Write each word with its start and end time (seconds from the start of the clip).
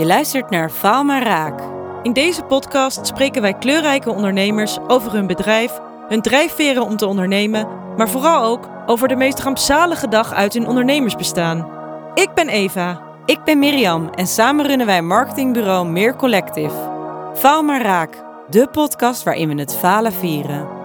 Je 0.00 0.06
luistert 0.06 0.50
naar 0.50 0.70
Faal 0.70 1.04
maar 1.04 1.22
Raak. 1.22 1.60
In 2.02 2.12
deze 2.12 2.42
podcast 2.42 3.06
spreken 3.06 3.42
wij 3.42 3.54
kleurrijke 3.54 4.10
ondernemers 4.10 4.78
over 4.86 5.12
hun 5.12 5.26
bedrijf, 5.26 5.78
hun 6.08 6.22
drijfveren 6.22 6.82
om 6.82 6.96
te 6.96 7.06
ondernemen, 7.06 7.68
maar 7.96 8.08
vooral 8.08 8.44
ook 8.44 8.68
over 8.86 9.08
de 9.08 9.16
meest 9.16 9.40
rampzalige 9.40 10.08
dag 10.08 10.32
uit 10.32 10.52
hun 10.52 10.66
ondernemersbestaan. 10.66 11.70
Ik 12.14 12.34
ben 12.34 12.48
Eva. 12.48 13.02
Ik 13.24 13.44
ben 13.44 13.58
Mirjam 13.58 14.10
en 14.14 14.26
samen 14.26 14.66
runnen 14.66 14.86
wij 14.86 15.02
marketingbureau 15.02 15.88
Meer 15.88 16.16
Collective. 16.16 16.90
Faal 17.34 17.62
maar 17.62 17.82
Raak, 17.82 18.24
de 18.50 18.68
podcast 18.72 19.22
waarin 19.22 19.48
we 19.48 19.60
het 19.60 19.76
falen 19.76 20.12
vieren. 20.12 20.79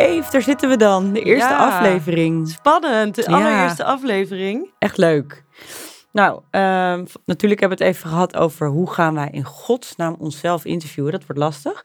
Eve, 0.00 0.30
daar 0.30 0.42
zitten 0.42 0.68
we 0.68 0.76
dan. 0.76 1.12
De 1.12 1.22
eerste 1.22 1.48
Ja. 1.52 1.66
aflevering. 1.66 2.48
Spannend, 2.48 3.14
de 3.14 3.22
Ja. 3.22 3.36
allereerste 3.36 3.84
aflevering. 3.84 4.70
Echt 4.78 4.96
leuk. 4.96 5.44
Nou, 6.12 6.40
ehm, 6.50 7.04
natuurlijk 7.26 7.60
hebben 7.60 7.78
we 7.78 7.84
het 7.84 7.94
even 7.94 8.08
gehad 8.10 8.36
over 8.36 8.66
hoe 8.68 8.90
gaan 8.90 9.14
wij 9.14 9.28
in 9.32 9.44
godsnaam 9.44 10.16
onszelf 10.18 10.64
interviewen. 10.64 11.12
Dat 11.12 11.26
wordt 11.26 11.40
lastig. 11.40 11.84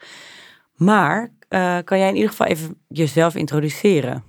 Maar 0.75 1.33
eh, 1.49 1.77
kan 1.83 1.99
jij 1.99 2.07
in 2.09 2.15
ieder 2.15 2.29
geval 2.29 2.47
even 2.47 2.81
jezelf 2.87 3.35
introduceren? 3.35 4.23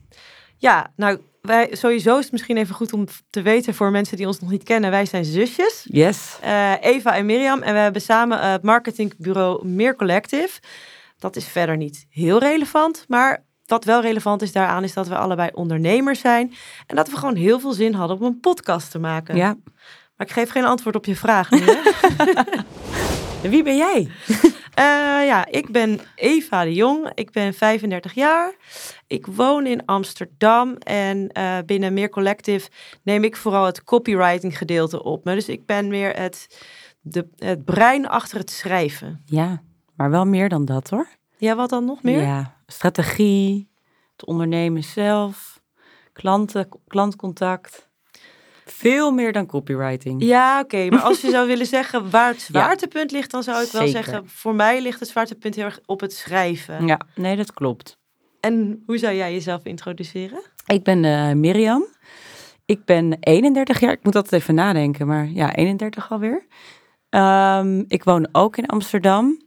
Ja, 0.57 0.93
nou, 0.97 1.19
wij, 1.43 1.69
sowieso 1.73 2.17
is 2.17 2.23
het 2.23 2.33
misschien 2.33 2.57
even 2.57 2.75
goed 2.75 2.93
om 2.93 3.07
te 3.31 3.43
weten 3.43 3.75
voor 3.75 3.91
mensen 3.91 4.17
die 4.17 4.27
ons 4.27 4.41
nog 4.41 4.51
niet 4.51 4.63
kennen. 4.63 4.91
Wij 4.91 5.07
zijn 5.07 5.25
zusjes, 5.25 5.87
Yes. 5.91 6.39
eh, 6.41 6.73
Eva 6.81 7.17
en 7.17 7.27
Mirjam. 7.27 7.63
En 7.63 7.73
we 7.75 7.79
hebben 7.81 8.03
samen 8.03 8.51
het 8.51 8.63
marketingbureau 8.63 9.67
Meer 9.67 9.97
Collective. 9.97 10.61
Dat 11.19 11.37
is 11.37 11.47
verder 11.49 11.77
niet 11.77 12.07
heel 12.11 12.39
relevant, 12.39 13.05
maar 13.09 13.45
wat 13.67 13.85
wel 13.85 14.01
relevant 14.01 14.43
is 14.43 14.53
daaraan 14.53 14.85
is 14.85 14.93
dat 14.93 15.09
we 15.09 15.17
allebei 15.17 15.51
ondernemers 15.53 16.21
zijn. 16.21 16.55
En 16.87 16.97
dat 16.97 17.09
we 17.11 17.17
gewoon 17.17 17.37
heel 17.37 17.61
veel 17.61 17.73
zin 17.73 17.95
hadden 17.95 18.17
om 18.17 18.23
een 18.23 18.41
podcast 18.41 18.91
te 18.91 18.99
maken. 18.99 19.37
Ja. 19.37 19.57
Maar 20.17 20.27
ik 20.27 20.33
geef 20.33 20.51
geen 20.51 20.65
antwoord 20.65 20.97
op 20.97 21.05
je 21.05 21.17
vraag 21.17 21.51
nu, 21.51 21.61
hè? 21.71 21.81
Wie 23.51 23.63
ben 23.63 23.77
jij? 23.77 24.11
Eh, 24.75 25.27
ja, 25.27 25.47
ik 25.47 25.71
ben 25.71 26.01
Eva 26.15 26.65
de 26.65 26.75
Jong. 26.75 27.11
Ik 27.15 27.31
ben 27.31 27.55
35 27.55 28.13
jaar. 28.13 28.55
Ik 29.07 29.27
woon 29.27 29.67
in 29.67 29.85
Amsterdam 29.85 30.77
en 30.77 31.29
eh, 31.29 31.59
binnen 31.67 31.93
Meer 31.93 32.09
Collective 32.09 32.71
neem 33.03 33.25
ik 33.25 33.37
vooral 33.37 33.65
het 33.65 33.85
copywriting 33.85 34.59
gedeelte 34.59 35.03
op 35.03 35.25
me. 35.25 35.35
Dus 35.35 35.49
ik 35.49 35.67
ben 35.67 35.89
meer 35.89 36.17
het, 36.17 36.67
de, 37.01 37.29
het 37.37 37.65
brein 37.65 38.09
achter 38.09 38.39
het 38.39 38.51
schrijven. 38.51 39.23
Ja, 39.25 39.63
maar 39.97 40.11
wel 40.11 40.27
meer 40.27 40.49
dan 40.49 40.65
dat 40.65 40.91
hoor. 40.91 41.09
Ja, 41.39 41.55
wat 41.55 41.71
dan 41.71 41.85
nog 41.85 42.03
meer? 42.03 42.23
Ja, 42.23 42.57
strategie, 42.67 43.69
het 44.13 44.27
ondernemen 44.27 44.85
zelf, 44.85 45.61
klanten, 46.13 46.69
klantcontact. 46.87 47.89
Veel 48.65 49.11
meer 49.11 49.33
dan 49.33 49.47
copywriting. 49.47 50.23
Ja, 50.23 50.61
oké. 50.61 50.89
Maar 50.89 51.01
als 51.01 51.21
je 51.21 51.31
zou 51.31 51.47
willen 51.47 51.67
zeggen 51.67 52.11
waar 52.11 52.29
het 52.29 52.41
zwaartepunt 52.41 53.11
ligt, 53.11 53.31
dan 53.31 53.43
zou 53.43 53.65
ik 53.65 53.71
wel 53.71 53.89
zeggen, 53.89 54.29
voor 54.29 54.55
mij 54.55 54.83
ligt 54.83 55.01
het 55.01 55.09
zwaartepunt 55.09 55.55
heel 55.55 55.65
erg 55.65 55.81
op 55.87 56.01
het 56.01 56.13
schrijven. 56.13 56.87
Ja, 56.87 57.01
nee, 57.15 57.37
dat 57.37 57.53
klopt. 57.53 57.99
En 58.41 58.83
hoe 58.87 58.99
zou 58.99 59.15
jij 59.15 59.33
jezelf 59.33 59.65
introduceren? 59.65 60.41
Ik 60.67 60.83
ben 60.83 61.05
eh, 61.05 61.33
Mirjam. 61.33 61.87
Ik 62.65 62.85
ben 62.85 63.17
31 63.21 63.81
jaar. 63.81 63.93
Ik 63.93 64.05
moet 64.05 64.17
altijd 64.17 64.43
even 64.43 64.55
nadenken, 64.55 65.07
maar 65.07 65.29
ja, 65.29 65.55
31 65.55 66.11
alweer. 66.11 66.47
Ehm, 67.09 67.85
ik 67.89 68.05
woon 68.05 68.29
ook 68.33 68.57
in 68.57 68.67
Amsterdam. 68.67 69.46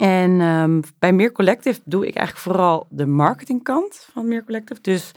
En 0.00 0.40
ehm, 0.40 0.80
bij 0.98 1.12
Meer 1.12 1.32
Collective 1.32 1.80
doe 1.84 2.06
ik 2.06 2.14
eigenlijk 2.16 2.46
vooral 2.46 2.86
de 2.90 3.06
marketingkant 3.06 4.06
van 4.12 4.28
Meer 4.28 4.44
Collective. 4.44 4.80
Dus 4.80 5.10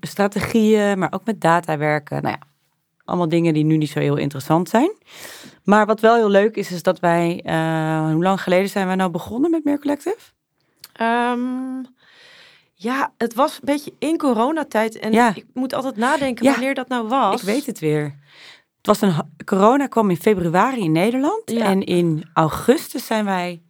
strategieën, 0.00 0.98
maar 0.98 1.12
ook 1.12 1.24
met 1.24 1.40
data 1.40 1.76
werken. 1.78 2.22
Nou 2.22 2.36
ja, 2.40 2.46
allemaal 3.04 3.28
dingen 3.28 3.54
die 3.54 3.64
nu 3.64 3.76
niet 3.76 3.90
zo 3.90 3.98
heel 3.98 4.16
interessant 4.16 4.68
zijn. 4.68 4.90
Maar 5.64 5.86
wat 5.86 6.00
wel 6.00 6.14
heel 6.16 6.28
leuk 6.28 6.56
is, 6.56 6.70
is 6.70 6.82
dat 6.82 7.00
wij... 7.00 7.40
eh, 7.44 8.10
hoe 8.12 8.22
lang 8.22 8.42
geleden 8.42 8.68
zijn 8.68 8.86
wij 8.86 8.94
nou 8.96 9.10
begonnen 9.10 9.50
met 9.50 9.64
Meer 9.64 9.78
Collective? 9.78 10.16
Ehm, 10.92 11.82
ja, 12.74 13.12
het 13.16 13.34
was 13.34 13.52
een 13.54 13.60
beetje 13.64 13.92
in 13.98 14.16
coronatijd. 14.18 14.98
En 14.98 15.12
Ja. 15.12 15.32
ik 15.34 15.44
moet 15.54 15.74
altijd 15.74 15.96
nadenken 15.96 16.44
Ja. 16.44 16.50
wanneer 16.52 16.74
dat 16.74 16.88
nou 16.88 17.08
was. 17.08 17.40
Ik 17.40 17.46
weet 17.46 17.66
het 17.66 17.78
weer. 17.78 18.02
Het 18.76 18.86
was 18.86 19.00
een 19.00 19.14
corona 19.44 19.86
kwam 19.86 20.10
in 20.10 20.16
februari 20.16 20.80
in 20.80 20.92
Nederland 20.92 21.42
Ja. 21.44 21.64
en 21.64 21.84
in 21.84 22.24
augustus 22.32 23.06
zijn 23.06 23.24
wij 23.24 23.62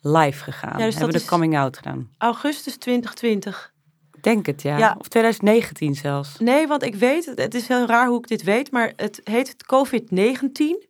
live 0.00 0.42
gegaan. 0.44 0.78
Ja, 0.78 0.84
dus 0.84 0.94
hebben 0.94 1.12
de 1.12 1.18
is- 1.20 1.24
coming 1.28 1.58
out 1.58 1.76
gedaan. 1.76 2.10
Augustus 2.18 2.76
2020. 2.76 3.72
Ik 4.12 4.22
Denk 4.22 4.46
het 4.46 4.62
ja. 4.62 4.78
Ja. 4.78 4.96
Of 4.98 5.08
2019 5.08 5.94
zelfs. 5.94 6.38
Nee, 6.38 6.66
want 6.66 6.82
ik 6.82 6.94
weet, 6.94 7.32
het- 7.34 7.54
is 7.54 7.68
heel 7.68 7.86
raar 7.86 8.06
hoe 8.08 8.18
ik 8.18 8.28
dit 8.28 8.42
weet, 8.42 8.70
maar 8.70 8.92
het 8.96 9.20
heet 9.24 9.48
het 9.48 9.66
COVID-19. 9.66 10.86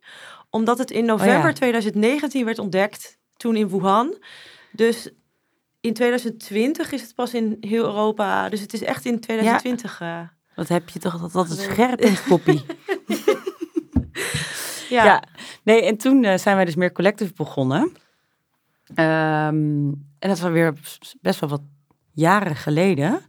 Omdat 0.49 0.77
het 0.77 0.91
in 0.91 1.05
november 1.05 1.37
Oh 1.39 1.43
ja. 1.43 1.53
2019 1.53 2.45
werd 2.45 2.59
ontdekt, 2.59 3.17
toen 3.37 3.55
in 3.55 3.69
Wuhan. 3.69 4.17
Dus 4.71 5.09
in 5.81 5.93
2020 5.93 6.91
is 6.91 7.01
het 7.01 7.15
pas 7.15 7.33
in 7.33 7.57
heel 7.61 7.83
Europa. 7.83 8.49
Dus 8.49 8.59
het 8.59 8.73
is 8.73 8.81
echt 8.83 9.05
in 9.05 9.19
2020. 9.19 10.01
eh, 10.01 10.19
Wat 10.55 10.67
heb 10.67 10.89
je 10.89 10.99
toch 10.99 11.31
dat 11.31 11.47
Nee. 11.47 11.57
scherp 11.57 12.01
in 12.01 12.15
koppie. 12.27 12.65
ja. 14.89 15.03
ja. 15.03 15.23
Nee, 15.63 15.81
en 15.81 15.97
toen 15.97 16.23
eh, 16.23 16.37
zijn 16.37 16.55
wij 16.55 16.65
dus 16.65 16.75
meer 16.75 16.91
collective 16.91 17.33
begonnen. 17.35 17.91
Ehm, 18.95 19.87
en 20.19 20.29
dat 20.29 20.39
was 20.39 20.51
weer 20.51 20.73
best 21.21 21.39
wel 21.39 21.49
wat 21.49 21.61
jaren 22.13 22.55
geleden. 22.55 23.19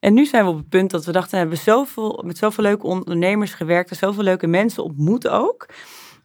En 0.00 0.14
nu 0.14 0.24
zijn 0.26 0.44
we 0.44 0.50
op 0.50 0.56
het 0.56 0.68
punt 0.68 0.90
dat 0.90 1.04
we 1.04 1.12
dachten, 1.12 1.30
we 1.32 1.38
hebben 1.38 1.58
zoveel, 1.58 2.22
met 2.26 2.38
zoveel 2.38 2.64
leuke 2.64 2.86
ondernemers 2.86 3.54
gewerkt 3.54 3.90
en 3.90 3.96
zoveel 3.96 4.22
leuke 4.22 4.46
mensen 4.46 4.84
ontmoet 4.84 5.28
ook. 5.28 5.66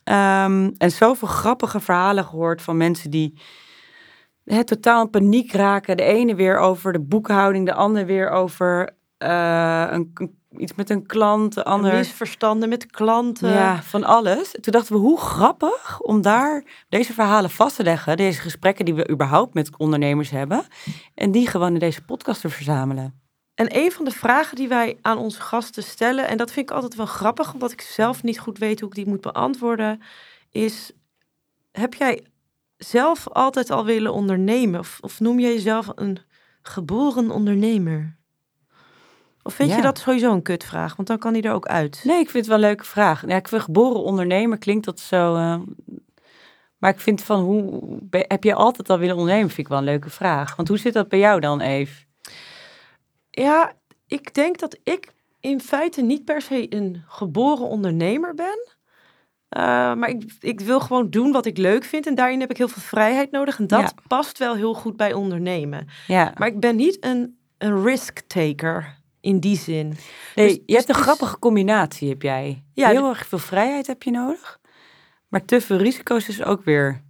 Ehm, 0.04 0.72
en 0.78 0.92
zoveel 0.92 1.28
grappige 1.28 1.80
verhalen 1.80 2.26
gehoord 2.26 2.62
van 2.62 2.78
mensen 2.78 3.12
die 3.12 3.40
hè, 4.46 4.64
totaal 4.64 5.02
in 5.04 5.10
paniek 5.10 5.52
raken. 5.54 5.98
De 5.98 6.04
ene 6.04 6.36
weer 6.36 6.58
over 6.58 6.94
de 6.94 7.00
boekhouding, 7.00 7.66
de 7.66 7.74
ander 7.74 8.06
weer 8.06 8.30
over 8.30 8.96
eh, 9.18 9.88
een- 9.90 10.40
iets 10.58 10.76
met 10.76 10.90
een 10.90 11.06
klant, 11.06 11.54
de 11.54 11.64
ander... 11.64 11.94
Misverstanden 11.94 12.70
met 12.70 12.86
klanten. 12.86 13.50
Ja, 13.50 13.84
van 13.84 14.04
alles. 14.04 14.52
Toen 14.52 14.74
dachten 14.74 14.94
we, 14.94 15.00
hoe 15.00 15.20
grappig 15.20 16.00
om 16.00 16.22
daar 16.22 16.64
deze 16.90 17.14
verhalen 17.14 17.50
vast 17.50 17.76
te 17.76 17.84
leggen. 17.84 18.18
Deze 18.18 18.42
gesprekken 18.42 18.86
die 18.86 18.94
we 18.94 19.10
überhaupt 19.10 19.54
met 19.54 19.78
ondernemers 19.78 20.30
hebben. 20.30 20.66
En 21.16 21.32
die 21.32 21.48
gewoon 21.48 21.74
in 21.74 21.80
deze 21.80 22.04
podcast 22.04 22.42
te 22.42 22.50
verzamelen. 22.50 23.20
En 23.56 23.78
een 23.78 23.92
van 23.92 24.06
de 24.06 24.12
vragen 24.12 24.56
die 24.56 24.68
wij 24.68 24.98
aan 25.02 25.18
onze 25.18 25.42
gasten 25.42 25.84
stellen, 25.84 26.28
en 26.28 26.38
dat 26.38 26.52
vind 26.52 26.70
ik 26.70 26.76
altijd 26.76 26.96
wel 26.96 27.06
grappig, 27.06 27.54
omdat 27.54 27.72
ik 27.72 27.82
zelf 27.82 28.24
niet 28.24 28.40
goed 28.40 28.58
weet 28.58 28.80
hoe 28.80 28.90
ik 28.90 28.96
die 28.96 29.08
moet 29.08 29.22
beantwoorden, 29.22 30.02
is: 30.50 30.92
heb 31.72 31.94
jij 31.94 32.24
zelf 32.78 33.28
altijd 33.30 33.70
al 33.70 33.86
willen 33.86 34.14
ondernemen? 34.14 34.80
Of, 34.80 34.98
of 35.02 35.20
noem 35.20 35.40
je 35.40 35.48
jezelf 35.48 35.88
een 35.96 36.18
geboren 36.62 37.32
ondernemer? 37.32 38.20
Of 39.44 39.54
vind 39.54 39.70
Ja. 39.70 39.76
je 39.76 39.82
dat 39.82 40.00
sowieso 40.00 40.32
een 40.34 40.42
kutvraag? 40.42 40.96
Want 40.96 41.08
dan 41.08 41.18
kan 41.18 41.34
die 41.34 41.42
er 41.42 41.54
ook 41.54 41.66
uit. 41.68 42.02
Nee, 42.04 42.20
ik 42.20 42.30
vind 42.30 42.46
het 42.46 42.48
wel 42.48 42.56
een 42.56 42.62
leuke 42.70 42.86
vraag. 42.86 43.28
Ja, 43.28 43.36
ik 43.36 43.48
vind 43.48 43.62
geboren 43.62 44.04
ondernemer 44.04 44.58
klinkt 44.58 44.86
dat 44.86 45.00
zo... 45.00 45.36
eh, 45.36 45.60
maar 46.78 46.90
ik 46.92 47.00
vind 47.00 47.24
van, 47.24 47.40
hoe 47.40 48.00
heb 48.10 48.44
je 48.44 48.54
altijd 48.54 48.90
al 48.90 48.98
willen 49.00 49.16
ondernemen? 49.16 49.48
Vind 49.48 49.60
ik 49.60 49.68
wel 49.68 49.78
een 49.78 49.84
leuke 49.84 50.10
vraag. 50.10 50.56
Want 50.56 50.68
hoe 50.68 50.78
zit 50.78 50.94
dat 50.94 51.08
bij 51.10 51.20
jou 51.20 51.40
dan, 51.40 51.62
Eve? 51.62 52.04
Ja, 53.30 53.74
ik 54.08 54.34
denk 54.34 54.60
dat 54.60 54.78
ik 54.84 55.12
in 55.40 55.62
feite 55.62 56.02
niet 56.02 56.26
per 56.26 56.42
se 56.42 56.66
een 56.76 57.04
geboren 57.08 57.66
ondernemer 57.68 58.34
ben. 58.34 58.68
Uh, 59.58 59.62
maar 59.94 60.10
ik, 60.10 60.24
ik 60.40 60.60
wil 60.60 60.80
gewoon 60.80 61.10
doen 61.10 61.32
wat 61.32 61.46
ik 61.46 61.58
leuk 61.58 61.84
vind. 61.84 62.08
En 62.08 62.16
daarin 62.16 62.40
heb 62.40 62.50
ik 62.50 62.58
heel 62.58 62.68
veel 62.68 62.82
vrijheid 62.82 63.32
nodig. 63.32 63.60
En 63.60 63.68
dat 63.68 63.80
Ja. 63.82 63.92
past 64.08 64.38
wel 64.38 64.56
heel 64.56 64.74
goed 64.74 64.98
bij 64.98 65.14
ondernemen. 65.14 65.88
Ja, 66.08 66.32
Maar 66.38 66.48
ik 66.48 66.60
ben 66.60 66.76
niet 66.76 67.06
een, 67.06 67.38
een 67.58 67.84
risk 67.84 68.20
taker 68.28 69.00
in 69.22 69.40
die 69.40 69.58
zin. 69.58 69.88
nee, 70.36 70.48
dus- 70.48 70.56
je 70.56 70.64
dus 70.66 70.76
hebt 70.76 70.90
een 70.90 70.96
is- 70.96 71.02
grappige 71.02 71.40
combinatie, 71.40 72.10
heb 72.10 72.22
jij. 72.22 72.64
Ja, 72.74 72.90
Heel 72.90 73.10
erg 73.10 73.26
veel 73.28 73.38
vrijheid 73.40 73.88
heb 73.88 74.04
je 74.04 74.12
nodig. 74.12 74.60
Maar 75.28 75.46
te 75.46 75.62
veel 75.62 75.78
risico's 75.78 76.28
is 76.28 76.44
ook 76.44 76.64
weer 76.64 77.02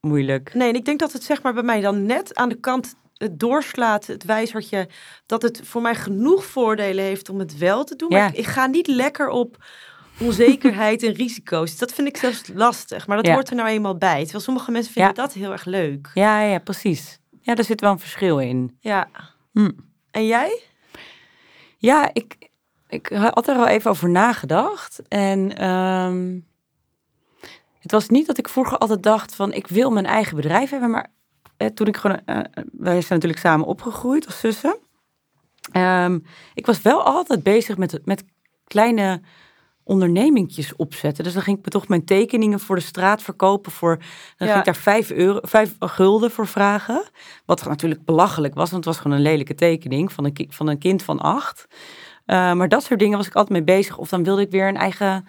moeilijk. 0.00 0.54
Nee, 0.54 0.68
en 0.68 0.74
ik 0.74 0.84
denk 0.84 0.98
dat 1.00 1.12
het 1.12 1.22
zeg 1.24 1.42
maar 1.42 1.54
bij 1.54 1.62
mij 1.62 1.80
dan 1.80 2.06
net 2.06 2.34
aan 2.34 2.48
de 2.48 2.60
kant 2.60 2.94
het 3.14 3.38
doorslaat, 3.40 4.06
het 4.06 4.24
wijzertje, 4.24 4.88
dat 5.26 5.42
het 5.42 5.60
voor 5.64 5.82
mij 5.82 5.94
genoeg 5.94 6.44
voordelen 6.44 7.04
heeft 7.04 7.28
om 7.28 7.38
het 7.38 7.58
wel 7.58 7.84
te 7.84 7.96
doen. 7.96 8.08
Maar 8.08 8.28
ik, 8.28 8.36
ik 8.38 8.46
ga 8.46 8.66
niet 8.66 8.86
lekker 8.86 9.28
op 9.28 9.64
onzekerheid 10.20 11.02
en 11.02 11.12
risico's. 11.24 11.76
Dat 11.78 11.92
vind 11.92 12.08
ik 12.08 12.16
zelfs 12.16 12.42
lastig, 12.54 13.06
maar 13.06 13.16
dat 13.16 13.26
Ja. 13.26 13.32
hoort 13.34 13.50
er 13.50 13.56
nou 13.56 13.68
eenmaal 13.68 13.96
bij. 13.96 14.22
Terwijl 14.22 14.44
sommige 14.44 14.70
mensen 14.70 14.92
vinden 14.92 15.12
Ja. 15.16 15.22
dat 15.22 15.32
heel 15.32 15.52
erg 15.52 15.64
leuk. 15.64 16.10
Ja, 16.14 16.40
ja, 16.40 16.58
precies. 16.58 17.18
Ja, 17.40 17.54
daar 17.54 17.64
zit 17.64 17.80
wel 17.80 17.90
een 17.90 17.98
verschil 17.98 18.38
in. 18.38 18.76
Ja. 18.80 19.08
Hm. 19.52 19.70
En 20.10 20.26
jij? 20.26 20.62
Ja, 21.84 22.10
ik, 22.12 22.50
ik 22.88 23.06
had 23.08 23.48
er 23.48 23.56
al 23.56 23.66
even 23.66 23.90
over 23.90 24.10
nagedacht. 24.10 25.02
En 25.08 25.56
ehm, 25.56 26.38
het 27.78 27.90
was 27.90 28.08
niet 28.08 28.26
dat 28.26 28.38
ik 28.38 28.48
vroeger 28.48 28.78
altijd 28.78 29.02
dacht 29.02 29.34
van 29.34 29.52
ik 29.52 29.66
wil 29.66 29.90
mijn 29.90 30.06
eigen 30.06 30.36
bedrijf 30.36 30.70
hebben, 30.70 30.90
maar 30.90 31.10
eh, 31.56 31.68
toen 31.68 31.86
ik 31.86 31.96
gewoon, 31.96 32.20
eh, 32.24 32.38
wij 32.72 33.00
zijn 33.00 33.04
natuurlijk 33.08 33.40
samen 33.40 33.66
opgegroeid 33.66 34.26
als 34.26 34.38
zussen. 34.38 34.76
Ehm, 35.72 36.18
ik 36.54 36.66
was 36.66 36.82
wel 36.82 37.02
altijd 37.02 37.42
bezig 37.42 37.76
met, 37.76 38.00
met 38.04 38.24
kleine 38.64 39.20
ondernemingjes 39.84 40.76
opzetten. 40.76 41.24
Dus 41.24 41.32
dan 41.32 41.42
ging 41.42 41.58
ik 41.58 41.64
me 41.64 41.70
toch 41.70 41.88
mijn 41.88 42.04
tekeningen 42.04 42.60
voor 42.60 42.76
de 42.76 42.82
straat 42.82 43.22
verkopen. 43.22 43.72
Voor, 43.72 43.96
dan 44.36 44.46
Ja. 44.48 44.54
ging 44.54 44.58
ik 44.58 44.64
daar 44.64 44.82
vijf, 44.82 45.10
euro, 45.10 45.38
vijf 45.42 45.74
gulden 45.78 46.30
voor 46.30 46.46
vragen. 46.46 47.02
Wat 47.44 47.64
natuurlijk 47.64 48.04
belachelijk 48.04 48.54
was, 48.54 48.70
want 48.70 48.84
het 48.84 48.94
was 48.94 49.02
gewoon 49.02 49.16
een 49.16 49.22
lelijke 49.22 49.54
tekening 49.54 50.12
van 50.12 50.24
een, 50.24 50.46
van 50.50 50.68
een 50.68 50.78
kind 50.78 51.02
van 51.02 51.20
acht. 51.20 51.66
Eh, 52.26 52.52
maar 52.52 52.68
dat 52.68 52.82
soort 52.82 53.00
dingen 53.00 53.16
was 53.18 53.26
ik 53.26 53.34
altijd 53.34 53.52
mee 53.66 53.76
bezig. 53.76 53.98
Of 53.98 54.08
dan 54.08 54.24
wilde 54.24 54.42
ik 54.42 54.50
weer 54.50 54.68
een 54.68 54.76
eigen, 54.76 55.26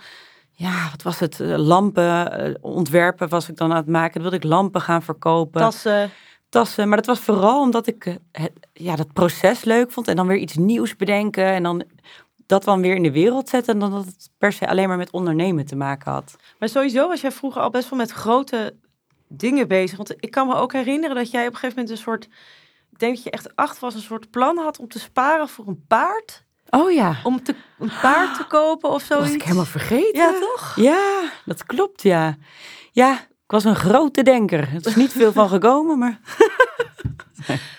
ja, 0.51 0.89
wat 0.91 1.01
was 1.01 1.19
het? 1.19 1.39
Eh, 1.39 1.57
lampen 1.57 2.31
eh, 2.39 2.53
ontwerpen 2.61 3.29
was 3.29 3.49
ik 3.49 3.57
dan 3.57 3.71
aan 3.71 3.77
het 3.77 3.87
maken. 3.87 4.13
Dan 4.13 4.21
wilde 4.21 4.37
ik 4.37 4.43
lampen 4.43 4.81
gaan 4.81 5.01
verkopen 5.03 5.61
Tassen. 5.61 6.11
tassen. 6.49 6.87
Maar 6.87 6.97
dat 6.97 7.05
was 7.05 7.19
vooral 7.19 7.61
omdat 7.61 7.87
ik 7.87 8.17
het, 8.31 8.51
ja, 8.73 8.95
dat 8.95 9.13
proces 9.13 9.63
leuk 9.63 9.91
vond. 9.91 10.07
En 10.07 10.15
dan 10.15 10.27
weer 10.27 10.37
iets 10.37 10.55
nieuws 10.55 10.95
bedenken. 10.95 11.45
En 11.45 11.63
dan 11.63 11.83
dat 12.45 12.63
dan 12.63 12.81
weer 12.81 12.95
in 12.95 13.03
de 13.03 13.11
wereld 13.11 13.49
zetten. 13.49 13.73
En 13.73 13.79
dan 13.79 13.91
dat 13.91 14.05
het 14.05 14.29
per 14.37 14.53
se 14.53 14.67
alleen 14.67 14.87
maar 14.87 14.97
met 14.97 15.11
ondernemen 15.11 15.65
te 15.65 15.75
maken 15.75 16.11
had. 16.11 16.35
Maar 16.59 16.69
sowieso 16.69 17.07
was 17.07 17.21
jij 17.21 17.31
vroeger 17.31 17.61
al 17.61 17.69
best 17.69 17.89
wel 17.89 17.99
met 17.99 18.11
grote 18.11 18.75
dingen 19.27 19.67
bezig. 19.67 19.97
Want 19.97 20.13
ik 20.19 20.31
kan 20.31 20.47
me 20.47 20.55
ook 20.55 20.73
herinneren 20.73 21.15
dat 21.15 21.31
jij 21.31 21.47
op 21.47 21.53
een 21.53 21.59
gegeven 21.59 21.75
moment 21.81 21.97
een 21.97 22.03
soort... 22.03 22.23
Ik 22.91 22.99
denk 22.99 23.15
dat 23.15 23.23
je 23.23 23.31
echt 23.31 23.55
acht 23.55 23.79
was, 23.79 23.93
een 23.93 24.01
soort 24.01 24.29
plan 24.29 24.57
had 24.57 24.79
om 24.79 24.87
te 24.87 24.99
sparen 24.99 25.49
voor 25.49 25.67
een 25.67 25.85
paard. 25.87 26.43
Oh 26.69 26.91
ja, 26.91 27.15
Om 27.23 27.43
te, 27.43 27.55
een 27.79 27.91
paard 28.01 28.37
te 28.37 28.43
kopen 28.47 28.89
of 28.89 29.07
dat 29.07 29.07
zoiets. 29.07 29.25
was 29.27 29.35
ik 29.35 29.43
helemaal 29.43 29.65
vergeten. 29.65 30.19
Ja, 30.19 30.39
toch? 30.39 30.75
Ja, 30.75 31.31
dat 31.45 31.65
klopt, 31.65 32.01
ja. 32.01 32.37
Ja, 32.91 33.13
ik 33.19 33.51
was 33.51 33.63
een 33.63 33.75
grote 33.75 34.23
denker. 34.23 34.69
Het 34.71 34.85
is 34.85 34.95
niet 34.95 35.11
veel 35.11 35.31
van 35.31 35.49
gekomen, 35.49 35.97
maar... 35.97 36.19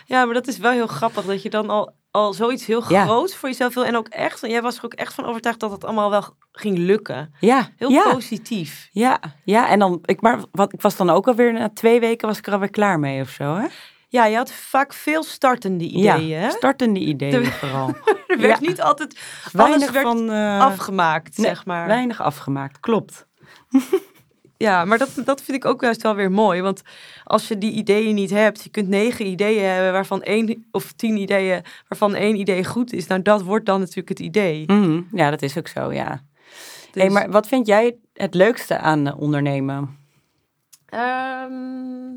Ja, 0.07 0.25
maar 0.25 0.35
dat 0.35 0.47
is 0.47 0.59
wel 0.59 0.71
heel 0.71 0.87
grappig 0.87 1.25
dat 1.25 1.43
je 1.43 1.51
dan 1.51 1.71
al, 1.71 1.95
al 2.17 2.33
zoiets 2.33 2.67
heel 2.67 2.83
Ja. 2.89 3.05
groots 3.05 3.37
voor 3.37 3.49
jezelf 3.49 3.75
wil. 3.75 3.85
En 3.85 3.97
ook 3.97 4.09
echt, 4.09 4.43
en 4.43 4.51
jij 4.51 4.63
was 4.63 4.79
er 4.79 4.85
ook 4.85 4.95
echt 4.95 5.15
van 5.15 5.25
overtuigd 5.25 5.61
dat 5.61 5.71
het 5.71 5.85
allemaal 5.85 6.11
wel 6.11 6.25
ging 6.53 6.79
lukken. 6.79 7.35
Ja, 7.41 7.69
Heel 7.77 7.91
ja, 7.91 8.11
positief. 8.13 8.89
ja, 8.93 9.21
ja. 9.45 9.69
En 9.69 9.79
dan, 9.79 9.99
ik, 10.05 10.21
maar 10.21 10.39
wat, 10.53 10.73
ik 10.73 10.81
was 10.81 10.97
dan 10.97 11.11
ook 11.11 11.27
alweer, 11.29 11.53
na 11.53 11.71
twee 11.75 12.01
weken 12.01 12.29
was 12.29 12.39
ik 12.39 12.47
er 12.47 12.53
alweer 12.53 12.71
klaar 12.71 12.99
mee 12.99 13.21
of 13.21 13.29
zo, 13.29 13.55
hè? 13.55 13.67
Ja, 14.09 14.27
je 14.27 14.37
had 14.37 14.53
vaak 14.53 14.93
veel 14.93 15.23
startende 15.23 15.85
ideeën. 15.85 16.27
ja, 16.27 16.39
hè? 16.39 16.51
startende 16.51 17.01
ideeën 17.01 17.43
De- 17.43 17.51
vooral. 17.53 17.95
Er 18.27 18.39
werd 18.39 18.61
niet 18.61 18.81
altijd 18.83 19.21
Weinig 19.53 19.91
werd 19.93 20.07
van... 20.07 20.31
eh, 20.31 20.61
afgemaakt, 20.61 21.37
nee, 21.37 21.47
zeg 21.47 21.65
maar. 21.65 21.87
Weinig 21.87 22.21
afgemaakt, 22.21 22.81
klopt. 22.81 23.27
Ja, 24.59 24.85
maar 24.85 24.99
dat, 24.99 25.11
dat 25.25 25.43
vind 25.43 25.57
ik 25.57 25.65
ook 25.65 25.81
juist 25.81 26.03
wel 26.03 26.15
weer 26.15 26.31
mooi. 26.31 26.61
Want 26.63 26.83
als 27.25 27.49
je 27.49 27.59
die 27.59 27.73
ideeën 27.73 28.15
niet 28.15 28.31
hebt, 28.31 28.63
je 28.65 28.71
kunt 28.71 28.89
negen 28.89 29.27
ideeën 29.27 29.65
hebben 29.65 29.93
waarvan 29.93 30.23
één 30.23 30.67
of 30.71 30.93
tien 30.93 31.17
ideeën 31.17 31.63
waarvan 31.89 32.15
één 32.15 32.37
idee 32.37 32.65
goed 32.65 32.93
is. 32.93 33.07
Nou, 33.07 33.23
dat 33.23 33.43
wordt 33.43 33.67
dan 33.67 33.81
natuurlijk 33.81 34.09
het 34.09 34.19
idee. 34.21 34.65
Mhm, 34.67 35.01
Ja, 35.13 35.31
dat 35.31 35.43
is 35.43 35.59
ook 35.59 35.69
zo, 35.69 35.93
ja. 35.93 36.23
Dus, 36.93 37.03
Hey, 37.03 37.11
maar 37.11 37.31
wat 37.31 37.49
vind 37.49 37.67
jij 37.67 37.97
het 38.13 38.35
leukste 38.35 38.79
aan 38.79 39.07
eh, 39.07 39.21
ondernemen? 39.21 39.97
ehm, 40.87 42.15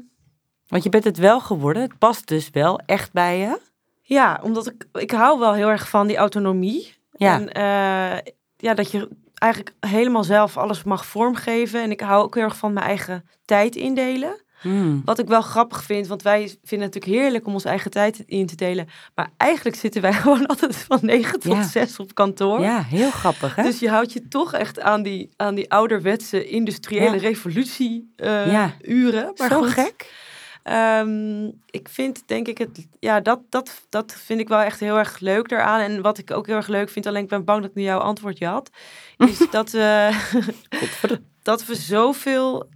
Want 0.68 0.84
je 0.84 0.90
bent 0.90 1.04
het 1.04 1.18
wel 1.18 1.40
geworden. 1.40 1.82
Het 1.82 1.98
past 1.98 2.28
dus 2.28 2.50
wel 2.50 2.80
echt 2.86 3.12
bij 3.14 3.38
je. 3.38 3.60
ja, 4.02 4.40
omdat 4.44 4.68
ik, 4.68 4.88
ik 4.94 5.12
hou 5.12 5.40
wel 5.40 5.54
heel 5.54 5.70
erg 5.70 5.90
van 5.90 6.08
die 6.08 6.18
autonomie. 6.18 6.94
Ja. 7.12 7.34
En 7.40 7.52
eh, 7.52 8.32
ja, 8.58 8.74
dat 8.74 8.92
je 8.92 9.10
eigenlijk 9.40 9.76
helemaal 9.80 10.24
zelf 10.24 10.58
alles 10.58 10.84
mag 10.84 11.06
vormgeven. 11.06 11.82
En 11.84 11.92
ik 11.92 12.00
hou 12.02 12.24
ook 12.24 12.36
heel 12.36 12.44
erg 12.44 12.58
van 12.58 12.74
mijn 12.74 12.86
eigen 12.86 13.26
tijd 13.46 13.76
indelen. 13.76 14.42
Mm. 14.64 15.02
Wat 15.06 15.20
ik 15.20 15.28
wel 15.28 15.42
grappig 15.42 15.84
vind, 15.84 16.08
want 16.08 16.22
wij 16.22 16.40
vinden 16.40 16.88
het 16.88 16.94
natuurlijk 16.96 17.22
heerlijk 17.22 17.48
om 17.48 17.54
onze 17.54 17.70
eigen 17.70 17.92
tijd 17.92 18.24
in 18.26 18.46
te 18.46 18.56
delen. 18.56 18.88
Maar 19.16 19.30
eigenlijk 19.38 19.76
zitten 19.76 20.02
wij 20.02 20.14
gewoon 20.22 20.46
altijd 20.46 20.76
van 20.76 21.00
9 21.02 21.40
tot 21.40 21.54
Ja. 21.56 21.64
6 21.64 22.00
op 22.00 22.14
kantoor. 22.14 22.62
Ja, 22.62 22.84
heel 22.84 23.12
grappig, 23.12 23.56
hè? 23.56 23.64
Dus 23.64 23.80
je 23.80 23.90
houdt 23.90 24.14
je 24.14 24.28
toch 24.28 24.54
echt 24.54 24.80
aan 24.80 25.04
die, 25.04 25.30
aan 25.36 25.56
die 25.56 25.72
ouderwetse 25.72 26.48
industriële 26.50 27.16
Ja. 27.16 27.22
revolutie 27.22 28.14
eh, 28.16 28.52
Ja. 28.52 28.74
uren. 28.82 29.32
Maar 29.36 29.50
Zo 29.50 29.60
goed, 29.62 29.70
gek. 29.70 30.14
Ehm, 30.70 31.52
ik 31.66 31.90
vind 31.90 32.24
denk 32.28 32.48
ik 32.48 32.58
het, 32.58 32.88
ja, 33.00 33.20
dat, 33.20 33.40
dat, 33.50 33.86
dat 33.90 34.14
vind 34.14 34.40
ik 34.40 34.48
wel 34.48 34.60
echt 34.60 34.80
heel 34.80 34.98
erg 34.98 35.20
leuk 35.20 35.50
daaraan. 35.50 35.80
En 35.80 36.02
wat 36.02 36.18
ik 36.18 36.32
ook 36.32 36.48
heel 36.48 36.56
erg 36.56 36.68
leuk 36.68 36.90
vind, 36.90 37.06
alleen 37.06 37.24
ik 37.24 37.30
ben 37.30 37.44
bang 37.44 37.62
dat 37.62 37.70
ik 37.70 37.76
nu 37.76 37.84
jouw 37.84 38.00
antwoordje 38.00 38.46
had, 38.46 38.70
is 39.18 39.38
dat, 39.52 39.70
Godverdomme. 40.70 41.24
dat 41.42 41.66
we 41.66 41.76
zoveel 41.76 42.70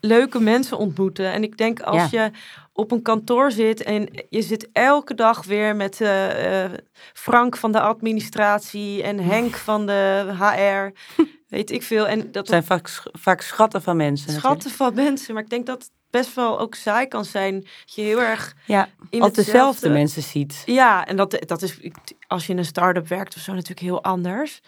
leuke 0.00 0.40
mensen 0.40 0.78
ontmoeten. 0.78 1.32
En 1.32 1.42
ik 1.42 1.56
denk 1.56 1.80
als 1.80 2.10
je 2.10 2.30
op 2.72 2.90
een 2.90 3.02
kantoor 3.02 3.50
zit 3.50 3.82
en 3.82 4.08
je 4.28 4.42
zit 4.42 4.68
elke 4.72 5.14
dag 5.14 5.44
weer 5.44 5.76
met 5.76 6.00
eh, 6.00 6.64
eh, 6.64 6.72
Frank 7.12 7.56
van 7.56 7.72
de 7.72 7.80
administratie 7.80 9.02
en 9.02 9.18
Henk 9.18 9.56
van 9.68 9.86
de 9.86 10.32
HR, 10.38 11.00
weet 11.48 11.70
ik 11.70 11.82
veel. 11.82 12.06
En 12.06 12.18
dat 12.18 12.34
Het 12.34 12.48
zijn 12.48 12.64
vaak, 12.64 13.02
vaak 13.12 13.40
schatten 13.40 13.82
van 13.82 13.96
mensen. 13.96 14.32
schatten 14.32 14.70
van 14.70 14.94
mensen. 14.94 15.34
Maar 15.34 15.42
ik 15.42 15.50
denk 15.50 15.66
dat 15.66 15.90
best 16.12 16.34
wel 16.34 16.58
ook 16.60 16.74
saai 16.74 17.06
kan 17.06 17.24
zijn. 17.24 17.60
Dat 17.60 17.94
je 17.94 18.02
heel 18.02 18.22
erg. 18.22 18.54
Ja, 18.66 18.88
in 19.10 19.28
dezelfde 19.32 19.88
mensen 19.88 20.22
ziet. 20.22 20.62
Ja, 20.66 21.06
en 21.06 21.16
dat, 21.16 21.36
dat 21.46 21.62
is 21.62 21.78
als 22.26 22.46
je 22.46 22.52
in 22.52 22.58
een 22.58 22.64
start-up 22.64 23.08
werkt 23.08 23.36
of 23.36 23.42
zo 23.42 23.52
natuurlijk 23.52 23.80
heel 23.80 24.02
anders. 24.02 24.60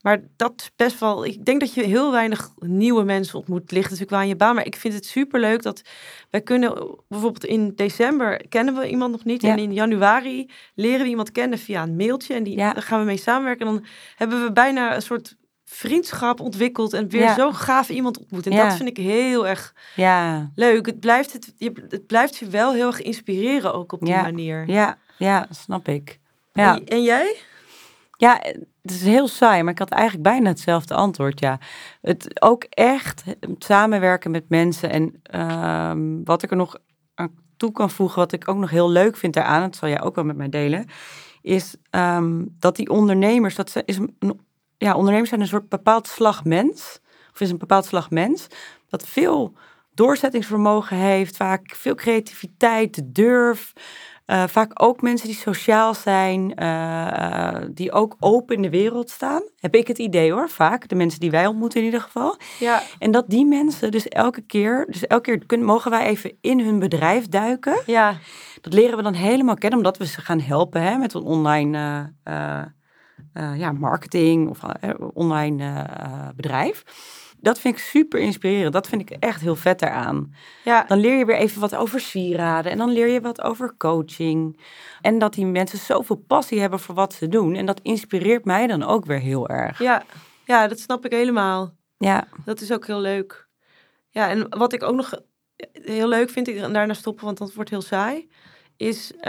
Maar 0.00 0.20
dat 0.36 0.52
is 0.56 0.70
best 0.76 1.00
wel. 1.00 1.24
Ik 1.24 1.44
denk 1.44 1.60
dat 1.60 1.74
je 1.74 1.82
heel 1.82 2.10
weinig 2.12 2.50
nieuwe 2.58 3.02
mensen 3.04 3.38
ontmoet. 3.38 3.60
Het 3.60 3.70
ligt 3.70 3.84
natuurlijk 3.84 4.10
wel 4.10 4.20
aan 4.20 4.28
je 4.28 4.36
baan. 4.36 4.54
Maar 4.54 4.66
ik 4.66 4.76
vind 4.76 4.94
het 4.94 5.06
superleuk 5.06 5.62
dat 5.62 5.82
wij 6.30 6.40
kunnen. 6.40 6.96
Bijvoorbeeld 7.08 7.44
in 7.44 7.72
december 7.74 8.48
kennen 8.48 8.74
we 8.74 8.88
iemand 8.88 9.12
nog 9.12 9.24
niet. 9.24 9.42
Ja. 9.42 9.50
En 9.50 9.58
in 9.58 9.72
januari 9.72 10.50
leren 10.74 11.02
we 11.02 11.08
iemand 11.08 11.32
kennen 11.32 11.58
via 11.58 11.82
een 11.82 11.96
mailtje. 11.96 12.34
En 12.34 12.42
die, 12.42 12.56
Ja. 12.56 12.72
daar 12.72 12.82
gaan 12.82 12.98
we 12.98 13.04
mee 13.04 13.16
samenwerken. 13.16 13.66
En 13.66 13.72
dan 13.72 13.84
hebben 14.16 14.44
we 14.44 14.52
bijna 14.52 14.94
een 14.94 15.02
soort 15.02 15.36
vriendschap 15.72 16.40
ontwikkeld. 16.40 16.92
En 16.92 17.08
weer 17.08 17.20
Ja. 17.22 17.34
zo 17.34 17.52
gaaf 17.52 17.88
iemand 17.88 18.18
ontmoet. 18.18 18.46
En 18.46 18.52
Ja. 18.52 18.68
dat 18.68 18.76
vind 18.76 18.88
ik 18.88 18.96
heel 18.96 19.46
erg 19.46 19.74
Ja, 19.96 20.50
leuk. 20.54 20.86
Het 20.86 21.00
blijft, 21.00 21.32
het, 21.32 21.52
je, 21.56 21.72
het 21.88 22.06
blijft 22.06 22.36
je 22.36 22.48
wel 22.48 22.72
heel 22.72 22.86
erg 22.86 23.02
inspireren 23.02 23.74
ook 23.74 23.92
op 23.92 24.00
die 24.04 24.14
manier. 24.14 24.64
ja, 24.70 24.98
ja, 25.18 25.46
snap 25.50 25.88
ik. 25.88 26.18
Ja. 26.52 26.74
En, 26.74 26.84
en 26.86 27.02
jij? 27.02 27.36
Ja, 28.16 28.38
het 28.82 28.90
is 28.90 29.02
heel 29.02 29.28
saai, 29.28 29.62
maar 29.62 29.72
ik 29.72 29.78
had 29.78 29.90
eigenlijk 29.90 30.22
bijna 30.22 30.48
hetzelfde 30.48 30.94
antwoord. 30.94 31.40
Ja, 31.40 31.58
het 32.00 32.42
ook 32.42 32.64
echt 32.68 33.24
samenwerken 33.58 34.30
met 34.30 34.44
mensen 34.48 34.90
en 34.90 35.20
ehm, 35.22 36.22
wat 36.24 36.42
ik 36.42 36.50
er 36.50 36.56
nog 36.56 36.76
aan 37.14 37.30
toe 37.56 37.72
kan 37.72 37.90
voegen, 37.90 38.18
wat 38.18 38.32
ik 38.32 38.48
ook 38.48 38.56
nog 38.56 38.70
heel 38.70 38.90
leuk 38.90 39.16
vind 39.16 39.34
daaraan, 39.34 39.60
dat 39.62 39.76
zal 39.76 39.88
jij 39.88 40.02
ook 40.02 40.14
wel 40.14 40.24
met 40.24 40.36
mij 40.36 40.48
delen, 40.48 40.86
is 41.42 41.74
ehm, 41.90 42.44
dat 42.58 42.76
die 42.76 42.90
ondernemers, 42.90 43.54
dat 43.54 43.70
ze- 43.70 43.82
is 43.84 43.96
een- 43.98 44.40
ja, 44.80 44.94
ondernemers 44.94 45.28
zijn 45.28 45.40
een 45.40 45.46
soort 45.46 45.68
bepaald 45.68 46.06
slag 46.08 46.44
mens, 46.44 47.00
of 47.32 47.40
is 47.40 47.50
een 47.50 47.58
bepaald 47.58 47.84
slag 47.84 48.10
mens, 48.10 48.46
dat 48.88 49.06
veel 49.06 49.54
doorzettingsvermogen 49.94 50.96
heeft, 50.96 51.36
vaak 51.36 51.74
veel 51.76 51.94
creativiteit, 51.94 53.02
durf. 53.04 53.72
Eh, 54.26 54.44
vaak 54.46 54.82
ook 54.82 55.02
mensen 55.02 55.28
die 55.28 55.36
sociaal 55.36 55.94
zijn, 55.94 56.54
eh, 56.54 57.56
eh, 57.56 57.62
die 57.70 57.92
ook 57.92 58.16
open 58.20 58.56
in 58.56 58.62
de 58.62 58.70
wereld 58.70 59.10
staan. 59.10 59.42
Heb 59.56 59.74
ik 59.74 59.86
het 59.88 59.98
idee 59.98 60.32
hoor, 60.32 60.48
vaak. 60.48 60.88
De 60.88 60.94
mensen 60.94 61.20
die 61.20 61.30
wij 61.30 61.46
ontmoeten 61.46 61.78
in 61.78 61.84
ieder 61.84 62.00
geval. 62.00 62.36
Ja, 62.58 62.82
En 62.98 63.10
dat 63.10 63.24
die 63.28 63.46
mensen 63.46 63.90
dus 63.90 64.08
elke 64.08 64.40
keer, 64.40 64.86
dus 64.90 65.06
elke 65.06 65.22
keer 65.22 65.46
kunnen, 65.46 65.66
mogen 65.66 65.90
wij 65.90 66.06
even 66.06 66.36
in 66.40 66.60
hun 66.60 66.78
bedrijf 66.78 67.28
duiken. 67.28 67.82
ja, 67.86 68.18
Dat 68.60 68.72
leren 68.72 68.96
we 68.96 69.02
dan 69.02 69.14
helemaal 69.14 69.54
kennen, 69.54 69.78
omdat 69.78 69.96
we 69.96 70.06
ze 70.06 70.20
gaan 70.20 70.40
helpen 70.40 70.82
hè, 70.82 70.96
met 70.96 71.14
een 71.14 71.22
online 71.22 71.78
eh, 72.22 72.62
eh, 73.32 73.58
ja, 73.58 73.72
marketing 73.72 74.48
of 74.48 74.62
eh, 74.62 74.90
online 75.12 75.64
eh, 75.64 76.28
bedrijf. 76.36 76.84
Dat 77.40 77.60
vind 77.60 77.74
ik 77.74 77.82
super 77.82 78.20
inspirerend. 78.20 78.72
Dat 78.72 78.88
vind 78.88 79.00
ik 79.00 79.10
echt 79.10 79.40
heel 79.40 79.56
vet 79.56 79.78
daaraan. 79.78 80.34
ja. 80.64 80.84
Dan 80.84 80.98
leer 80.98 81.18
je 81.18 81.24
weer 81.24 81.36
even 81.36 81.60
wat 81.60 81.74
over 81.74 82.00
sieraden 82.00 82.72
en 82.72 82.78
dan 82.78 82.90
leer 82.90 83.08
je 83.08 83.20
wat 83.20 83.42
over 83.42 83.74
coaching. 83.76 84.60
En 85.00 85.18
dat 85.18 85.34
die 85.34 85.46
mensen 85.46 85.78
zoveel 85.78 86.16
passie 86.16 86.60
hebben 86.60 86.80
voor 86.80 86.94
wat 86.94 87.14
ze 87.14 87.28
doen. 87.28 87.54
En 87.54 87.66
dat 87.66 87.80
inspireert 87.82 88.44
mij 88.44 88.66
dan 88.66 88.82
ook 88.82 89.04
weer 89.04 89.18
heel 89.18 89.48
erg. 89.48 89.78
Ja, 89.78 90.02
ja, 90.44 90.68
dat 90.68 90.78
snap 90.78 91.04
ik 91.04 91.12
helemaal. 91.12 91.74
Ja, 91.98 92.26
Dat 92.44 92.60
is 92.60 92.72
ook 92.72 92.86
heel 92.86 93.00
leuk. 93.00 93.48
Ja, 94.10 94.28
en 94.28 94.58
wat 94.58 94.72
ik 94.72 94.82
ook 94.82 94.94
nog 94.94 95.20
heel 95.72 96.08
leuk 96.08 96.30
vind, 96.30 96.48
ik 96.48 96.72
daarna 96.72 96.94
stoppen, 96.94 97.24
want 97.24 97.38
dat 97.38 97.54
wordt 97.54 97.70
heel 97.70 97.82
saai, 97.82 98.30
is 98.76 99.12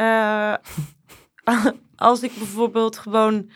als 1.95 2.23
ik 2.23 2.31
bijvoorbeeld 2.37 2.97
gewoon 2.97 3.49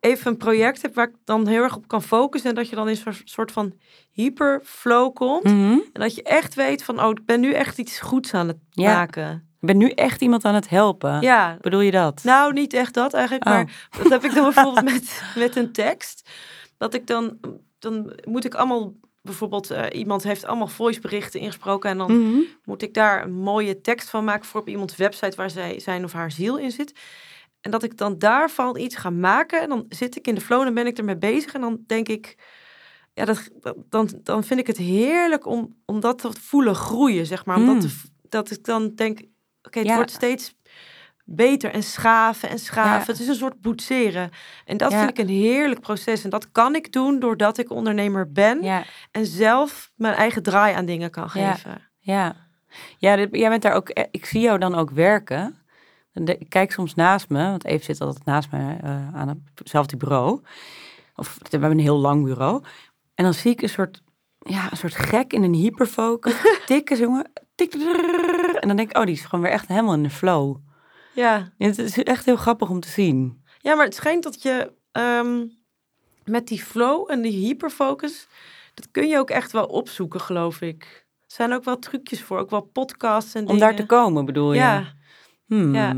even 0.00 0.30
een 0.30 0.36
project 0.36 0.82
heb 0.82 0.94
waar 0.94 1.08
ik 1.08 1.14
dan 1.24 1.46
heel 1.46 1.62
erg 1.62 1.76
op 1.76 1.88
kan 1.88 2.02
focussen 2.02 2.48
en 2.50 2.54
dat 2.56 2.68
je 2.68 2.76
dan 2.76 2.88
in 2.88 2.96
zo'n 2.96 3.12
soort 3.24 3.52
van 3.52 3.72
hyperflow 4.12 5.14
komt. 5.14 5.44
Mhm. 5.44 5.72
En 5.92 6.00
dat 6.00 6.14
je 6.14 6.22
echt 6.22 6.54
weet 6.54 6.82
van, 6.84 7.02
oh, 7.02 7.10
ik 7.10 7.24
ben 7.24 7.40
nu 7.40 7.52
echt 7.52 7.78
iets 7.78 8.00
goeds 8.00 8.34
aan 8.34 8.48
het 8.48 8.58
Ja. 8.70 8.94
maken. 8.94 9.48
ik 9.60 9.66
ben 9.66 9.76
nu 9.76 9.90
echt 9.90 10.20
iemand 10.20 10.44
aan 10.44 10.54
het 10.54 10.68
helpen. 10.68 11.20
Ja, 11.20 11.58
Bedoel 11.60 11.80
je 11.80 11.90
dat? 11.90 12.20
Nou, 12.24 12.52
niet 12.52 12.72
echt 12.72 12.94
dat 12.94 13.14
eigenlijk, 13.14 13.44
Oh. 13.46 13.52
maar 13.52 13.88
dat 13.98 14.08
heb 14.08 14.24
ik 14.24 14.34
dan 14.34 14.44
bijvoorbeeld 14.54 14.84
met, 14.84 15.22
met 15.36 15.56
een 15.56 15.72
tekst. 15.72 16.28
Dat 16.78 16.94
ik 16.94 17.06
dan, 17.06 17.38
dan 17.78 18.12
moet 18.28 18.44
ik 18.44 18.54
allemaal 18.54 18.92
bijvoorbeeld 19.22 19.70
eh, 19.70 19.84
iemand 19.98 20.22
heeft 20.22 20.44
allemaal 20.46 20.66
voiceberichten 20.68 21.40
ingesproken 21.40 21.90
en 21.90 21.98
dan 21.98 22.20
Mhm. 22.28 22.38
moet 22.64 22.82
ik 22.82 22.94
daar 22.94 23.22
een 23.24 23.32
mooie 23.32 23.80
tekst 23.80 24.10
van 24.10 24.24
maken 24.24 24.44
voor 24.46 24.60
op 24.60 24.68
iemands 24.68 24.96
website 24.96 25.36
waar 25.36 25.50
zij 25.50 25.80
zijn 25.80 26.04
of 26.04 26.12
haar 26.12 26.30
ziel 26.30 26.58
in 26.58 26.70
zit. 26.70 26.92
En 27.60 27.70
dat 27.70 27.82
ik 27.82 27.96
dan 27.96 28.18
daarvan 28.18 28.76
iets 28.78 28.96
ga 28.96 29.10
maken 29.10 29.60
en 29.60 29.68
dan 29.68 29.84
zit 29.88 30.16
ik 30.16 30.26
in 30.26 30.34
de 30.34 30.40
flow 30.40 30.62
en 30.66 30.74
ben 30.74 30.86
ik 30.86 30.98
ermee 30.98 31.16
bezig 31.16 31.54
en 31.54 31.60
dan 31.60 31.78
denk 31.86 32.08
ik, 32.08 32.36
ja, 33.14 33.24
dat, 33.24 33.48
dan, 33.88 34.08
dan 34.22 34.44
vind 34.44 34.60
ik 34.60 34.66
het 34.66 34.76
heerlijk 34.76 35.46
om, 35.46 35.76
om 35.84 36.00
dat 36.00 36.18
te 36.18 36.30
voelen 36.40 36.74
groeien, 36.74 37.26
zeg 37.26 37.44
maar. 37.44 37.56
Omdat 37.56 37.82
Mm. 37.82 37.90
dat 38.28 38.50
ik 38.50 38.64
dan 38.64 38.94
denk, 38.94 39.20
oké, 39.62 39.78
het 39.78 39.88
Ja. 39.88 39.94
wordt 39.94 40.10
steeds 40.10 40.54
beter 41.24 41.70
en 41.72 41.82
schaven 41.82 42.48
en 42.48 42.58
schaven. 42.58 43.00
Ja. 43.00 43.06
Het 43.06 43.20
is 43.20 43.28
een 43.28 43.34
soort 43.34 43.60
boetseren. 43.60 44.30
En 44.64 44.76
dat 44.76 44.90
Ja. 44.90 44.98
vind 44.98 45.10
ik 45.10 45.18
een 45.18 45.34
heerlijk 45.34 45.80
proces. 45.80 46.24
En 46.24 46.30
dat 46.30 46.50
kan 46.52 46.74
ik 46.74 46.92
doen 46.92 47.18
doordat 47.18 47.58
ik 47.58 47.70
ondernemer 47.70 48.32
ben 48.32 48.84
en 49.10 49.26
zelf 49.26 49.92
mijn 49.96 50.14
eigen 50.14 50.42
draai 50.42 50.74
aan 50.74 50.84
dingen 50.86 51.10
kan 51.10 51.30
geven. 51.30 51.88
ja. 51.98 52.48
Ja, 52.98 53.16
dit- 53.16 53.28
jij 53.36 53.48
bent 53.48 53.62
daar 53.62 53.74
ook, 53.74 53.88
eh, 53.88 54.04
ik 54.10 54.26
zie 54.26 54.40
jou 54.40 54.58
dan 54.58 54.74
ook 54.74 54.90
werken. 54.90 55.58
Ik 56.12 56.48
kijk 56.48 56.72
soms 56.72 56.94
naast 56.94 57.28
me, 57.28 57.42
want 57.44 57.64
Eve 57.64 57.84
zit 57.84 58.00
altijd 58.00 58.24
naast 58.24 58.50
me 58.50 58.76
eh, 58.82 59.14
aan 59.14 59.44
hetzelfde 59.54 59.96
bureau. 59.96 60.40
Of 61.14 61.38
we 61.42 61.48
hebben 61.50 61.70
een 61.70 61.78
heel 61.78 61.98
lang 61.98 62.24
bureau. 62.24 62.62
En 63.14 63.24
dan 63.24 63.34
zie 63.34 63.50
ik 63.50 63.62
een 63.62 63.68
soort, 63.68 64.02
ja, 64.38 64.70
een 64.70 64.76
soort 64.76 64.94
gek 64.94 65.32
in 65.32 65.42
een 65.42 65.54
hyperfocus. 65.54 66.34
Tikken, 66.66 66.98
jongen. 66.98 67.30
Tik, 67.54 67.74
en 67.74 68.68
dan 68.68 68.76
denk 68.76 68.90
ik, 68.90 68.96
oh, 68.96 69.04
die 69.04 69.14
is 69.14 69.24
gewoon 69.24 69.44
weer 69.44 69.52
echt 69.54 69.68
helemaal 69.68 69.94
in 69.94 70.02
de 70.02 70.10
flow. 70.10 70.56
Ja. 71.14 71.52
Het 71.58 71.78
is 71.78 72.02
echt 72.02 72.24
heel 72.24 72.36
grappig 72.36 72.68
om 72.70 72.80
te 72.80 72.88
zien. 72.88 73.42
ja, 73.58 73.74
maar 73.74 73.84
het 73.84 73.94
schijnt 73.94 74.22
dat 74.22 74.42
je 74.42 74.72
met 76.24 76.48
die 76.48 76.62
flow 76.62 77.10
en 77.10 77.22
die 77.22 77.46
hyperfocus, 77.46 78.26
dat 78.74 78.90
kun 78.90 79.08
je 79.08 79.18
ook 79.18 79.30
echt 79.30 79.52
wel 79.52 79.66
opzoeken, 79.66 80.20
geloof 80.20 80.60
ik. 80.60 81.06
Er 81.20 81.36
zijn 81.36 81.52
ook 81.52 81.64
wel 81.64 81.78
trucjes 81.78 82.22
voor, 82.22 82.38
ook 82.38 82.50
wel 82.50 82.60
podcasts 82.60 83.34
en 83.34 83.40
Om 83.40 83.46
dingen. 83.46 83.60
daar 83.60 83.76
te 83.76 83.86
komen, 83.86 84.24
bedoel 84.24 84.52
je? 84.52 84.58
Ja, 84.58 84.92
Hmm. 85.50 85.74
ja. 85.74 85.92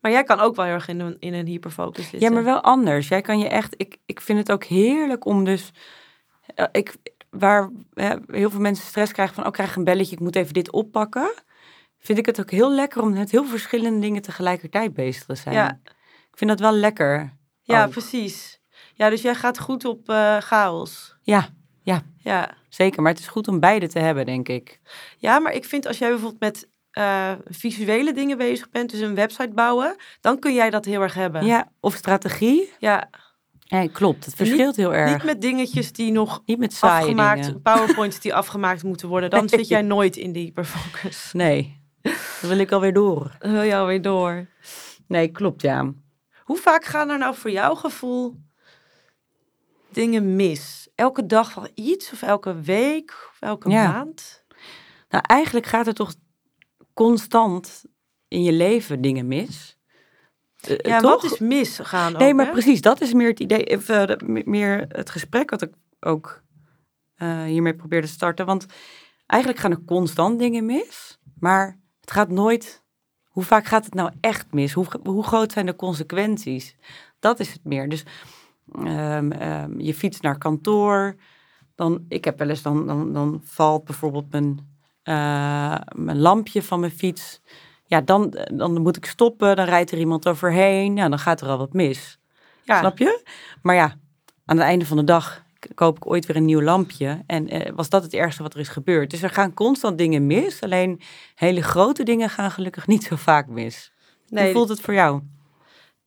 maar 0.00 0.10
jij 0.10 0.24
kan 0.24 0.40
ook 0.40 0.56
wel 0.56 0.64
heel 0.64 0.74
erg 0.74 0.88
in 0.88 1.00
een, 1.00 1.16
in 1.18 1.34
een 1.34 1.46
hyperfocus 1.46 2.02
zitten. 2.08 2.20
Ja, 2.28 2.34
maar 2.34 2.44
wel 2.44 2.60
anders. 2.62 3.08
Jij 3.08 3.20
kan 3.20 3.38
je 3.38 3.48
echt. 3.48 3.74
Ik, 3.76 3.96
ik 4.06 4.20
vind 4.20 4.38
het 4.38 4.52
ook 4.52 4.64
heerlijk 4.64 5.24
om 5.24 5.44
dus. 5.44 5.70
eh, 6.54 6.66
ik, 6.72 6.96
waar 7.30 7.70
heel 8.26 8.50
veel 8.50 8.60
mensen 8.60 8.86
stress 8.86 9.12
krijgen 9.12 9.34
van, 9.34 9.42
oh, 9.42 9.48
ik 9.48 9.54
krijg 9.54 9.76
een 9.76 9.84
belletje, 9.84 10.12
ik 10.14 10.20
moet 10.20 10.36
even 10.36 10.54
dit 10.54 10.72
oppakken. 10.72 11.32
Vind 11.98 12.18
ik 12.18 12.26
het 12.26 12.40
ook 12.40 12.50
heel 12.50 12.72
lekker 12.72 13.02
om 13.02 13.12
met 13.12 13.30
heel 13.30 13.44
verschillende 13.44 13.98
dingen 14.00 14.22
tegelijkertijd 14.22 14.94
bezig 14.94 15.24
te 15.24 15.34
zijn. 15.34 15.54
Ja. 15.54 15.80
Ik 16.30 16.38
vind 16.38 16.50
dat 16.50 16.60
wel 16.60 16.72
lekker. 16.72 17.32
Ja, 17.62 17.84
ook. 17.84 17.90
precies. 17.90 18.60
Ja, 18.94 19.10
dus 19.10 19.22
jij 19.22 19.34
gaat 19.34 19.58
goed 19.58 19.84
op 19.84 20.08
eh, 20.08 20.36
chaos. 20.36 21.16
Ja, 21.22 21.48
Ja. 22.18 22.50
zeker. 22.68 23.02
Maar 23.02 23.12
het 23.12 23.20
is 23.20 23.28
goed 23.28 23.48
om 23.48 23.60
beide 23.60 23.88
te 23.88 23.98
hebben, 23.98 24.26
denk 24.26 24.48
ik. 24.48 24.80
ja, 25.16 25.38
maar 25.38 25.52
ik 25.52 25.64
vind 25.64 25.86
als 25.86 25.98
jij 25.98 26.08
bijvoorbeeld 26.08 26.40
met 26.40 26.68
eh, 26.92 27.32
visuele 27.44 28.12
dingen 28.12 28.38
bezig 28.38 28.70
bent, 28.70 28.90
dus 28.90 29.00
een 29.00 29.14
website 29.14 29.50
bouwen, 29.54 29.96
dan 30.20 30.38
kun 30.38 30.54
jij 30.54 30.70
dat 30.70 30.84
heel 30.84 31.00
erg 31.02 31.14
hebben. 31.14 31.44
Ja, 31.46 31.68
of 31.80 31.94
strategie. 31.94 32.72
Ja, 32.78 33.08
Ja, 33.60 33.88
klopt. 33.92 34.24
Het 34.24 34.38
Niet- 34.38 34.48
verschilt 34.48 34.76
heel 34.76 34.94
erg. 34.94 35.12
niet 35.12 35.24
met 35.24 35.40
dingetjes 35.40 35.92
die 35.92 36.12
nog 36.12 36.42
Niet 36.46 36.58
met 36.58 36.78
afgemaakt, 36.80 37.44
dingen. 37.44 37.62
powerpoints 37.62 38.20
die 38.20 38.34
afgemaakt 38.42 38.82
moeten 38.82 39.08
worden. 39.08 39.30
Dan 39.30 39.40
Nee. 39.40 39.48
zit 39.48 39.68
jij 39.68 39.82
nooit 39.82 40.16
in 40.16 40.32
die 40.32 40.44
hyperfocus. 40.44 41.30
Nee, 41.32 41.80
dan 42.02 42.12
wil 42.40 42.58
ik 42.58 42.72
alweer 42.72 42.92
door. 42.92 43.36
Dan 43.38 43.52
wil 43.52 43.62
je 43.62 43.76
alweer 43.76 44.02
door. 44.02 44.46
Nee, 45.06 45.28
klopt, 45.28 45.62
ja. 45.62 45.92
Hoe 46.42 46.56
vaak 46.56 46.84
gaan 46.84 47.10
er 47.10 47.18
nou 47.18 47.34
voor 47.34 47.50
jouw 47.50 47.74
gevoel 47.74 48.36
dingen 49.92 50.36
mis? 50.36 50.88
Elke 50.94 51.26
dag 51.26 51.52
van 51.52 51.68
iets 51.74 52.12
of 52.12 52.22
elke 52.22 52.60
week 52.60 53.10
of 53.30 53.36
elke 53.40 53.70
Ja. 53.70 53.92
maand? 53.92 54.44
Nou, 55.08 55.24
eigenlijk 55.26 55.66
gaat 55.66 55.86
er 55.86 55.94
toch 55.94 56.14
constant 56.94 57.84
in 58.28 58.42
je 58.42 58.52
leven 58.52 59.00
dingen 59.00 59.26
mis. 59.26 59.76
Eh, 60.60 60.76
Ja, 60.78 61.00
toch? 61.00 61.22
wat 61.22 61.32
is 61.32 61.38
misgaan 61.38 62.12
ook, 62.12 62.18
Nee, 62.18 62.34
maar 62.34 62.46
hè? 62.46 62.52
precies, 62.52 62.80
dat 62.80 63.00
is 63.00 63.12
meer 63.12 63.28
het 63.28 63.40
idee, 63.40 63.76
of, 63.76 63.88
eh, 63.88 64.16
meer 64.44 64.84
het 64.88 65.10
gesprek 65.10 65.50
wat 65.50 65.62
ik 65.62 65.72
ook 66.00 66.42
eh, 67.14 67.42
hiermee 67.42 67.74
probeer 67.74 68.00
te 68.02 68.08
starten. 68.08 68.46
Want 68.46 68.66
eigenlijk 69.26 69.60
gaan 69.60 69.70
er 69.70 69.84
constant 69.86 70.38
dingen 70.38 70.66
mis, 70.66 71.18
maar 71.38 71.78
het 72.00 72.10
gaat 72.10 72.28
nooit. 72.28 72.82
Hoe 73.24 73.42
vaak 73.42 73.64
gaat 73.64 73.84
het 73.84 73.94
nou 73.94 74.10
echt 74.20 74.52
mis? 74.52 74.72
Hoe, 74.72 74.86
hoe 75.02 75.22
groot 75.24 75.52
zijn 75.52 75.66
de 75.66 75.76
consequenties? 75.76 76.76
Dat 77.18 77.40
is 77.40 77.52
het 77.52 77.64
meer. 77.64 77.88
Dus 77.88 78.04
ehm, 78.72 79.30
ehm, 79.32 79.80
je 79.80 79.94
fietst 79.94 80.22
naar 80.22 80.38
kantoor. 80.38 81.16
Dan, 81.74 82.04
ik 82.08 82.24
heb 82.24 82.38
wel 82.38 82.48
eens, 82.48 82.62
dan, 82.62 82.86
dan, 82.86 83.12
dan 83.12 83.40
valt 83.44 83.84
bijvoorbeeld 83.84 84.30
mijn, 84.30 84.71
eh, 85.02 85.74
mijn 85.88 86.18
lampje 86.18 86.62
van 86.62 86.80
mijn 86.80 86.92
fiets. 86.92 87.40
Ja, 87.86 88.00
dan, 88.00 88.34
dan 88.54 88.82
moet 88.82 88.96
ik 88.96 89.06
stoppen. 89.06 89.56
Dan 89.56 89.64
rijdt 89.64 89.90
er 89.90 89.98
iemand 89.98 90.28
overheen. 90.28 90.96
Ja, 90.96 91.08
dan 91.08 91.18
gaat 91.18 91.40
er 91.40 91.48
al 91.48 91.58
wat 91.58 91.72
mis. 91.72 92.18
Ja. 92.62 92.78
Snap 92.78 92.98
je? 92.98 93.24
Maar 93.62 93.74
ja, 93.74 93.96
aan 94.44 94.56
het 94.56 94.66
einde 94.66 94.86
van 94.86 94.96
de 94.96 95.04
dag 95.04 95.42
koop 95.74 95.96
ik 95.96 96.06
ooit 96.06 96.26
weer 96.26 96.36
een 96.36 96.44
nieuw 96.44 96.62
lampje. 96.62 97.22
En 97.26 97.48
eh, 97.48 97.72
was 97.74 97.88
dat 97.88 98.02
het 98.02 98.14
ergste 98.14 98.42
wat 98.42 98.54
er 98.54 98.60
is 98.60 98.68
gebeurd. 98.68 99.10
Dus 99.10 99.22
er 99.22 99.30
gaan 99.30 99.54
constant 99.54 99.98
dingen 99.98 100.26
mis. 100.26 100.62
Alleen 100.62 101.00
hele 101.34 101.62
grote 101.62 102.02
dingen 102.02 102.30
gaan 102.30 102.50
gelukkig 102.50 102.86
niet 102.86 103.04
zo 103.04 103.16
vaak 103.16 103.46
mis. 103.46 103.92
Nee, 104.28 104.44
Hoe 104.44 104.52
voelt 104.52 104.68
het 104.68 104.80
voor 104.80 104.94
jou? 104.94 105.20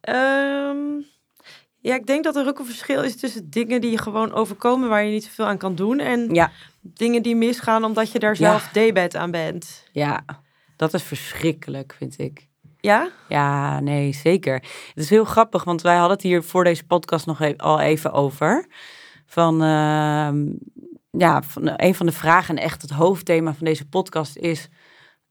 Ehm, 0.02 0.78
ja, 1.86 1.96
ik 1.96 2.06
denk 2.06 2.24
dat 2.24 2.36
er 2.36 2.48
ook 2.48 2.60
een 2.60 2.66
verschil 2.66 3.04
is 3.04 3.16
tussen 3.16 3.50
dingen 3.50 3.82
die 3.82 3.92
je 3.92 3.98
gewoon 3.98 4.34
overkomen 4.34 4.90
waar 4.90 5.04
je 5.04 5.12
niet 5.12 5.24
zoveel 5.24 5.46
aan 5.46 5.58
kan 5.58 5.76
doen 5.76 6.00
en 6.00 6.34
Ja, 6.34 6.52
dingen 6.82 7.22
die 7.24 7.36
misgaan 7.36 7.84
omdat 7.84 8.12
je 8.12 8.20
daar 8.20 8.36
Ja. 8.40 8.50
zelf 8.50 8.68
debet 8.72 9.16
aan 9.16 9.32
bent. 9.32 9.84
ja. 9.92 10.24
Dat 10.78 10.94
is 10.94 11.04
verschrikkelijk, 11.04 11.96
vind 11.98 12.20
ik. 12.20 12.48
Ja? 12.80 13.10
Ja, 13.30 13.80
nee, 13.80 14.14
zeker. 14.14 14.54
Het 14.54 15.04
is 15.04 15.10
heel 15.10 15.26
grappig, 15.26 15.64
want 15.64 15.82
wij 15.82 15.94
hadden 15.96 16.14
het 16.14 16.22
hier 16.22 16.44
voor 16.44 16.64
deze 16.64 16.86
podcast 16.86 17.26
nog 17.26 17.42
e- 17.42 17.54
al 17.58 17.80
even 17.80 18.12
over. 18.12 18.66
Van, 19.26 19.62
ehm, 19.64 20.46
ja, 21.12 21.42
van, 21.44 21.72
een 21.76 21.96
van 21.96 22.06
de 22.06 22.12
vragen 22.12 22.58
en 22.58 22.64
echt 22.64 22.82
het 22.82 22.92
hoofdthema 22.92 23.54
van 23.54 23.66
deze 23.66 23.88
podcast 23.88 24.36
is 24.38 24.70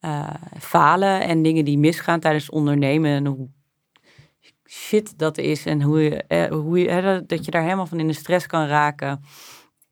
eh, 0.00 0.30
falen 0.60 1.20
en 1.20 1.42
dingen 1.42 1.64
die 1.64 1.78
misgaan 1.78 2.20
tijdens 2.20 2.50
ondernemen. 2.50 3.10
En 3.10 3.26
hoe 3.26 3.48
shit 4.68 5.18
dat 5.18 5.38
is 5.38 5.66
en 5.66 5.82
hoe 5.82 6.00
je, 6.02 6.22
eh, 6.22 6.50
hoe 6.50 6.78
je, 6.78 7.22
dat- 7.26 7.44
je 7.44 7.50
daar 7.50 7.62
helemaal 7.62 7.86
van 7.86 7.98
in 8.00 8.06
de 8.06 8.12
stress 8.12 8.46
kan 8.46 8.66
raken. 8.66 9.20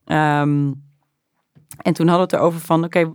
Ehm, 0.05 0.71
en 1.77 1.93
toen 1.93 2.07
hadden 2.07 2.27
we 2.29 2.33
het 2.33 2.33
erover 2.33 2.59
van, 2.59 2.83
oké, 2.83 3.13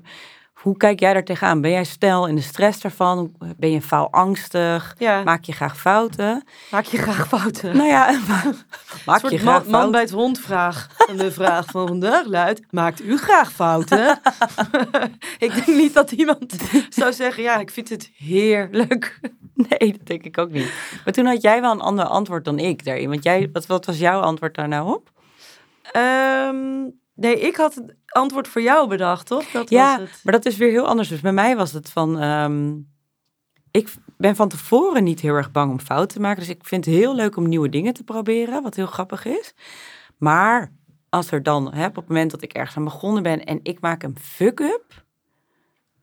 hoe 0.63 0.77
kijk 0.77 1.01
jij 1.01 1.13
daar 1.13 1.25
tegenaan? 1.25 1.61
Ben 1.61 1.71
jij 1.71 1.85
snel 1.85 2.27
in 2.27 2.35
de 2.35 2.41
stress 2.41 2.81
daarvan? 2.81 3.35
Ben 3.57 3.71
je 3.71 3.83
faalangstig? 3.83 4.95
Ja. 4.99 5.23
Maak 5.23 5.45
je 5.45 5.53
graag 5.53 5.81
fouten? 5.81 6.45
Maak 6.71 6.85
je 6.85 6.99
graag 6.99 7.29
fouten? 7.29 7.77
Nou 7.77 7.89
ja, 7.89 8.21
maak 9.07 9.29
je 9.29 9.39
graag 9.39 9.63
man, 9.63 9.71
man 9.71 9.71
fouten? 9.71 9.91
bij 9.91 10.01
het 10.01 10.11
hond 10.11 10.41
vraag. 10.41 10.89
En 11.09 11.17
de 11.17 11.33
vraag 11.33 11.67
van 11.67 11.87
vandaag 11.87 12.27
luidt, 12.27 12.61
maakt 12.71 13.03
u 13.03 13.17
graag 13.17 13.53
fouten? 13.53 14.21
ik 15.39 15.55
denk 15.55 15.67
niet 15.67 15.95
dat 15.95 16.13
iemand 16.13 16.57
zou 16.89 17.13
zeggen, 17.13 17.43
ja, 17.43 17.59
ik 17.59 17.71
vind 17.71 17.89
het 17.89 18.11
heerlijk. 18.17 19.21
Nee, 19.55 19.93
dat 19.93 20.07
denk 20.07 20.23
ik 20.23 20.39
ook 20.39 20.51
niet. 20.51 20.73
Maar 21.05 21.13
toen 21.13 21.27
had 21.27 21.43
jij 21.43 21.61
wel 21.61 21.73
een 21.73 21.81
ander 21.81 22.05
antwoord 22.05 22.45
dan 22.45 22.59
ik 22.59 22.85
daarin. 22.85 23.09
Want 23.09 23.23
jij, 23.23 23.49
wat, 23.53 23.67
wat 23.67 23.87
was 23.87 23.99
jouw 23.99 24.21
antwoord 24.21 24.55
daar 24.55 24.69
nou 24.69 24.95
op? 24.95 25.11
Ehm, 25.93 26.83
nee, 27.15 27.41
ik 27.41 27.57
had 27.57 27.83
antwoord 28.19 28.49
voor 28.49 28.63
jou 28.63 28.89
bedacht, 28.89 29.27
toch? 29.27 29.51
Dat 29.51 29.71
ja, 29.71 29.99
was 29.99 30.11
het. 30.11 30.21
maar 30.25 30.33
dat 30.33 30.47
is 30.47 30.57
weer 30.57 30.71
heel 30.71 30.87
anders. 30.87 31.09
Dus 31.09 31.21
bij 31.21 31.33
mij 31.33 31.57
was 31.57 31.73
het 31.73 31.91
van... 31.91 32.19
ehm, 32.21 32.77
ik 33.71 33.95
ben 34.17 34.37
van 34.37 34.49
tevoren 34.49 35.05
niet 35.05 35.21
heel 35.21 35.35
erg 35.35 35.51
bang 35.51 35.71
om 35.71 35.81
fouten 35.81 36.17
te 36.17 36.21
maken. 36.21 36.41
Dus 36.41 36.49
ik 36.49 36.65
vind 36.65 36.85
het 36.85 36.95
heel 36.95 37.15
leuk 37.15 37.37
om 37.37 37.49
nieuwe 37.49 37.69
dingen 37.69 37.95
te 37.95 38.05
proberen. 38.05 38.63
Wat 38.63 38.75
heel 38.75 38.87
grappig 38.87 39.25
is. 39.25 39.55
Maar 40.17 40.73
als 41.09 41.31
er 41.31 41.43
dan, 41.43 41.75
hè, 41.75 41.87
op 41.87 41.97
het 41.97 42.09
moment 42.09 42.31
dat 42.31 42.43
ik 42.43 42.53
ergens 42.53 42.77
aan 42.77 42.85
begonnen 42.85 43.23
ben... 43.23 43.45
en 43.45 43.61
ik 43.63 43.81
maak 43.81 44.03
een 44.03 44.19
fuck-up... 44.21 45.05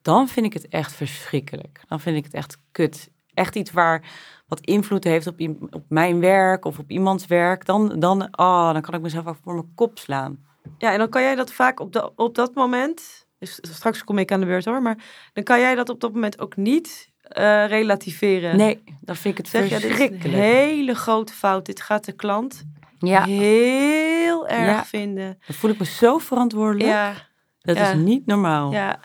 dan 0.01 0.27
vind 0.27 0.45
ik 0.45 0.53
het 0.53 0.67
echt 0.67 0.93
verschrikkelijk. 0.93 1.81
Dan 1.87 1.99
vind 1.99 2.17
ik 2.17 2.23
het 2.23 2.33
echt 2.33 2.57
kut. 2.71 3.11
Echt 3.33 3.55
iets 3.55 3.71
waar 3.71 4.03
wat 4.47 4.59
invloed 4.59 5.03
heeft 5.03 5.27
op, 5.27 5.39
op 5.69 5.83
mijn 5.89 6.19
werk 6.19 6.65
of 6.65 6.79
op 6.79 6.89
iemands 6.89 7.25
werk. 7.25 7.65
Dan, 7.65 7.99
dan, 7.99 8.21
oh, 8.21 8.73
dan 8.73 8.81
kan 8.81 8.93
ik 8.93 9.01
mezelf 9.01 9.27
ook 9.27 9.37
voor 9.43 9.53
mijn 9.53 9.71
kop 9.75 9.99
slaan. 9.99 10.45
Ja, 10.77 10.91
en 10.91 10.97
dan 10.97 11.09
kan 11.09 11.21
jij 11.21 11.35
dat 11.35 11.51
vaak 11.51 11.79
op, 11.79 11.93
de, 11.93 12.11
op 12.15 12.35
dat 12.35 12.53
moment... 12.55 13.23
Dus 13.39 13.59
straks 13.61 14.03
kom 14.03 14.17
ik 14.17 14.31
aan 14.31 14.39
de 14.39 14.45
beurt 14.45 14.65
hoor, 14.65 14.81
maar 14.81 14.97
dan 15.33 15.43
kan 15.43 15.59
jij 15.59 15.75
dat 15.75 15.89
op 15.89 15.99
dat 15.99 16.13
moment 16.13 16.39
ook 16.39 16.55
niet 16.55 17.11
eh, 17.21 17.65
relativeren. 17.67 18.57
Nee, 18.57 18.83
dan 19.01 19.15
vind 19.15 19.37
ik 19.39 19.45
het 19.45 19.47
Zeg 19.47 19.63
je, 19.63 19.69
dit 19.69 19.77
is 19.77 19.83
een 19.89 19.95
verschrikkelijk. 19.95 20.37
hele 20.43 20.95
grote 20.95 21.33
fout. 21.33 21.65
Dit 21.65 21.81
gaat 21.81 22.05
de 22.05 22.11
klant 22.11 22.63
Ja, 22.99 23.23
heel 23.23 24.47
erg 24.47 24.65
Ja. 24.65 24.85
vinden. 24.85 25.37
dan 25.47 25.55
voel 25.55 25.71
ik 25.71 25.79
me 25.79 25.85
zo 25.85 26.17
verantwoordelijk. 26.17 26.89
Ja, 26.89 27.13
Dat 27.61 27.77
is 27.77 27.93
niet 27.93 28.25
normaal. 28.25 28.71
ja. 28.71 28.99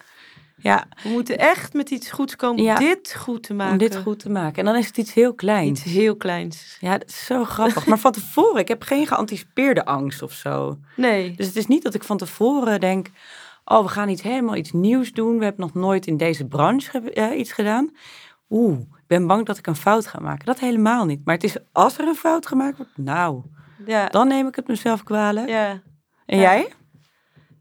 Ja, 0.63 0.87
We 1.03 1.09
moeten 1.09 1.39
echt 1.39 1.73
met 1.73 1.91
iets 1.91 2.11
goeds 2.11 2.37
komen 2.37 2.65
om 2.65 2.79
dit 2.79 3.15
goed 3.19 3.43
te 3.43 3.55
maken. 3.55 3.73
om 3.73 3.79
dit 3.79 3.97
goed 3.97 4.19
te 4.19 4.31
maken. 4.31 4.57
En 4.59 4.65
dan 4.65 4.77
is 4.77 4.87
het 4.87 4.97
iets 4.99 5.15
heel 5.15 5.35
kleins. 5.35 5.85
Iets 5.85 5.93
heel 5.93 6.17
kleins. 6.17 6.77
Ja, 6.81 6.99
dat 6.99 7.09
is 7.09 7.25
zo 7.25 7.45
grappig. 7.45 7.87
Maar 7.87 7.99
van 7.99 8.13
tevoren, 8.13 8.61
ik 8.61 8.69
heb 8.69 8.83
geen 8.83 9.07
geanticipeerde 9.07 9.85
angst 9.85 10.23
of 10.23 10.33
zo. 10.33 10.79
Nee. 10.97 11.35
Dus 11.37 11.47
het 11.47 11.57
is 11.57 11.67
niet 11.67 11.83
dat 11.83 11.95
ik 11.95 12.03
van 12.05 12.17
tevoren 12.17 12.81
denk, 12.81 13.11
oh, 13.65 13.83
we 13.83 13.89
gaan 13.89 14.09
iets 14.09 14.23
helemaal 14.23 14.57
iets 14.57 14.73
nieuws 14.73 15.13
doen. 15.13 15.39
We 15.39 15.45
hebben 15.45 15.61
nog 15.67 15.75
nooit 15.75 16.07
in 16.07 16.17
deze 16.17 16.47
branche 16.47 17.01
eh, 17.13 17.39
iets 17.39 17.53
gedaan. 17.53 17.91
Oeh, 18.51 18.79
ik 18.81 19.07
ben 19.07 19.27
bang 19.27 19.47
dat 19.47 19.59
ik 19.59 19.67
een 19.67 19.77
fout 19.77 20.07
ga 20.07 20.21
maken. 20.21 20.47
Dat 20.47 20.59
helemaal 20.59 21.05
niet. 21.05 21.21
Maar 21.25 21.35
het 21.35 21.45
is 21.45 21.57
als 21.73 21.99
er 21.99 22.07
een 22.09 22.15
fout 22.15 22.47
gemaakt 22.47 22.77
wordt, 22.77 22.97
nou, 22.97 23.43
Ja. 23.87 24.07
dan 24.09 24.29
neem 24.29 24.47
ik 24.47 24.55
het 24.57 24.67
mezelf 24.69 25.03
kwalijk. 25.03 25.49
Ja. 25.49 25.83
En 26.27 26.37
Ja. 26.39 26.43
jij? 26.43 26.73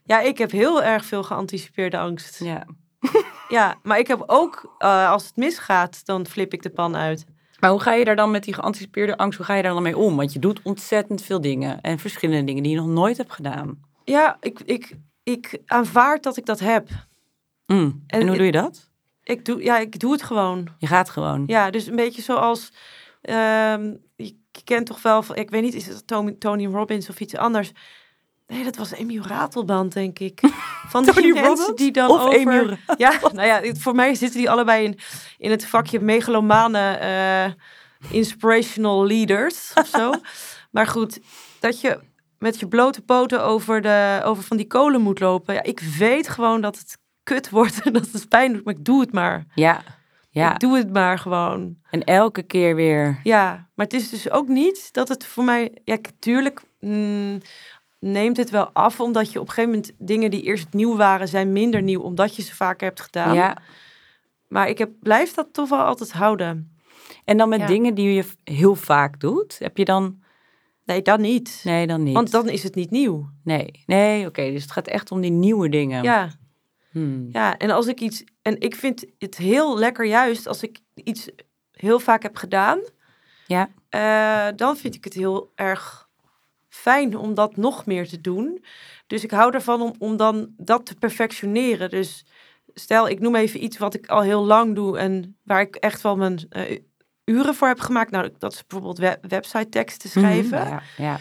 ja, 0.04 0.20
ik 0.22 0.38
heb 0.38 0.52
heel 0.52 0.84
erg 0.84 1.06
veel 1.06 1.24
geanticipeerde 1.24 1.98
angst. 1.98 2.44
Ja. 2.44 2.66
Ja, 3.50 3.76
maar 3.84 4.00
ik 4.00 4.08
heb 4.08 4.24
ook, 4.26 4.76
eh, 4.78 5.10
als 5.12 5.26
het 5.26 5.36
misgaat, 5.36 6.06
dan 6.06 6.26
flip 6.26 6.54
ik 6.54 6.62
de 6.62 6.70
pan 6.70 6.96
uit. 6.96 7.26
Maar 7.60 7.70
hoe 7.70 7.80
ga 7.80 7.94
je 7.94 8.06
daar 8.06 8.16
dan 8.16 8.32
met 8.32 8.44
die 8.44 8.54
geanticipeerde 8.54 9.18
angst, 9.18 9.38
hoe 9.38 9.46
ga 9.46 9.56
je 9.56 9.64
daar 9.64 9.74
dan 9.74 9.84
mee 9.84 9.98
om? 9.98 10.16
Want 10.16 10.34
je 10.34 10.40
doet 10.40 10.60
ontzettend 10.64 11.22
veel 11.24 11.42
dingen 11.42 11.82
en 11.82 12.00
verschillende 12.00 12.44
dingen 12.46 12.64
die 12.64 12.72
je 12.72 12.78
nog 12.78 12.88
nooit 12.88 13.18
hebt 13.18 13.32
gedaan. 13.34 13.80
Ja, 14.04 14.38
ik, 14.40 14.60
ik, 14.66 14.96
ik 15.24 15.58
aanvaard 15.66 16.24
dat 16.24 16.38
ik 16.38 16.46
dat 16.46 16.60
heb. 16.60 16.90
Mm. 17.66 18.04
En, 18.08 18.20
En 18.20 18.22
hoe 18.22 18.30
ik- 18.32 18.38
doe 18.38 18.46
je 18.46 18.52
dat? 18.52 18.90
Ik 19.24 19.46
doe, 19.46 19.64
ja, 19.64 19.78
ik 19.78 20.00
doe 20.00 20.12
het 20.12 20.24
gewoon. 20.24 20.68
Je 20.78 20.88
gaat 20.88 21.10
gewoon. 21.10 21.44
Ja, 21.48 21.70
dus 21.70 21.86
een 21.88 21.96
beetje 21.96 22.22
zoals, 22.22 22.72
ehm, 23.22 23.94
je, 24.16 24.36
kent 24.64 24.86
toch 24.86 25.02
wel, 25.02 25.24
ik 25.34 25.50
weet 25.50 25.62
niet, 25.62 25.74
is 25.74 25.88
het 25.88 26.08
Tony, 26.08 26.32
Tony 26.40 26.66
Robbins 26.66 27.10
of 27.10 27.20
iets 27.20 27.36
anders? 27.36 27.72
Nee, 28.50 28.64
dat 28.64 28.76
was 28.76 28.96
Amy 28.96 29.20
Ratelband, 29.20 29.94
denk 29.94 30.20
ik. 30.20 30.40
Van 30.92 31.04
die 31.04 31.14
Tony 31.14 31.32
mensen 31.32 31.48
Robbins 31.48 31.76
die 31.76 31.92
dan 31.92 32.10
of 32.10 32.22
over... 32.22 32.80
Ja, 32.98 33.20
nou 33.34 33.48
ja, 33.48 33.74
voor 33.76 33.96
mij 33.96 34.16
zitten 34.16 34.40
die 34.40 34.50
allebei 34.50 34.84
in, 34.84 35.00
in 35.38 35.52
het 35.52 35.66
vakje 35.66 36.00
megalomane 36.00 36.80
eh, 36.80 37.52
inspirational 38.12 39.06
leaders 39.06 39.72
of 39.76 39.88
zo. 39.88 40.12
maar 40.72 40.88
goed, 40.88 41.20
dat 41.60 41.82
je 41.82 42.00
met 42.38 42.60
je 42.60 42.68
blote 42.68 43.02
poten 43.02 43.44
over, 43.44 43.82
de, 43.82 44.22
over 44.24 44.44
van 44.44 44.58
die 44.58 44.68
kolen 44.68 45.02
moet 45.02 45.20
lopen. 45.20 45.54
Ja, 45.54 45.64
ik 45.64 45.80
weet 45.80 46.30
gewoon 46.30 46.62
dat 46.62 46.78
het 46.78 46.98
kut 47.24 47.50
wordt 47.50 47.82
en 47.82 47.94
dat 47.94 48.12
het 48.12 48.30
pijn 48.30 48.54
doet, 48.54 48.64
maar 48.64 48.74
ik 48.74 48.86
doe 48.86 49.00
het 49.00 49.12
maar. 49.14 49.46
Ja. 49.56 49.82
ja. 50.30 50.54
Ik 50.54 50.60
doe 50.60 50.78
het 50.78 50.94
maar 50.94 51.20
gewoon. 51.20 51.78
En 51.90 52.04
elke 52.04 52.44
keer 52.44 52.76
weer. 52.76 53.20
Ja, 53.24 53.70
maar 53.76 53.86
het 53.86 53.94
is 53.94 54.10
dus 54.10 54.30
ook 54.30 54.48
niet 54.48 54.94
dat 54.94 55.08
het 55.08 55.26
voor 55.26 55.44
mij... 55.44 55.78
Ja, 55.84 55.98
tuurlijk 56.20 56.62
mm, 56.80 57.42
neemt 58.00 58.38
het 58.38 58.50
wel 58.50 58.70
af, 58.74 59.00
omdat 59.00 59.32
je 59.32 59.40
op 59.40 59.48
een 59.48 59.54
gegeven 59.54 59.76
moment... 59.76 59.92
dingen 59.98 60.32
die 60.32 60.42
eerst 60.42 60.68
nieuw 60.74 60.96
waren, 60.96 61.28
zijn 61.28 61.52
minder 61.54 61.82
nieuw, 61.82 62.02
omdat 62.02 62.36
je 62.36 62.42
ze 62.42 62.56
vaker 62.56 62.88
hebt 62.88 63.02
gedaan. 63.02 63.34
Ja. 63.36 63.58
Maar 64.48 64.70
ik 64.70 64.78
heb, 64.78 64.92
blijf 65.00 65.34
dat 65.34 65.48
toch 65.54 65.70
wel 65.70 65.80
altijd 65.84 66.12
houden. 66.12 66.78
En 67.26 67.38
dan 67.38 67.50
met 67.50 67.60
Ja. 67.60 67.66
dingen 67.68 67.96
die 67.96 68.14
je 68.14 68.24
heel 68.44 68.76
vaak 68.76 69.20
doet, 69.20 69.60
heb 69.60 69.78
je 69.78 69.86
dan. 69.86 70.20
Nee, 70.86 71.02
dat 71.02 71.20
niet. 71.20 71.62
Nee, 71.64 71.88
dan 71.88 72.04
niet. 72.04 72.14
Want 72.14 72.32
dan 72.32 72.50
is 72.50 72.64
het 72.64 72.76
niet 72.76 72.90
nieuw. 72.92 73.30
Nee, 73.44 73.84
nee, 73.86 74.26
oké. 74.28 74.52
Dus 74.52 74.62
het 74.62 74.72
gaat 74.72 74.88
echt 74.88 75.12
om 75.12 75.22
die 75.22 75.32
nieuwe 75.32 75.70
dingen. 75.70 76.04
Ja, 76.04 76.30
Hmm. 76.92 77.28
ja, 77.32 77.58
en 77.58 77.70
als 77.70 77.88
ik 77.88 78.00
iets... 78.00 78.24
En 78.42 78.60
ik 78.62 78.76
vind 78.76 79.06
het 79.18 79.38
heel 79.38 79.78
lekker 79.80 80.06
juist 80.06 80.48
als 80.48 80.64
ik 80.64 80.80
iets 80.94 81.30
heel 81.72 82.00
vaak 82.00 82.24
heb 82.24 82.36
gedaan... 82.36 82.80
Ja. 83.48 83.70
eh, 83.90 84.48
dan 84.56 84.78
vind 84.78 84.96
ik 84.96 85.04
het 85.04 85.14
heel 85.14 85.52
erg 85.56 86.09
fijn 86.70 87.18
om 87.18 87.34
dat 87.34 87.56
nog 87.58 87.86
meer 87.86 88.08
te 88.08 88.22
doen. 88.22 88.64
Dus 89.08 89.24
ik 89.24 89.32
hou 89.32 89.54
ervan 89.54 89.82
om, 89.82 89.94
om 90.00 90.18
dan 90.18 90.54
dat 90.58 90.86
te 90.86 90.96
perfectioneren. 90.96 91.90
Dus 91.90 92.26
stel, 92.74 93.10
ik 93.10 93.20
noem 93.20 93.36
even 93.36 93.64
iets 93.64 93.78
wat 93.78 93.94
ik 93.94 94.08
al 94.08 94.22
heel 94.22 94.46
lang 94.46 94.76
doe 94.76 94.98
en 94.98 95.38
waar 95.44 95.62
ik 95.62 95.76
echt 95.76 96.02
wel 96.02 96.16
mijn 96.16 96.46
eh, 96.50 96.80
uren 97.26 97.56
voor 97.56 97.68
heb 97.68 97.80
gemaakt. 97.80 98.12
Nou, 98.12 98.30
dat 98.38 98.54
is 98.54 98.68
bijvoorbeeld 98.68 98.98
we- 98.98 99.28
website 99.28 99.70
teksten 99.70 100.10
schrijven. 100.10 100.60
Mhm, 100.60 100.68
Ja, 100.70 100.82
ja. 100.98 101.20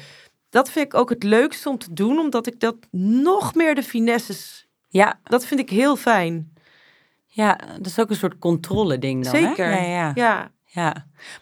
Dat 0.51 0.71
vind 0.71 0.87
ik 0.87 0.95
ook 0.95 1.11
het 1.11 1.23
leukste 1.23 1.69
om 1.69 1.79
te 1.79 1.93
doen, 1.93 2.19
omdat 2.19 2.47
ik 2.47 2.61
dat 2.61 2.77
nog 2.91 3.55
meer 3.55 3.75
de 3.75 3.83
finesses. 3.83 4.67
ja, 4.89 5.21
Dat 5.25 5.45
vind 5.47 5.61
ik 5.61 5.71
heel 5.71 5.97
fijn. 5.97 6.53
ja, 7.27 7.57
dat 7.77 7.87
is 7.87 7.99
ook 7.99 8.11
een 8.11 8.17
soort 8.17 8.39
controle 8.39 8.99
ding 8.99 9.25
dan. 9.25 9.33
Zeker. 9.37 9.67
Hè? 9.67 9.77
Ja, 9.87 9.87
ja. 9.87 10.13
Ja, 10.15 10.51
Ja, 10.65 10.93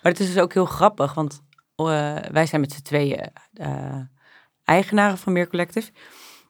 maar 0.03 0.13
het 0.13 0.21
is 0.21 0.27
dus 0.27 0.39
ook 0.43 0.53
heel 0.53 0.65
grappig, 0.65 1.15
want 1.15 1.43
eh, 1.77 2.17
wij 2.31 2.47
zijn 2.47 2.61
met 2.61 2.73
z'n 2.73 2.83
tweeën 2.83 3.31
eh, 3.53 4.01
eigenaren 4.65 5.19
van 5.19 5.33
Meer 5.33 5.49
Collective. 5.49 5.91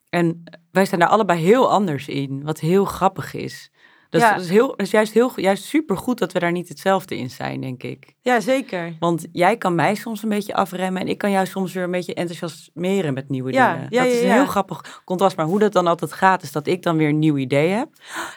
En 0.08 0.42
wij 0.70 0.84
zijn 0.86 1.00
daar 1.00 1.08
allebei 1.08 1.40
heel 1.40 1.70
anders 1.70 2.08
in, 2.08 2.42
wat 2.44 2.60
heel 2.60 2.84
grappig 2.84 3.34
is. 3.34 3.70
Ja. 4.10 4.32
het 4.32 4.42
is, 4.42 4.48
heel, 4.48 4.74
is 4.76 4.90
juist, 4.90 5.12
heel, 5.12 5.32
juist 5.40 5.64
supergoed 5.64 6.18
dat 6.18 6.32
we 6.32 6.38
daar 6.38 6.52
niet 6.52 6.68
hetzelfde 6.68 7.16
in 7.16 7.30
zijn, 7.30 7.60
denk 7.60 7.82
ik. 7.82 8.14
ja 8.20 8.40
zeker. 8.40 8.96
Want 8.98 9.26
jij 9.32 9.56
kan 9.56 9.74
mij 9.74 9.94
soms 9.94 10.22
een 10.22 10.28
beetje 10.28 10.54
afremmen 10.54 11.02
en 11.02 11.08
ik 11.08 11.18
kan 11.18 11.30
jou 11.30 11.46
soms 11.46 11.72
weer 11.72 11.82
een 11.84 11.90
beetje 11.90 12.14
enthousiasmeren 12.14 13.14
met 13.14 13.28
nieuwe 13.28 13.52
Ja, 13.52 13.72
dingen. 13.72 13.86
ja, 13.90 14.02
dat 14.02 14.12
is 14.12 14.22
een 14.22 14.30
heel 14.32 14.46
grappig 14.46 15.02
contrast. 15.04 15.36
Maar 15.36 15.46
hoe 15.46 15.58
dat 15.58 15.72
dan 15.72 15.86
altijd 15.86 16.12
gaat, 16.12 16.42
is 16.42 16.52
dat 16.52 16.66
ik 16.66 16.82
dan 16.82 16.96
weer 16.96 17.08
een 17.08 17.18
nieuw 17.18 17.36
idee 17.36 17.68
heb. 17.68 17.88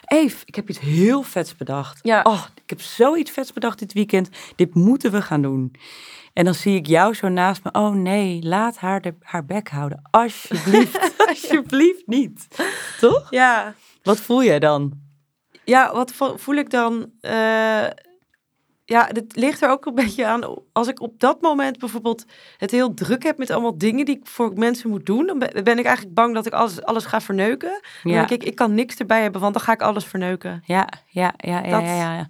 Eve, 0.04 0.42
ik 0.44 0.54
heb 0.54 0.68
iets 0.68 0.80
heel 0.80 1.22
vets 1.22 1.56
bedacht. 1.56 1.98
Ja. 2.02 2.22
Oh, 2.22 2.44
ik 2.62 2.70
heb 2.70 2.80
zoiets 2.80 3.30
vets 3.30 3.52
bedacht 3.52 3.78
dit 3.78 3.92
weekend. 3.92 4.28
Dit 4.56 4.74
moeten 4.74 5.12
we 5.12 5.22
gaan 5.22 5.42
doen. 5.42 5.72
En 6.40 6.46
dan 6.46 6.54
zie 6.54 6.74
ik 6.76 6.86
jou 6.86 7.14
zo 7.14 7.28
naast 7.28 7.64
me. 7.64 7.70
Oh 7.72 7.94
nee, 7.94 8.42
laat 8.42 8.76
haar 8.76 9.00
de, 9.00 9.14
haar 9.22 9.44
bek 9.44 9.68
houden. 9.68 10.02
Alsjeblieft, 10.10 11.14
alsjeblieft 11.28 12.06
niet. 12.06 12.46
Toch? 13.00 13.26
Ja, 13.30 13.74
Wat 14.02 14.20
voel 14.20 14.44
jij 14.44 14.58
dan? 14.58 14.92
Ja, 15.64 15.92
wat 15.94 16.12
vo- 16.12 16.36
voel 16.36 16.54
ik 16.54 16.70
dan? 16.70 17.10
Eh, 17.20 17.32
ja, 18.84 19.06
het 19.12 19.36
ligt 19.36 19.62
er 19.62 19.70
ook 19.70 19.86
een 19.86 19.94
beetje 19.94 20.26
aan. 20.26 20.54
Als 20.72 20.88
ik 20.88 21.00
op 21.00 21.20
dat 21.20 21.40
moment 21.40 21.78
bijvoorbeeld 21.78 22.24
het 22.56 22.70
heel 22.70 22.94
druk 22.94 23.22
heb 23.22 23.38
met 23.38 23.50
allemaal 23.50 23.78
dingen 23.78 24.04
die 24.04 24.16
ik 24.16 24.26
voor 24.26 24.52
mensen 24.54 24.90
moet 24.90 25.06
doen, 25.06 25.26
dan 25.26 25.38
ben 25.38 25.78
ik 25.78 25.84
eigenlijk 25.84 26.14
bang 26.14 26.34
dat 26.34 26.46
ik 26.46 26.52
alles, 26.52 26.82
alles 26.82 27.04
ga 27.04 27.20
verneuken. 27.20 27.80
Dan 28.02 28.12
Ja, 28.12 28.18
denk 28.26 28.42
ik, 28.42 28.48
ik 28.48 28.54
kan 28.54 28.74
niks 28.74 28.96
erbij 28.96 29.22
hebben, 29.22 29.40
want 29.40 29.54
dan 29.54 29.62
ga 29.62 29.72
ik 29.72 29.82
alles 29.82 30.04
verneuken. 30.04 30.62
ja, 30.66 30.88
ja, 31.06 31.32
ja, 31.36 31.64
ja, 31.64 31.70
Dat- 31.70 31.82
ja, 31.88 32.14
ja. 32.16 32.26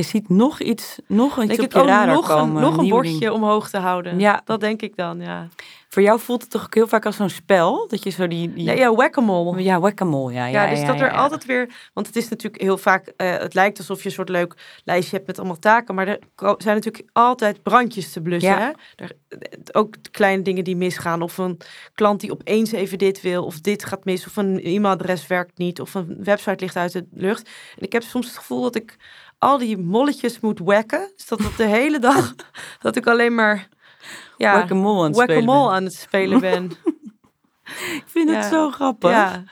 Je 0.00 0.06
ziet 0.06 0.28
nog 0.28 0.60
iets, 0.60 0.98
nog 1.06 1.38
iets 1.38 1.46
denk 1.46 1.58
op 1.58 1.64
ik, 1.64 1.72
je 1.72 1.78
radar 1.78 2.14
nog, 2.14 2.28
komen. 2.28 2.56
een, 2.56 2.62
nog 2.62 2.76
een 2.76 2.88
bordje 2.88 3.32
omhoog 3.32 3.70
te 3.70 3.78
houden. 3.78 4.18
Ja. 4.18 4.40
Dat 4.44 4.60
denk 4.60 4.82
ik 4.82 4.96
dan, 4.96 5.20
ja. 5.20 5.48
Voor 5.88 6.02
jou 6.02 6.20
voelt 6.20 6.42
het 6.42 6.50
toch 6.50 6.64
ook 6.64 6.74
heel 6.74 6.86
vaak 6.86 7.06
als 7.06 7.16
zo'n 7.16 7.28
spel? 7.28 7.88
Dat 7.88 8.02
je 8.02 8.10
zo 8.10 8.26
die... 8.28 8.52
die... 8.52 8.64
Nee, 8.64 8.76
ja, 8.76 8.94
whack-a-mole. 8.94 9.62
Ja, 9.62 9.80
whack-a-mole, 9.80 10.32
ja. 10.32 10.46
Ja, 10.46 10.64
Ja, 10.64 10.70
dus 10.70 10.80
ja, 10.80 10.86
dat 10.86 11.00
er 11.00 11.12
altijd 11.12 11.44
weer... 11.44 11.70
Want 11.92 12.06
het 12.06 12.16
is 12.16 12.28
natuurlijk 12.28 12.62
heel 12.62 12.78
vaak... 12.78 13.12
eh, 13.16 13.36
het 13.36 13.54
lijkt 13.54 13.78
alsof 13.78 13.98
je 13.98 14.04
een 14.04 14.14
soort 14.14 14.28
leuk 14.28 14.80
lijstje 14.84 15.16
hebt 15.16 15.26
met 15.26 15.38
allemaal 15.38 15.58
taken. 15.58 15.94
Maar 15.94 16.06
er 16.08 16.18
zijn 16.58 16.74
natuurlijk 16.74 17.08
altijd 17.12 17.62
brandjes 17.62 18.12
te 18.12 18.20
blussen. 18.20 18.58
Hè? 18.58 18.70
Er, 18.96 19.12
eh, 19.28 19.38
ook 19.72 19.94
kleine 20.10 20.42
dingen 20.42 20.64
die 20.64 20.76
misgaan. 20.76 21.22
Of 21.22 21.38
een 21.38 21.58
klant 21.94 22.20
die 22.20 22.32
opeens 22.32 22.72
even 22.72 22.98
dit 22.98 23.20
wil. 23.20 23.44
Of 23.44 23.60
dit 23.60 23.84
gaat 23.84 24.04
mis. 24.04 24.26
Of 24.26 24.36
een 24.36 24.60
e-mailadres 24.62 25.26
werkt 25.26 25.58
niet. 25.58 25.80
Of 25.80 25.94
een 25.94 26.16
website 26.24 26.64
ligt 26.64 26.76
uit 26.76 26.92
de 26.92 27.06
lucht. 27.12 27.48
En 27.76 27.82
ik 27.82 27.92
heb 27.92 28.02
soms 28.02 28.26
het 28.26 28.36
gevoel 28.36 28.62
dat 28.62 28.76
ik 28.76 28.96
al 29.40 29.58
die 29.58 29.78
molletjes 29.78 30.40
moet 30.40 30.58
wacken. 30.58 31.10
Dus 31.16 31.26
dat 31.26 31.38
dat 31.38 31.56
de 31.56 31.64
hele 31.64 31.98
dag... 31.98 32.34
dat 32.82 32.96
ik 32.96 33.06
alleen 33.06 33.34
maar... 33.34 33.68
Ja, 34.36 34.52
Whack-a-mole 34.52 35.68
aan 35.68 35.74
aan 35.74 35.84
het 35.84 35.94
spelen 35.94 36.40
ben. 36.40 36.64
Ik 37.94 38.04
vind 38.06 38.28
het 38.30 38.42
Ja. 38.42 38.48
zo 38.48 38.70
grappig. 38.70 39.10
ja. 39.10 39.42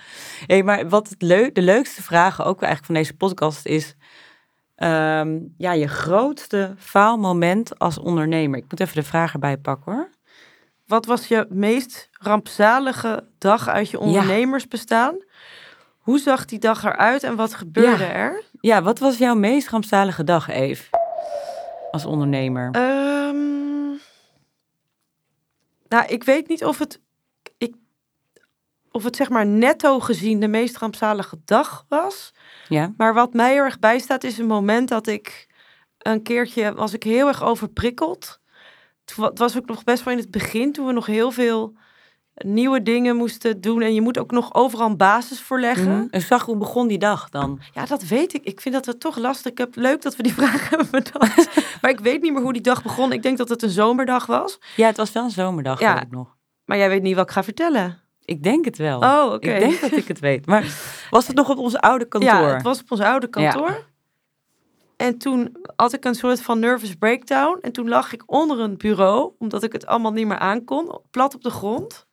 Hey, 0.47 0.63
maar 0.63 0.89
wat 0.89 1.09
het 1.09 1.23
leu- 1.23 1.53
de 1.53 1.63
leukste 1.63 2.03
vraag 2.03 2.45
ook 2.45 2.63
eigenlijk 2.63 2.85
van 2.85 2.95
deze 2.95 3.15
podcast 3.17 3.67
is... 3.67 3.95
ehm, 4.75 5.39
ja, 5.57 5.73
je 5.73 5.89
grootste 5.89 6.75
faalmoment 6.79 7.79
als 7.79 7.99
ondernemer. 7.99 8.59
Ik 8.59 8.65
moet 8.71 8.81
even 8.81 8.95
de 8.95 9.03
vraag 9.03 9.33
erbij 9.33 9.57
pakken 9.57 9.93
hoor. 9.93 10.11
Wat 10.87 11.07
was 11.07 11.27
je 11.29 11.47
meest 11.51 12.09
rampzalige 12.13 13.29
dag 13.39 13.69
uit 13.69 13.91
je 13.91 13.99
ondernemersbestaan? 13.99 15.17
Hoe 15.99 16.19
zag 16.19 16.45
die 16.45 16.59
dag 16.59 16.85
eruit 16.85 17.23
en 17.23 17.37
wat 17.37 17.55
gebeurde 17.55 18.05
Ja. 18.05 18.11
er? 18.13 18.43
Ja, 18.61 18.83
wat 18.83 18.99
was 18.99 19.19
jouw 19.19 19.35
meest 19.35 19.69
rampzalige 19.69 20.25
dag, 20.25 20.49
Eve? 20.49 20.85
Als 21.91 22.05
ondernemer. 22.05 22.71
Ehm, 22.73 23.89
nou, 25.89 26.07
ik 26.07 26.25
weet 26.25 26.49
niet 26.49 26.65
of 26.65 26.79
het, 26.79 27.01
ik, 27.59 27.75
of 28.91 29.05
het 29.05 29.17
zeg 29.17 29.29
maar 29.29 29.47
netto 29.47 30.01
gezien 30.01 30.41
de 30.41 30.49
meest 30.49 30.77
rampzalige 30.77 31.39
dag 31.45 31.85
was. 31.89 32.35
ja? 32.69 32.95
Maar 32.97 33.15
wat 33.15 33.33
mij 33.33 33.53
heel 33.53 33.65
erg 33.65 33.79
bijstaat 33.79 34.25
is 34.25 34.39
een 34.39 34.47
moment 34.47 34.89
dat 34.89 35.07
ik 35.07 35.47
een 35.99 36.23
keertje 36.23 36.75
was 36.75 36.93
ik 36.93 37.03
heel 37.03 37.29
erg 37.29 37.43
overprikkeld. 37.43 38.41
Het 39.05 39.39
was 39.39 39.57
ook 39.57 39.67
nog 39.67 39.85
best 39.85 40.05
wel 40.05 40.15
in 40.15 40.21
het 40.21 40.31
begin 40.31 40.73
toen 40.73 40.87
we 40.87 40.93
nog 40.93 41.07
heel 41.07 41.31
veel 41.31 41.77
nieuwe 42.45 42.83
dingen 42.83 43.17
moesten 43.17 43.61
doen 43.61 43.83
en 43.83 43.95
je 43.95 44.01
moet 44.01 44.19
ook 44.19 44.31
nog 44.31 44.55
overal 44.55 44.87
een 44.89 44.97
basis 44.97 45.41
voor 45.41 45.61
leggen. 45.61 45.93
Mhm. 45.97 46.07
En 46.11 46.21
zag 46.21 46.45
hoe 46.45 46.57
begon 46.57 46.87
die 46.89 46.99
dag 46.99 47.29
dan? 47.29 47.61
Ja, 47.75 47.85
dat 47.87 48.03
weet 48.03 48.35
ik. 48.35 48.45
Ik 48.45 48.61
vind 48.61 48.75
dat 48.75 48.87
het 48.87 49.01
toch 49.01 49.17
lastig. 49.19 49.53
Ik 49.53 49.59
heb 49.59 49.77
leuk 49.77 50.03
dat 50.03 50.17
we 50.17 50.23
die 50.23 50.35
vraag 50.41 50.69
hebben 50.71 50.89
bedacht. 50.91 51.49
maar 51.81 51.91
ik 51.91 52.01
weet 52.01 52.23
niet 52.23 52.33
meer 52.33 52.43
hoe 52.43 52.53
die 52.53 52.63
dag 52.63 52.83
begon. 52.83 53.13
Ik 53.13 53.23
denk 53.23 53.39
dat 53.39 53.49
het 53.49 53.63
een 53.63 53.71
zomerdag 53.71 54.27
was. 54.27 54.59
Ja, 54.77 54.87
het 54.87 54.97
was 54.97 55.13
wel 55.13 55.25
een 55.25 55.31
zomerdag, 55.31 55.81
Ja. 55.81 55.95
weet 55.95 56.03
ik 56.03 56.11
nog. 56.11 56.37
Maar 56.65 56.77
jij 56.77 56.89
weet 56.89 57.03
niet 57.03 57.15
wat 57.15 57.25
ik 57.25 57.31
ga 57.31 57.43
vertellen. 57.43 58.01
Ik 58.25 58.43
denk 58.43 58.65
het 58.65 58.79
wel. 58.79 59.01
Oh, 59.01 59.33
oké. 59.33 59.51
Ik 59.51 59.61
denk 59.61 59.81
dat 59.81 59.93
ik 59.93 60.09
het 60.09 60.19
weet. 60.21 60.47
Maar 60.47 60.65
was 61.11 61.27
het 61.27 61.37
nog 61.37 61.49
op 61.49 61.59
ons 61.59 61.77
oude 61.77 62.05
kantoor? 62.09 62.31
Ja, 62.31 62.53
het 62.55 62.63
was 62.63 62.81
op 62.81 62.91
ons 62.91 63.01
oude 63.01 63.29
kantoor. 63.29 63.87
En 64.97 65.19
toen 65.19 65.57
had 65.77 65.93
ik 65.93 66.05
een 66.05 66.15
soort 66.15 66.41
van 66.43 66.59
nervous 66.59 66.95
breakdown. 66.95 67.59
En 67.61 67.73
toen 67.73 67.89
lag 67.89 68.13
ik 68.13 68.23
onder 68.27 68.61
een 68.61 68.77
bureau, 68.77 69.33
omdat 69.39 69.63
ik 69.63 69.73
het 69.73 69.87
allemaal 69.87 70.13
niet 70.13 70.27
meer 70.27 70.39
aankon, 70.39 70.99
plat 71.11 71.35
op 71.35 71.43
de 71.43 71.51
grond. 71.51 72.07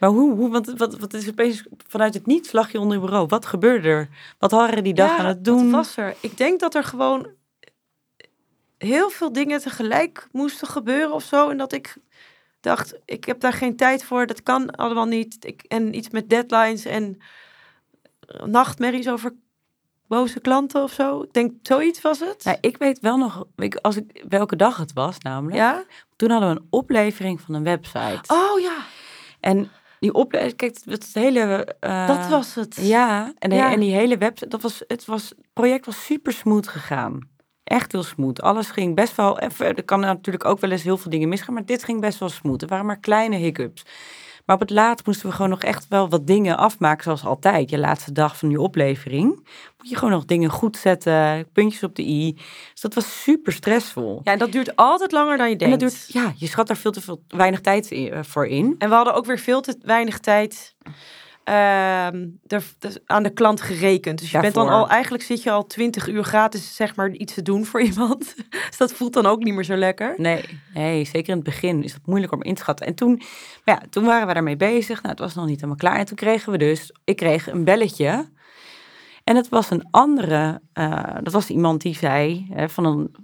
Maar 0.00 0.10
hoe, 0.10 0.34
hoe 0.34 0.50
want 0.50 0.72
wat, 0.76 0.98
wat 0.98 1.14
is 1.14 1.28
opeens 1.28 1.64
vanuit 1.86 2.14
het 2.14 2.26
niets 2.26 2.52
lag 2.52 2.72
je 2.72 2.80
onder 2.80 2.96
je 2.96 3.04
bureau? 3.04 3.26
Wat 3.26 3.46
gebeurde 3.46 3.88
er? 3.88 4.08
Wat 4.38 4.50
waren 4.50 4.84
die 4.84 4.94
dag 4.94 5.10
Ja, 5.10 5.16
aan 5.18 5.26
het 5.26 5.44
doen? 5.44 5.70
Wat 5.70 5.84
was 5.84 5.96
er? 5.96 6.14
Ik 6.20 6.36
denk 6.36 6.60
dat 6.60 6.74
er 6.74 6.84
gewoon 6.84 7.26
heel 8.78 9.10
veel 9.10 9.32
dingen 9.32 9.60
tegelijk 9.60 10.28
moesten 10.32 10.68
gebeuren 10.68 11.12
of 11.12 11.22
zo. 11.22 11.48
En 11.48 11.56
dat 11.56 11.72
ik 11.72 11.96
dacht, 12.60 12.94
ik 13.04 13.24
heb 13.24 13.40
daar 13.40 13.52
geen 13.52 13.76
tijd 13.76 14.04
voor. 14.04 14.26
Dat 14.26 14.42
kan 14.42 14.70
allemaal 14.70 15.06
niet. 15.06 15.36
Ik, 15.40 15.62
en 15.68 15.96
iets 15.96 16.10
met 16.10 16.30
deadlines 16.30 16.84
en 16.84 17.18
nachtmerries 18.44 19.08
over 19.08 19.32
boze 20.08 20.40
klanten 20.40 20.82
of 20.82 20.92
zo. 20.92 21.22
Ik 21.22 21.32
denk, 21.32 21.52
zoiets 21.62 22.00
was 22.00 22.18
het. 22.18 22.44
Ja, 22.44 22.56
ik 22.60 22.76
weet 22.76 23.00
wel 23.00 23.16
nog, 23.16 23.46
ik, 23.56 23.76
als 23.76 23.96
ik, 23.96 24.24
welke 24.28 24.56
dag 24.56 24.76
het 24.76 24.92
was 24.92 25.18
namelijk. 25.18 25.56
Ja? 25.56 25.84
Toen 26.16 26.30
hadden 26.30 26.48
we 26.54 26.60
een 26.60 26.66
oplevering 26.70 27.40
van 27.40 27.54
een 27.54 27.62
website. 27.62 28.20
Oh 28.26 28.60
ja, 28.60 28.76
En 29.46 29.70
die 30.00 30.12
oplevering, 30.14 30.56
kijk, 30.56 30.78
het, 30.84 31.10
hele... 31.12 31.40
eh, 31.80 32.06
dat 32.06 32.28
was 32.28 32.54
het. 32.54 32.76
Ja, 32.80 33.32
en, 33.38 33.50
de- 33.50 33.56
Ja. 33.56 33.72
en 33.72 33.80
die 33.80 33.94
hele 33.94 34.18
website, 34.18 34.48
dat 34.48 34.62
was, 34.62 34.82
het, 34.86 35.04
was, 35.04 35.28
het 35.28 35.48
project 35.52 35.86
was 35.86 36.04
super 36.04 36.32
smooth 36.32 36.68
gegaan. 36.68 37.28
Echt 37.64 37.92
heel 37.92 38.02
smooth. 38.02 38.40
Alles 38.42 38.70
ging 38.70 38.94
best 38.94 39.16
wel, 39.16 39.38
er 39.38 39.84
kan 39.84 40.00
natuurlijk 40.00 40.44
ook 40.44 40.60
wel 40.60 40.70
eens 40.70 40.82
heel 40.82 40.96
veel 40.96 41.10
dingen 41.10 41.28
misgaan, 41.28 41.54
maar 41.54 41.64
dit 41.64 41.84
ging 41.84 42.00
best 42.00 42.18
wel 42.18 42.28
smooth. 42.28 42.62
Er 42.62 42.68
waren 42.68 42.86
maar 42.86 42.98
kleine 43.00 43.36
hiccups. 43.36 43.84
Maar 44.46 44.56
op 44.56 44.62
het 44.62 44.70
laatst 44.70 45.06
moesten 45.06 45.28
we 45.28 45.34
gewoon 45.34 45.50
nog 45.50 45.62
echt 45.62 45.86
wel 45.88 46.08
wat 46.08 46.26
dingen 46.26 46.56
afmaken, 46.56 47.02
zoals 47.02 47.24
altijd. 47.24 47.70
Je 47.70 47.78
laatste 47.78 48.12
dag 48.12 48.38
van 48.38 48.50
je 48.50 48.60
oplevering. 48.60 49.34
Moet 49.78 49.88
je 49.88 49.96
gewoon 49.96 50.10
nog 50.10 50.24
dingen 50.24 50.50
goed 50.50 50.76
zetten, 50.76 51.46
puntjes 51.52 51.82
op 51.82 51.94
de 51.94 52.02
i. 52.02 52.32
Dus 52.72 52.80
dat 52.80 52.94
was 52.94 53.22
super 53.22 53.52
stressvol. 53.52 54.20
Ja, 54.24 54.32
en 54.32 54.38
dat 54.38 54.52
duurt 54.52 54.76
altijd 54.76 55.12
langer 55.12 55.36
dan 55.36 55.46
je 55.46 55.52
en 55.52 55.58
denkt. 55.58 55.80
dat 55.80 55.90
duurt, 55.90 56.12
ja, 56.12 56.32
je 56.36 56.46
schat 56.46 56.66
daar 56.66 56.76
veel 56.76 56.90
te 56.90 57.00
veel, 57.00 57.22
weinig 57.28 57.60
tijd 57.60 57.90
eh, 57.90 58.18
voor 58.22 58.46
in. 58.46 58.74
En 58.78 58.88
we 58.88 58.94
hadden 58.94 59.14
ook 59.14 59.26
weer 59.26 59.38
veel 59.38 59.60
te 59.60 59.78
weinig 59.82 60.18
tijd 60.18 60.74
ehm, 61.46 62.28
er, 62.46 62.64
dus 62.78 62.98
aan 63.04 63.22
de 63.22 63.30
klant 63.30 63.60
gerekend. 63.60 64.18
Dus 64.18 64.30
je 64.30 64.40
bent 64.40 64.54
dan 64.54 64.68
al, 64.68 64.88
eigenlijk 64.88 65.24
zit 65.24 65.42
je 65.42 65.50
al 65.50 65.66
twintig 65.66 66.08
uur 66.08 66.24
gratis, 66.24 66.76
zeg 66.76 66.96
maar, 66.96 67.10
iets 67.10 67.34
te 67.34 67.42
doen 67.42 67.64
voor 67.64 67.80
iemand. 67.90 68.34
dus 68.50 68.76
dat 68.76 68.92
voelt 68.92 69.12
dan 69.12 69.26
ook 69.26 69.42
niet 69.42 69.54
meer 69.54 69.64
zo 69.64 69.76
lekker. 69.76 70.14
Nee, 70.16 70.44
nee, 70.74 71.04
zeker 71.04 71.28
in 71.28 71.34
het 71.34 71.44
begin 71.44 71.82
is 71.82 71.92
het 71.92 72.06
moeilijk 72.06 72.32
om 72.32 72.42
in 72.42 72.54
te 72.54 72.62
schatten. 72.62 72.86
En 72.86 72.94
toen, 72.94 73.22
ja, 73.64 73.82
toen 73.90 74.04
waren 74.04 74.26
we 74.26 74.34
daarmee 74.34 74.56
bezig. 74.56 74.96
Nou, 74.96 75.08
het 75.08 75.18
was 75.18 75.34
nog 75.34 75.46
niet 75.46 75.54
helemaal 75.54 75.76
klaar. 75.76 75.98
En 75.98 76.06
toen 76.06 76.16
kregen 76.16 76.52
we 76.52 76.58
dus, 76.58 76.92
ik 77.04 77.16
kreeg 77.16 77.50
een 77.50 77.64
belletje. 77.64 78.28
En 79.24 79.36
het 79.36 79.48
was 79.48 79.70
een 79.70 79.86
andere, 79.90 80.60
eh, 80.72 81.14
dat 81.22 81.32
was 81.32 81.50
iemand 81.50 81.80
die 81.80 81.94
zei, 81.94 82.46
hè, 82.52 82.68
van 82.68 82.84
een 82.84 83.14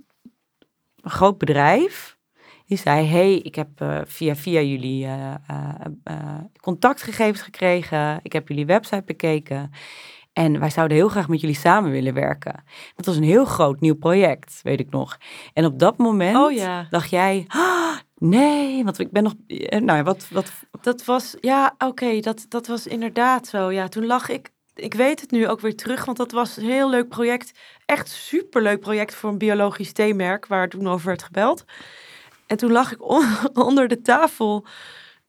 groot 1.03 1.39
bedrijf. 1.39 2.17
Die 2.73 2.81
zei, 2.81 3.07
hey, 3.07 3.35
ik 3.35 3.55
heb 3.55 3.69
eh, 3.77 3.99
via, 4.05 4.37
via 4.37 4.61
jullie 4.61 5.05
eh, 5.05 5.35
eh, 6.05 6.17
contactgegevens 6.61 7.41
gekregen. 7.41 8.21
Ik 8.23 8.33
heb 8.33 8.49
jullie 8.49 8.67
website 8.67 9.03
bekeken. 9.07 9.71
En 10.33 10.61
wij 10.61 10.71
zouden 10.71 10.97
heel 10.97 11.09
graag 11.09 11.29
met 11.29 11.41
jullie 11.41 11.57
samen 11.57 11.91
willen 11.91 12.15
werken. 12.15 12.65
Dat 12.97 13.07
was 13.07 13.17
een 13.17 13.23
heel 13.23 13.45
groot 13.45 13.81
nieuw 13.81 13.95
project, 13.95 14.61
weet 14.63 14.81
ik 14.81 14.91
nog. 14.91 15.19
En 15.53 15.65
op 15.65 15.79
dat 15.79 15.99
moment 15.99 16.37
Oh 16.37 16.53
ja. 16.53 16.87
dacht 16.91 17.11
jij, 17.11 17.45
"Ah, 17.49 17.97
nee, 18.19 18.85
want 18.85 18.99
ik 18.99 19.11
ben 19.11 19.23
nog, 19.23 19.35
nou 19.69 19.93
ja, 19.99 20.03
wat, 20.03 20.29
wat, 20.31 20.53
Dat 20.81 21.05
was, 21.05 21.37
ja, 21.41 21.75
oké, 21.79 22.21
dat, 22.21 22.47
dat 22.49 22.67
was 22.67 22.87
inderdaad 22.87 23.47
zo. 23.47 23.71
Ja, 23.71 23.89
toen 23.89 24.07
lag 24.07 24.29
ik, 24.29 24.51
ik 24.75 24.95
weet 24.95 25.21
het 25.21 25.31
nu 25.31 25.49
ook 25.49 25.61
weer 25.61 25.77
terug, 25.77 26.05
want 26.05 26.17
dat 26.17 26.33
was 26.33 26.57
een 26.57 26.65
heel 26.65 26.91
leuk 26.91 27.09
project. 27.09 27.59
Echt 27.87 28.09
superleuk 28.09 28.81
project 28.81 29.15
voor 29.15 29.31
een 29.31 29.39
biologisch 29.39 29.93
theemerk, 29.93 30.47
waar 30.47 30.69
toen 30.69 30.89
over 30.89 31.07
werd 31.07 31.23
gebeld. 31.23 31.65
En 32.53 32.59
toen 32.59 32.73
lag 32.73 32.93
ik 32.93 33.03
on- 33.11 33.39
onder 33.69 33.89
de 33.89 34.01
tafel, 34.01 34.67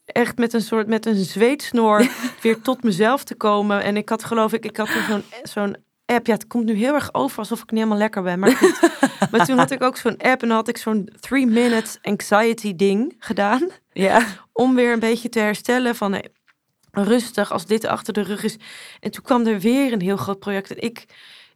echt 0.05 0.37
met 0.37 0.53
een 0.53 0.61
soort, 0.61 0.87
met 0.87 1.05
een 1.05 1.15
zweetsnoor, 1.15 2.07
weer 2.41 2.61
tot 2.61 2.83
mezelf 2.83 3.23
te 3.23 3.35
komen. 3.35 3.83
En 3.83 3.97
ik 3.97 4.09
had 4.09 4.23
geloof 4.23 4.53
ik, 4.53 4.65
ik 4.65 4.77
had 4.77 4.89
zo'n 5.09 5.23
zo'n 5.43 5.75
app. 6.05 6.27
Ja, 6.27 6.33
het 6.33 6.47
komt 6.47 6.65
nu 6.65 6.73
heel 6.73 6.93
erg 6.93 7.13
over 7.13 7.37
alsof 7.37 7.61
ik 7.61 7.71
niet 7.71 7.79
helemaal 7.79 7.97
lekker 8.01 8.23
ben. 8.23 8.39
Maar, 8.39 8.51
goed. 8.51 8.79
maar 9.31 9.45
toen 9.45 9.57
had 9.57 9.71
ik 9.71 9.83
ook 9.83 9.97
zo'n 9.97 10.17
app 10.17 10.41
en 10.41 10.47
dan 10.47 10.57
had 10.57 10.67
ik 10.67 10.77
zo'n 10.77 11.09
three 11.19 11.45
minutes 11.45 11.97
anxiety 12.01 12.75
ding 12.75 13.15
gedaan 13.19 13.69
ja, 13.91 14.25
om 14.53 14.75
weer 14.75 14.93
een 14.93 14.99
beetje 14.99 15.29
te 15.29 15.39
herstellen 15.39 15.95
van 15.95 16.11
nee, 16.11 16.29
rustig 16.91 17.51
als 17.51 17.65
dit 17.65 17.85
achter 17.85 18.13
de 18.13 18.21
rug 18.21 18.43
is. 18.43 18.57
En 18.99 19.11
toen 19.11 19.23
kwam 19.23 19.47
er 19.47 19.59
weer 19.59 19.93
een 19.93 20.01
heel 20.01 20.17
groot 20.17 20.39
project 20.39 20.69
en 20.71 20.81
ik, 20.81 21.05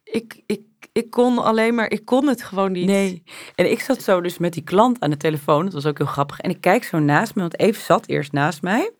ik, 0.03 0.41
ik, 0.45 0.61
ik 0.97 1.09
kon 1.09 1.37
alleen 1.43 1.75
maar, 1.75 1.91
ik 1.91 2.05
kon 2.05 2.27
het 2.27 2.43
gewoon 2.43 2.71
niet. 2.71 2.85
nee. 2.85 3.23
En 3.55 3.71
ik 3.71 3.79
zat 3.79 4.01
zo 4.01 4.21
dus 4.21 4.37
met 4.37 4.53
die 4.53 4.63
klant 4.63 4.99
aan 4.99 5.09
de 5.09 5.17
telefoon, 5.17 5.63
dat 5.63 5.73
was 5.73 5.85
ook 5.85 5.97
heel 5.97 6.07
grappig. 6.07 6.39
En 6.39 6.49
ik 6.49 6.61
kijk 6.61 6.83
zo 6.83 6.99
naast 6.99 7.35
me, 7.35 7.41
want 7.41 7.59
Eve 7.59 7.79
zat 7.79 8.07
eerst 8.07 8.31
naast 8.31 8.61
mij. 8.61 8.91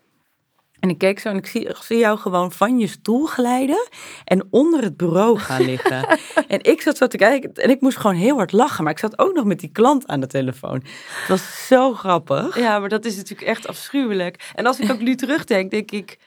En 0.80 0.90
ik 0.90 0.98
keek 0.98 1.20
zo 1.20 1.30
en 1.30 1.38
ik 1.38 1.46
zie, 1.46 1.68
ik 1.68 1.76
zie 1.76 1.98
jou 1.98 2.18
gewoon 2.18 2.52
van 2.52 2.80
je 2.80 2.88
stoel 2.88 3.26
glijden 3.26 3.88
en 4.24 4.48
onder 4.50 4.84
het 4.84 4.98
bureau 4.98 5.40
gaan 5.40 5.62
liggen. 5.62 6.20
en 6.48 6.64
ik 6.64 6.82
zat 6.82 6.98
zo 6.98 7.08
te 7.08 7.18
kijken 7.18 7.54
en 7.54 7.70
ik 7.70 7.82
moest 7.82 7.98
gewoon 7.98 8.16
heel 8.16 8.36
hard 8.36 8.52
lachen. 8.52 8.84
Maar 8.84 8.94
ik 8.94 9.00
zat 9.00 9.20
ook 9.20 9.34
nog 9.34 9.46
met 9.46 9.60
die 9.60 9.72
klant 9.72 10.08
aan 10.08 10.20
de 10.20 10.28
telefoon. 10.28 10.84
Het 11.20 11.28
was 11.28 11.68
zo 11.68 11.94
grappig. 11.94 12.60
Ja, 12.60 12.80
maar 12.80 12.90
dat 12.90 13.06
is 13.06 13.16
natuurlijk 13.16 13.48
echt 13.48 13.68
afschuwelijk. 13.68 14.52
En 14.56 14.66
als 14.66 14.80
ik 14.80 14.92
ook 14.92 15.02
nu 15.02 15.16
terugdenk, 15.16 15.72
denk 15.72 15.92
ik, 15.92 16.18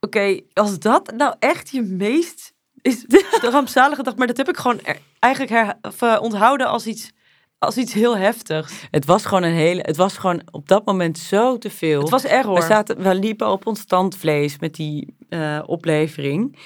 oké, 0.00 0.40
als 0.52 0.78
dat 0.78 1.12
nou 1.16 1.34
echt 1.38 1.70
je 1.70 1.82
meest 1.82 2.54
is 2.82 3.04
de 3.06 3.48
rampzalige 3.52 4.02
dag, 4.02 4.16
maar 4.16 4.26
dat 4.26 4.36
heb 4.36 4.48
ik 4.48 4.56
gewoon 4.56 4.80
er- 4.82 4.98
eigenlijk 5.18 5.52
her, 5.54 5.74
of, 5.82 6.02
eh, 6.02 6.18
onthouden 6.20 6.66
als 6.66 6.86
iets, 6.86 7.10
als 7.58 7.76
iets 7.76 7.92
heel 7.92 8.16
heftigs. 8.16 8.72
Het 8.90 9.04
was 9.04 9.24
gewoon 9.24 9.42
een 9.42 9.52
hele, 9.54 9.80
het 9.84 9.96
was 9.96 10.16
gewoon 10.18 10.42
op 10.50 10.68
dat 10.68 10.84
moment 10.84 11.18
zo 11.18 11.58
te 11.58 11.70
veel. 11.70 12.00
Het 12.00 12.10
was 12.10 12.24
error. 12.24 12.54
We, 12.54 12.60
zaten, 12.66 13.02
we 13.02 13.14
liepen 13.14 13.48
op 13.50 13.66
ons 13.66 13.84
tandvlees 13.84 14.58
met 14.58 14.74
die 14.74 15.14
eh, 15.28 15.58
oplevering. 15.66 16.56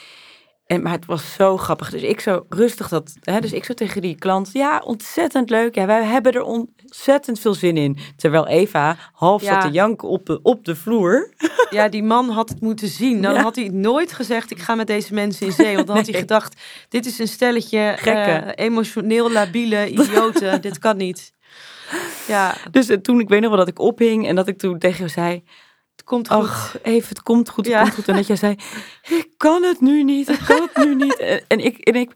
En, 0.66 0.82
maar 0.82 0.92
het 0.92 1.06
was 1.06 1.32
zo 1.32 1.56
grappig. 1.56 1.90
Dus 1.90 2.02
ik 2.02 2.20
zo 2.20 2.46
rustig 2.48 2.88
dat. 2.88 3.14
Hè, 3.20 3.40
dus 3.40 3.52
ik 3.52 3.64
zo 3.64 3.74
tegen 3.74 4.02
die 4.02 4.14
klant. 4.14 4.50
Ja, 4.52 4.82
ontzettend 4.84 5.50
leuk. 5.50 5.74
Ja, 5.74 5.86
wij 5.86 6.04
hebben 6.04 6.32
er 6.32 6.42
ontzettend 6.42 7.40
veel 7.40 7.54
zin 7.54 7.76
in. 7.76 7.98
Terwijl 8.16 8.46
Eva 8.46 8.96
half 9.12 9.42
Ja. 9.42 9.52
zat 9.52 9.60
te 9.60 9.70
janken 9.76 10.08
op 10.08 10.26
de, 10.26 10.40
op 10.42 10.64
de 10.64 10.76
vloer. 10.76 11.32
Ja, 11.70 11.88
die 11.88 12.02
man 12.02 12.28
had 12.30 12.48
het 12.48 12.60
moeten 12.60 12.88
zien. 12.88 13.22
Dan 13.22 13.34
Ja. 13.34 13.42
had 13.42 13.56
hij 13.56 13.68
nooit 13.68 14.12
gezegd, 14.12 14.50
ik 14.50 14.58
ga 14.58 14.74
met 14.74 14.86
deze 14.86 15.14
mensen 15.14 15.46
in 15.46 15.52
zee. 15.52 15.74
Want 15.74 15.86
dan 15.86 15.96
had 15.96 16.06
hij 16.06 16.18
gedacht, 16.18 16.60
dit 16.88 17.06
is 17.06 17.18
een 17.18 17.28
stelletje 17.28 17.92
Gekken. 17.96 18.56
eh, 18.56 18.64
emotioneel 18.66 19.30
labiele 19.32 19.90
idioten. 19.98 20.60
dit 20.60 20.78
kan 20.78 20.96
niet. 20.96 21.32
Ja, 22.26 22.56
Dus 22.70 22.88
eh, 22.88 22.96
toen, 22.96 23.20
ik 23.20 23.28
weet 23.28 23.40
nog 23.40 23.48
wel 23.48 23.58
dat 23.58 23.68
ik 23.68 23.78
ophing. 23.78 24.28
En 24.28 24.34
dat 24.34 24.48
ik 24.48 24.58
toen 24.58 24.78
tegen 24.78 24.98
jou 24.98 25.10
zei. 25.10 25.42
Het 26.04 26.12
komt 26.12 26.28
goed. 26.28 26.36
Ach, 26.46 26.76
even, 26.82 27.08
het 27.08 27.22
komt 27.22 27.48
goed, 27.48 27.64
het 27.64 27.74
Ja. 27.74 27.80
komt 27.82 27.94
goed. 27.94 28.08
En 28.08 28.16
dat 28.16 28.26
jij 28.26 28.36
zei, 28.36 28.56
ik 29.08 29.28
kan 29.36 29.62
het 29.62 29.80
nu 29.80 30.02
niet, 30.02 30.28
ik 30.28 30.40
kan 30.46 30.68
het 30.72 30.84
nu 30.86 30.94
niet. 30.94 31.16
En, 31.16 31.42
en 31.48 31.58
ik, 31.64 31.78
en 31.78 31.94
ik, 31.94 32.10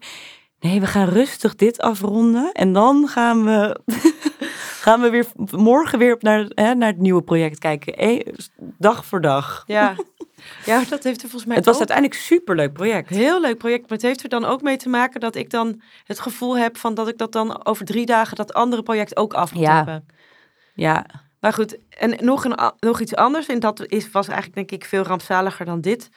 nee, 0.59 0.79
we 0.79 0.87
gaan 0.87 1.07
rustig 1.09 1.55
dit 1.55 1.79
afronden. 1.81 2.51
En 2.51 2.73
dan 2.73 3.07
gaan 3.07 3.43
we, 3.45 3.79
gaan 4.85 5.01
we 5.01 5.09
weer 5.09 5.25
morgen 5.51 5.99
weer 5.99 6.13
op 6.13 6.21
naar, 6.21 6.45
hè, 6.49 6.73
naar 6.75 6.87
het 6.89 6.97
nieuwe 6.97 7.21
project 7.23 7.59
kijken. 7.59 7.93
Eh, 7.95 8.19
dag 8.77 9.05
voor 9.05 9.21
dag. 9.21 9.63
Ja. 9.67 9.95
ja, 10.65 10.83
dat 10.89 11.03
heeft 11.03 11.21
er 11.21 11.29
volgens 11.29 11.45
mij 11.45 11.55
Het 11.55 11.65
was 11.65 11.73
ook- 11.73 11.79
uiteindelijk 11.79 12.17
een 12.19 12.25
superleuk 12.25 12.73
project. 12.73 13.09
Heel 13.09 13.41
leuk 13.41 13.57
project, 13.57 13.81
maar 13.81 13.97
het 13.97 14.01
heeft 14.01 14.23
er 14.23 14.29
dan 14.29 14.45
ook 14.45 14.61
mee 14.61 14.77
te 14.77 14.89
maken 14.89 15.19
dat 15.19 15.35
ik 15.35 15.49
dan 15.49 15.81
het 16.03 16.19
gevoel 16.19 16.57
heb 16.57 16.77
van 16.77 16.93
dat 16.93 17.07
ik 17.07 17.17
dat 17.17 17.31
dan 17.31 17.65
over 17.65 17.85
drie 17.85 18.05
dagen 18.05 18.35
dat 18.35 18.53
andere 18.53 18.83
project 18.83 19.17
ook 19.17 19.33
af 19.33 19.53
moet 19.53 19.63
Ja. 19.63 19.75
hebben. 19.75 20.05
Ja, 20.73 21.05
Maar 21.39 21.53
goed, 21.53 21.77
en 21.89 22.25
nog, 22.25 22.43
een, 22.43 22.73
nog 22.79 22.99
iets 22.99 23.15
anders, 23.15 23.47
en 23.47 23.59
dat 23.59 23.85
is, 23.85 24.11
was 24.11 24.27
eigenlijk 24.27 24.55
denk 24.55 24.81
ik 24.81 24.89
veel 24.89 25.03
rampzaliger 25.03 25.65
dan 25.65 25.81
dit. 25.81 26.09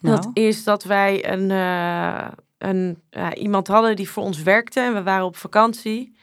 nou, 0.00 0.16
Dat 0.16 0.30
is 0.32 0.64
dat 0.64 0.84
wij 0.84 1.32
een, 1.32 1.50
eh, 1.50 2.28
een, 2.58 3.02
iemand 3.34 3.68
hadden 3.68 3.96
die 3.96 4.10
voor 4.10 4.22
ons 4.22 4.42
werkte 4.42 4.80
en 4.80 4.94
we 4.94 5.02
waren 5.02 5.24
op 5.24 5.36
vakantie. 5.36 6.16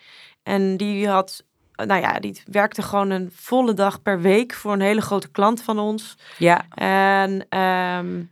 En 0.43 0.77
die 0.77 1.07
had, 1.07 1.43
nou 1.75 2.01
ja, 2.01 2.19
die 2.19 2.41
werkte 2.45 2.81
gewoon 2.81 3.09
een 3.09 3.29
volle 3.33 3.73
dag 3.73 4.01
per 4.01 4.21
week 4.21 4.53
voor 4.53 4.73
een 4.73 4.81
hele 4.81 5.01
grote 5.01 5.31
klant 5.31 5.61
van 5.61 5.79
ons. 5.79 6.17
ja, 6.37 6.65
En 6.69 7.45
ehm, 7.49 8.23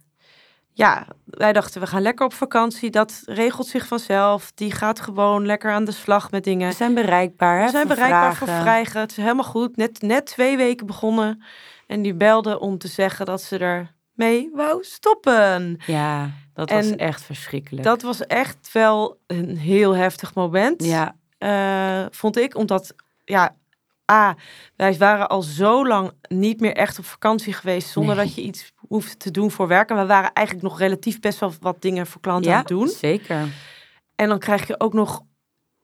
ja, 0.73 1.07
wij 1.25 1.53
dachten 1.53 1.81
we 1.81 1.88
gaan 1.88 2.01
lekker 2.01 2.25
op 2.25 2.33
vakantie. 2.33 2.89
Dat 2.89 3.21
regelt 3.25 3.67
zich 3.67 3.88
vanzelf. 3.88 4.51
Die 4.55 4.71
gaat 4.71 4.99
gewoon 4.99 5.45
lekker 5.45 5.71
aan 5.71 5.86
de 5.86 5.91
slag 5.91 6.31
met 6.31 6.43
dingen. 6.43 6.69
we 6.69 6.75
zijn 6.75 6.93
bereikbaar. 6.93 7.59
Hè, 7.59 7.65
We 7.65 7.71
zijn 7.71 7.86
voor 7.88 7.95
bereikbaar 7.95 8.36
vragen. 8.36 8.47
voor 8.53 8.62
vrijgen. 8.62 8.99
Het 9.01 9.12
is 9.12 9.17
helemaal 9.17 9.43
goed. 9.43 9.75
Net, 9.77 10.01
net 10.01 10.25
twee 10.25 10.57
weken 10.57 10.86
begonnen. 10.86 11.43
En 11.88 12.01
die 12.01 12.13
belde 12.15 12.59
om 12.59 12.77
te 12.77 12.88
zeggen 12.88 13.25
dat 13.25 13.41
ze 13.41 13.57
er 13.57 13.95
mee 14.13 14.49
wou 14.53 14.83
stoppen. 14.83 15.77
Ja, 15.86 16.29
dat 16.53 16.69
was 16.69 16.95
echt 16.95 17.21
verschrikkelijk. 17.21 17.83
Dat 17.83 18.01
was 18.01 18.25
echt 18.27 18.69
wel 18.71 19.19
een 19.27 19.57
heel 19.57 19.95
heftig 19.95 20.33
moment. 20.33 20.83
ja, 20.86 21.15
eh, 21.38 22.05
vond 22.12 22.38
ik. 22.38 22.55
Omdat, 22.55 22.93
ja, 23.25 23.55
A, 24.12 24.36
wij 24.75 24.97
waren 24.97 25.29
al 25.29 25.41
zo 25.41 25.88
lang 25.88 26.12
niet 26.27 26.59
meer 26.59 26.75
echt 26.75 26.99
op 26.99 27.05
vakantie 27.05 27.53
geweest 27.53 27.89
zonder 27.89 28.15
Nee. 28.15 28.25
dat 28.25 28.36
je 28.36 28.41
iets 28.41 28.72
hoefden 28.88 29.17
te 29.17 29.32
doen 29.32 29.52
voor 29.52 29.67
werk. 29.67 29.89
En 29.89 29.96
we 29.98 30.06
waren 30.06 30.34
eigenlijk 30.34 30.67
nog 30.67 30.80
relatief 30.80 31.19
best 31.19 31.39
wel 31.39 31.54
wat 31.60 31.82
dingen 31.82 32.08
voor 32.08 32.22
klanten 32.22 32.46
aan 32.52 32.54
Ja, 32.56 32.60
het 32.60 32.67
doen. 32.67 32.88
zeker. 32.88 33.48
En 34.15 34.30
dan 34.30 34.39
krijg 34.39 34.67
je 34.67 34.80
ook 34.80 34.93
nog 34.93 35.22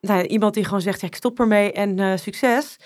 nou, 0.02 0.24
iemand 0.24 0.54
die 0.54 0.64
gewoon 0.64 0.82
zegt, 0.82 1.02
ja, 1.02 1.08
ik 1.08 1.16
stop 1.16 1.40
ermee 1.40 1.72
en 1.72 2.00
eh, 2.00 2.18
succes. 2.18 2.78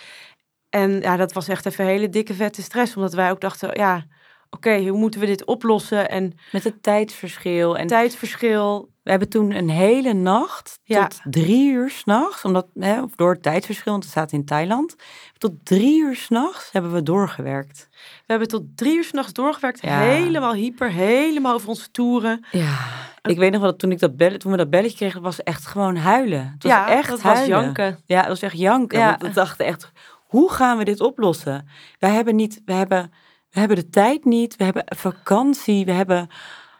En 0.69 0.99
ja, 1.01 1.17
dat 1.17 1.33
was 1.33 1.47
echt 1.47 1.65
even 1.65 1.85
hele 1.85 2.09
dikke 2.09 2.33
vette 2.33 2.61
stress. 2.61 2.95
Omdat 2.95 3.13
wij 3.13 3.31
ook 3.31 3.41
dachten, 3.41 3.69
ja, 3.79 4.05
oké, 4.49 4.77
hoe 4.87 4.97
moeten 4.97 5.19
we 5.19 5.25
dit 5.25 5.45
oplossen? 5.45 6.09
En 6.09 6.33
Met 6.51 6.63
het 6.63 6.83
tijdsverschil. 6.83 7.77
En 7.77 7.87
tijdsverschil. 7.87 8.91
We 9.03 9.09
hebben 9.09 9.29
toen 9.29 9.51
een 9.51 9.69
hele 9.69 10.13
nacht 10.13 10.79
Ja. 10.83 11.07
tot 11.07 11.21
drie 11.23 11.71
uur 11.71 11.89
s'nachts, 11.89 12.45
omdat 12.45 12.67
hè, 12.79 13.01
of 13.01 13.15
door 13.15 13.31
het 13.31 13.43
tijdsverschil, 13.43 13.91
want 13.91 14.05
we 14.05 14.11
zaten 14.11 14.37
in 14.37 14.45
Thailand, 14.45 14.95
tot 15.37 15.51
drie 15.63 15.99
uur 15.99 16.15
s'nachts 16.15 16.71
hebben 16.71 16.93
we 16.93 17.03
doorgewerkt. 17.03 17.87
We 17.91 18.23
hebben 18.25 18.47
tot 18.47 18.63
drie 18.75 18.95
uur 18.95 19.03
s'nachts 19.03 19.33
doorgewerkt. 19.33 19.81
Ja. 19.81 19.99
Helemaal 19.99 20.53
hyper, 20.53 20.89
helemaal 20.89 21.53
over 21.53 21.67
onze 21.67 21.91
toeren. 21.91 22.45
Ja. 22.51 22.77
Ik 23.21 23.37
weet 23.37 23.51
nog 23.51 23.61
wel 23.61 23.69
dat 23.69 23.79
toen 23.79 23.91
ik 23.91 23.99
dat 23.99 24.17
bellen, 24.17 24.39
toen 24.39 24.51
we 24.51 24.57
dat 24.57 24.69
belletje 24.69 24.97
kregen, 24.97 25.21
was 25.21 25.43
echt 25.43 25.65
gewoon 25.65 25.95
huilen. 25.95 26.51
Het 26.53 26.63
was 26.63 26.71
ja, 26.71 26.89
echt 26.89 27.09
dat 27.09 27.21
was 27.21 27.45
janken. 27.45 27.99
Ja, 28.05 28.19
dat 28.19 28.27
was 28.27 28.41
echt 28.41 28.57
janken. 28.57 28.99
Ja. 28.99 29.07
Want 29.07 29.21
we 29.21 29.31
dachten 29.31 29.65
echt, 29.65 29.91
hoe 30.27 30.51
gaan 30.51 30.77
we 30.77 30.83
dit 30.83 31.01
oplossen? 31.01 31.67
Wij 31.99 32.11
hebben 32.11 32.35
niet, 32.35 32.61
we 32.65 32.73
hebben, 32.73 33.11
we 33.49 33.59
hebben 33.59 33.77
de 33.77 33.89
tijd 33.89 34.25
niet, 34.25 34.55
we 34.55 34.63
hebben 34.63 34.83
vakantie, 34.85 35.85
we 35.85 35.91
hebben. 35.91 36.29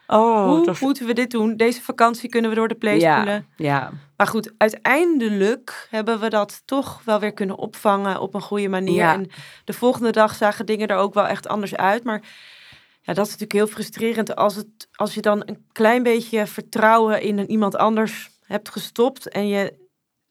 Oh, 0.06 0.44
Hoe 0.44 0.74
moeten 0.80 1.06
we 1.06 1.12
dit 1.12 1.30
doen? 1.30 1.56
Deze 1.56 1.82
vakantie 1.82 2.28
kunnen 2.28 2.50
we 2.50 2.56
door 2.56 2.68
de 2.68 2.74
play 2.74 2.98
Ja. 2.98 3.12
spoelen. 3.14 3.46
ja, 3.56 3.90
Maar 4.16 4.26
goed, 4.26 4.52
uiteindelijk 4.58 5.86
hebben 5.90 6.20
we 6.20 6.28
dat 6.28 6.62
toch 6.64 7.00
wel 7.04 7.20
weer 7.20 7.32
kunnen 7.32 7.56
opvangen 7.56 8.20
op 8.20 8.34
een 8.34 8.40
goede 8.42 8.68
manier. 8.68 8.94
Ja. 8.94 9.12
En 9.12 9.30
de 9.64 9.72
volgende 9.72 10.10
dag 10.10 10.34
zagen 10.34 10.66
dingen 10.66 10.88
er 10.88 10.96
ook 10.96 11.14
wel 11.14 11.26
echt 11.26 11.48
anders 11.48 11.76
uit. 11.76 12.04
Maar 12.04 12.20
ja, 13.00 13.12
dat 13.14 13.24
is 13.26 13.32
natuurlijk 13.32 13.52
heel 13.52 13.66
frustrerend 13.74 14.36
als, 14.36 14.54
het, 14.56 14.88
als 14.92 15.14
je 15.14 15.20
dan 15.20 15.42
een 15.46 15.64
klein 15.72 16.02
beetje 16.02 16.46
vertrouwen 16.46 17.22
in 17.22 17.38
een 17.38 17.50
iemand 17.50 17.76
anders 17.76 18.30
hebt 18.46 18.68
gestopt 18.70 19.28
en 19.28 19.48
je. 19.48 19.82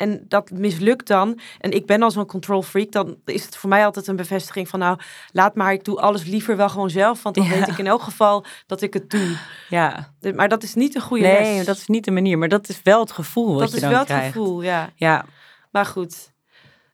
En 0.04 0.26
dat 0.28 0.52
mislukt 0.52 1.08
dan. 1.08 1.40
En 1.60 1.72
ik 1.72 1.86
ben 1.86 2.02
al 2.02 2.12
zo'n 2.12 2.26
control 2.26 2.62
freak. 2.62 2.92
Dan 2.92 3.18
is 3.26 3.46
het 3.46 3.56
voor 3.58 3.70
mij 3.70 3.86
altijd 3.86 4.08
een 4.08 4.16
bevestiging 4.16 4.68
van... 4.70 4.80
nou, 4.80 5.00
laat 5.32 5.56
maar, 5.56 5.74
ik 5.74 5.84
doe 5.84 6.00
alles 6.00 6.24
liever 6.24 6.58
wel 6.58 6.70
gewoon 6.70 6.90
zelf. 6.90 7.24
Want 7.24 7.36
dan 7.36 7.44
Ja. 7.46 7.50
weet 7.52 7.68
ik 7.68 7.78
in 7.78 7.88
elk 7.88 8.02
geval 8.02 8.46
dat 8.68 8.82
ik 8.82 8.94
het 8.94 9.10
doe. 9.10 9.38
ja. 9.70 10.14
De- 10.20 10.34
Maar 10.34 10.50
dat 10.50 10.64
is 10.64 10.74
niet 10.74 10.96
een 10.96 11.02
goede 11.02 11.24
Nee, 11.24 11.56
les. 11.56 11.66
dat 11.66 11.78
is 11.78 11.88
niet 11.88 12.06
de 12.06 12.12
manier, 12.12 12.38
maar 12.38 12.48
dat 12.50 12.70
is 12.70 12.80
wel 12.84 13.00
het 13.00 13.12
gevoel 13.12 13.50
wat 13.52 13.60
dat 13.60 13.70
je 13.70 13.76
is 13.76 13.82
dan 13.82 13.90
wel 13.90 14.00
het 14.00 14.08
krijgt. 14.08 14.26
gevoel, 14.26 14.62
ja. 14.62 14.90
Ja, 14.96 15.26
Maar 15.72 15.86
goed, 15.86 16.32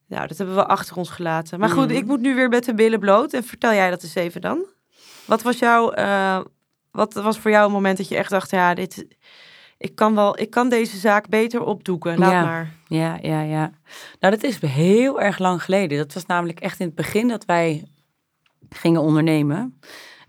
nou, 0.08 0.28
dat 0.28 0.38
hebben 0.38 0.56
we 0.56 0.66
achter 0.66 0.96
ons 0.96 1.10
gelaten. 1.10 1.60
Maar 1.60 1.70
goed, 1.70 1.88
Mhm. 1.88 1.96
ik 1.98 2.06
moet 2.06 2.22
nu 2.22 2.36
weer 2.36 2.50
met 2.50 2.66
de 2.66 2.74
billen 2.74 3.00
bloot. 3.00 3.34
En 3.34 3.44
vertel 3.44 3.74
jij 3.74 3.90
dat 3.90 4.04
eens 4.04 4.16
even 4.16 4.42
dan. 4.42 4.66
Wat 5.26 5.42
was 5.42 5.60
jouw, 5.60 5.92
eh, 5.92 6.40
wat 6.92 7.14
was 7.14 7.38
voor 7.40 7.52
jou 7.52 7.66
een 7.66 7.72
moment 7.72 7.98
dat 7.98 8.08
je 8.08 8.16
echt 8.18 8.30
dacht, 8.30 8.52
ja, 8.52 8.74
dit, 8.74 9.06
ik 9.80 9.96
kan 9.96 10.16
wel, 10.16 10.40
ik 10.40 10.50
kan 10.50 10.70
deze 10.70 10.98
zaak 10.98 11.30
beter 11.30 11.64
opdoeken. 11.64 12.18
Laat 12.18 12.32
Ja. 12.32 12.44
maar. 12.44 12.72
ja, 12.88 13.18
ja, 13.22 13.42
ja. 13.42 13.72
Nou, 14.20 14.36
dat 14.36 14.44
is 14.44 14.62
heel 14.62 15.22
erg 15.22 15.40
lang 15.40 15.64
geleden. 15.64 15.98
Dat 15.98 16.14
was 16.14 16.26
namelijk 16.26 16.60
echt 16.60 16.80
in 16.80 16.86
het 16.86 16.96
begin 16.96 17.28
dat 17.28 17.46
wij 17.46 17.88
gingen 18.70 19.02
ondernemen. 19.02 19.80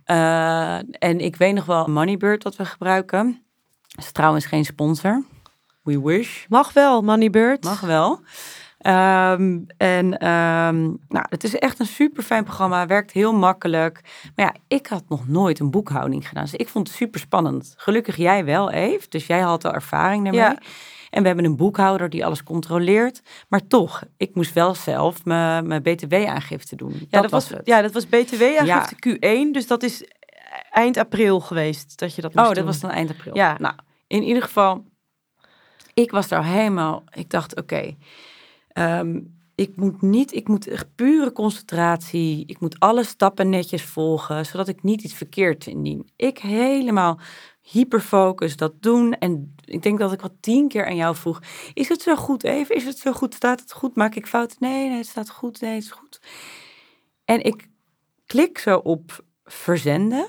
Eh, 0.05 0.77
en 0.77 1.21
ik 1.21 1.37
weet 1.37 1.55
nog 1.55 1.65
wel 1.65 1.87
Moneybird 1.87 2.43
dat 2.43 2.57
we 2.57 2.65
gebruiken. 2.65 3.43
Dat 3.89 4.05
is 4.05 4.13
trouwens 4.13 4.47
geen 4.47 4.65
sponsor. 4.65 5.25
We 5.83 6.01
wish. 6.01 6.47
Mag 6.49 6.73
wel, 6.73 7.03
Moneybird. 7.03 7.65
Mag 7.65 7.81
wel. 7.81 8.21
Ehm, 8.81 9.59
en 9.77 10.19
ehm, 10.19 10.81
nou, 11.09 11.25
het 11.29 11.45
is 11.45 11.55
echt 11.59 11.79
een 11.79 11.87
super 11.87 12.23
fijn 12.23 12.45
programma. 12.45 12.87
Werkt 12.87 13.11
heel 13.13 13.33
makkelijk. 13.33 14.01
Maar 14.37 14.47
ja, 14.47 14.55
ik 14.69 14.87
had 14.87 15.05
nog 15.09 15.29
nooit 15.29 15.59
een 15.59 15.71
boekhouding 15.71 16.29
gedaan. 16.29 16.45
Dus 16.45 16.55
ik 16.55 16.69
vond 16.69 16.89
het 16.89 16.97
super 16.97 17.21
spannend. 17.21 17.75
Gelukkig 17.77 18.17
jij 18.17 18.45
wel, 18.45 18.71
Eve. 18.71 19.07
Dus 19.09 19.27
jij 19.27 19.41
had 19.41 19.65
al 19.65 19.73
ervaring 19.73 20.25
daarmee. 20.25 20.41
Ja. 20.43 20.59
En 21.11 21.21
we 21.21 21.27
hebben 21.27 21.45
een 21.45 21.57
boekhouder 21.57 22.11
die 22.11 22.25
alles 22.25 22.43
controleert. 22.43 23.23
Maar 23.49 23.67
toch, 23.67 24.03
ik 24.17 24.35
moest 24.35 24.53
wel 24.53 24.75
zelf 24.75 25.25
mijn, 25.25 25.67
mijn 25.67 25.83
btw-aangifte 25.83 26.77
doen. 26.77 27.07
Ja, 27.09 27.21
dat, 27.21 27.31
was, 27.31 27.49
het. 27.49 27.61
ja, 27.67 27.83
dat 27.83 27.93
was 27.93 28.07
BTW-aangifte 28.07 28.95
Q1. 29.09 29.51
Dus 29.53 29.67
dat 29.67 29.83
is 29.83 30.05
eind 30.71 30.97
april 30.97 31.41
geweest 31.41 31.99
dat 31.99 32.15
je 32.15 32.23
dat 32.23 32.35
moest 32.35 32.43
Oh, 32.49 32.55
dat 32.55 32.65
doen. 32.65 32.73
was 32.73 32.81
dan 32.81 32.91
eind 32.91 33.11
april. 33.11 33.35
Ja. 33.37 33.57
Nou, 33.59 33.75
in 34.07 34.23
ieder 34.23 34.43
geval, 34.43 34.85
ik 35.95 36.11
was 36.11 36.29
daar 36.29 36.45
helemaal. 36.45 37.05
Ik 37.11 37.31
dacht, 37.31 37.57
oké, 37.57 37.95
ehm, 38.81 39.21
ik 39.55 39.77
moet 39.77 40.03
niet, 40.03 40.35
ik 40.35 40.49
moet 40.49 40.85
pure 40.95 41.33
concentratie. 41.33 42.45
Ik 42.47 42.61
moet 42.61 42.79
alle 42.79 43.05
stappen 43.05 43.49
netjes 43.49 43.83
volgen, 43.83 44.47
zodat 44.47 44.69
ik 44.69 44.83
niet 44.83 45.03
iets 45.03 45.15
verkeerd 45.15 45.67
indien. 45.67 46.11
Ik 46.17 46.39
helemaal 46.39 47.19
hyperfocus 47.63 48.57
dat 48.57 48.83
doen. 48.83 49.15
En 49.19 49.55
ik 49.65 49.83
denk 49.83 49.99
dat 49.99 50.13
ik 50.13 50.21
wat 50.21 50.33
tien 50.41 50.69
keer 50.69 50.87
aan 50.87 50.97
jou 50.97 51.17
vroeg: 51.17 51.41
is 51.75 51.89
het 51.89 52.03
zo 52.03 52.17
goed 52.17 52.45
even? 52.45 52.75
Is 52.75 52.85
het 52.85 52.99
zo 52.99 53.13
goed? 53.13 53.35
Staat 53.35 53.61
het 53.61 53.73
goed? 53.73 53.97
Maak 53.97 54.15
ik 54.15 54.27
fouten? 54.27 54.57
Nee, 54.61 54.89
nee, 54.89 54.97
het 54.97 55.07
staat 55.07 55.31
goed. 55.31 55.61
Nee, 55.61 55.75
het 55.75 55.83
is 55.83 55.91
goed. 55.91 56.21
En 57.25 57.45
ik 57.45 57.69
klik 58.27 58.59
zo 58.59 58.77
op 58.77 59.25
verzenden. 59.45 60.27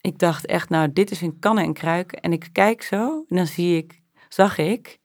Ik 0.00 0.18
dacht 0.18 0.46
echt, 0.46 0.68
nou, 0.68 0.92
dit 0.92 1.10
is 1.10 1.20
een 1.20 1.38
kannen 1.38 1.64
en 1.64 1.72
kruiken. 1.72 2.20
En 2.20 2.32
ik 2.32 2.48
kijk 2.52 2.82
zo 2.82 3.24
en 3.28 3.36
dan 3.36 3.46
zie 3.46 3.76
ik, 3.76 4.02
zag 4.28 4.58
ik 4.58 4.99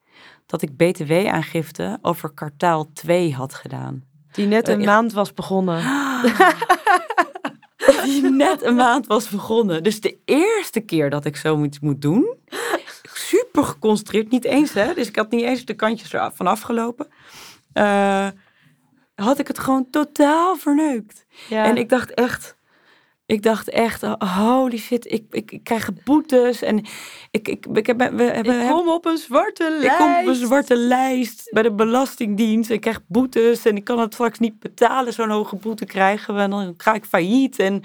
dat 0.45 0.61
ik 0.61 0.77
BTW-aangifte 0.77 1.97
over 2.01 2.33
kwartaal 2.33 2.91
2 2.93 3.33
had 3.33 3.53
gedaan. 3.53 4.03
Die 4.31 4.47
net 4.47 4.67
een 4.67 4.79
Eh, 4.79 4.85
maand 4.85 5.13
was 5.13 5.33
begonnen. 5.33 5.83
Die 8.03 8.29
net 8.29 8.63
een 8.63 8.75
maand 8.75 9.07
was 9.07 9.29
begonnen. 9.29 9.83
Dus 9.83 10.01
de 10.01 10.17
eerste 10.25 10.79
keer 10.79 11.09
dat 11.09 11.25
ik 11.25 11.35
zoiets 11.35 11.79
moet 11.79 12.01
doen, 12.01 12.37
super 13.03 13.63
geconcentreerd, 13.63 14.31
niet 14.31 14.45
eens 14.45 14.73
hè. 14.73 14.93
Dus 14.93 15.07
ik 15.07 15.15
had 15.15 15.31
niet 15.31 15.43
eens 15.43 15.65
de 15.65 15.73
kantjes 15.73 16.13
eraf 16.13 16.35
van 16.35 16.47
afgelopen. 16.47 17.07
Eh, 17.73 18.27
had 19.15 19.39
ik 19.39 19.47
het 19.47 19.59
gewoon 19.59 19.89
totaal 19.89 20.55
verneukt. 20.55 21.25
Ja. 21.49 21.65
En 21.65 21.77
ik 21.77 21.89
dacht 21.89 22.13
echt, 22.13 22.54
ik 23.25 23.43
dacht 23.43 23.69
echt, 23.69 24.01
holy 24.17 24.77
shit, 24.77 25.11
ik, 25.11 25.25
ik, 25.29 25.51
ik 25.51 25.63
krijg 25.63 25.89
boetes 26.03 26.61
en 26.61 26.77
ik, 27.31 27.47
ik, 27.47 27.65
ik 27.73 27.85
heb, 27.85 27.97
we 27.97 28.23
hebben, 28.23 28.61
ik 28.61 28.69
kom 28.69 28.89
op 28.89 29.05
een 29.05 29.17
zwarte 29.17 29.69
lijst. 29.69 29.85
ik 29.85 29.97
kom 29.97 30.15
op 30.15 30.25
een 30.25 30.35
zwarte 30.35 30.75
lijst 30.75 31.49
bij 31.51 31.63
de 31.63 31.73
Belastingdienst. 31.73 32.69
Ik 32.69 32.81
krijg 32.81 33.01
boetes 33.07 33.65
en 33.65 33.75
ik 33.75 33.83
kan 33.83 33.99
het 33.99 34.13
straks 34.13 34.39
niet 34.39 34.59
betalen, 34.59 35.13
zo'n 35.13 35.29
hoge 35.29 35.55
boete 35.55 35.85
krijgen. 35.85 36.37
En 36.37 36.49
dan 36.49 36.73
ga 36.77 36.93
ik 36.93 37.05
failliet. 37.05 37.59
En 37.59 37.81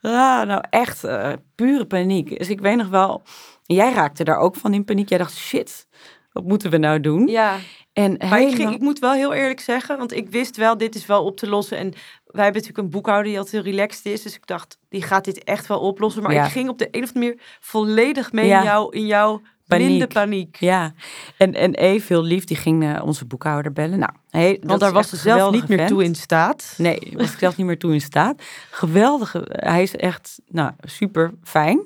ah, 0.00 0.46
nou 0.46 0.64
echt 0.70 1.04
eh, 1.04 1.32
pure 1.54 1.86
paniek. 1.86 2.38
Dus 2.38 2.48
ik 2.48 2.60
weet 2.60 2.76
nog 2.76 2.88
wel, 2.88 3.22
jij 3.62 3.92
raakte 3.92 4.24
daar 4.24 4.38
ook 4.38 4.56
van 4.56 4.74
in 4.74 4.84
paniek. 4.84 5.08
Jij 5.08 5.18
dacht, 5.18 5.36
shit, 5.36 5.88
wat 6.32 6.44
moeten 6.44 6.70
we 6.70 6.76
nou 6.76 7.00
doen? 7.00 7.26
Ja, 7.26 7.56
En 7.98 8.16
maar 8.28 8.40
ik, 8.40 8.54
ging, 8.54 8.70
ik 8.74 8.80
moet 8.80 8.98
wel 8.98 9.12
heel 9.12 9.32
eerlijk 9.34 9.60
zeggen, 9.60 9.98
want 9.98 10.12
ik 10.12 10.30
wist 10.30 10.56
wel, 10.56 10.76
dit 10.76 10.94
is 10.94 11.06
wel 11.06 11.24
op 11.24 11.36
te 11.36 11.48
lossen. 11.48 11.78
En 11.78 11.90
wij 12.26 12.44
hebben 12.44 12.60
natuurlijk 12.62 12.78
een 12.78 12.90
boekhouder 12.90 13.26
die 13.26 13.38
altijd 13.38 13.64
heel 13.64 13.72
relaxed 13.72 14.06
is. 14.06 14.22
Dus 14.22 14.34
ik 14.34 14.46
dacht, 14.46 14.78
die 14.88 15.02
gaat 15.02 15.24
dit 15.24 15.44
echt 15.44 15.66
wel 15.66 15.78
oplossen. 15.80 16.22
Maar 16.22 16.32
Ja. 16.32 16.44
ik 16.44 16.50
ging 16.50 16.68
op 16.68 16.78
de 16.78 16.88
een 16.90 17.02
of 17.02 17.08
andere 17.14 17.24
manier 17.34 17.40
volledig 17.60 18.32
mee 18.32 18.46
Ja. 18.46 18.58
in, 18.58 18.64
jou, 18.64 18.96
in 18.96 19.06
jouw 19.06 19.40
Paniek. 19.66 19.86
blinde 19.86 20.06
paniek. 20.06 20.56
Ja, 20.60 20.92
en, 21.36 21.54
en 21.54 21.74
Eve, 21.74 22.06
heel 22.12 22.22
lief, 22.22 22.44
die 22.44 22.56
ging 22.56 22.84
eh, 22.84 23.02
onze 23.04 23.24
boekhouder 23.24 23.72
bellen. 23.72 23.98
Nou, 23.98 24.12
hey, 24.30 24.58
Want 24.62 24.80
daar 24.80 24.92
was 24.92 25.08
ze 25.08 25.16
zelf 25.16 25.52
niet 25.52 25.68
meer 25.68 25.78
vent. 25.78 25.88
toe 25.90 26.04
in 26.04 26.14
staat. 26.14 26.74
Nee, 26.76 27.12
was 27.16 27.32
ik 27.32 27.38
zelf 27.38 27.56
niet 27.56 27.66
meer 27.66 27.78
toe 27.78 27.92
in 27.92 28.00
staat. 28.00 28.42
Geweldige, 28.70 29.42
hij 29.46 29.82
is 29.82 29.96
echt 29.96 30.38
nou, 30.48 30.70
super 30.84 31.32
fijn. 31.44 31.80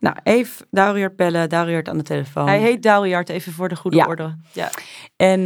Nou, 0.00 0.16
even 0.22 0.66
Dauriert 0.70 1.16
bellen, 1.16 1.48
Dauriert 1.48 1.88
aan 1.88 1.96
de 1.98 2.02
telefoon. 2.04 2.46
Hij 2.46 2.58
heet 2.58 2.82
Douwejaard, 2.82 3.28
even 3.28 3.52
voor 3.52 3.68
de 3.68 3.76
goede 3.76 3.96
Ja. 3.96 4.06
orde. 4.06 4.36
Ja. 4.52 4.70
En 5.16 5.44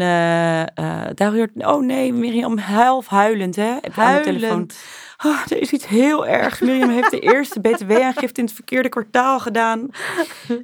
Dauriert, 1.15 1.51
oh 1.57 1.83
nee, 1.83 2.13
Miriam, 2.13 2.59
half 2.59 3.07
huilend 3.09 3.57
hè, 3.57 3.71
aan 3.71 3.81
de 4.15 4.21
telefoon. 4.21 4.49
Huilend. 4.49 4.79
Oh, 5.25 5.41
er 5.51 5.61
is 5.61 5.73
iets 5.73 5.87
heel 5.87 6.27
ergs. 6.27 6.61
Miriam 6.61 6.91
heeft 6.91 7.11
de 7.11 7.19
eerste 7.21 7.61
btw-aangifte 7.61 8.41
in 8.41 8.45
het 8.47 8.55
verkeerde 8.55 8.89
kwartaal 8.89 9.41
gedaan. 9.41 9.89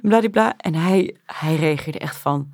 Bladibla. 0.01 0.53
En 0.57 0.75
hij, 0.75 1.15
hij 1.25 1.55
reageerde 1.55 1.99
echt 1.99 2.15
van, 2.15 2.53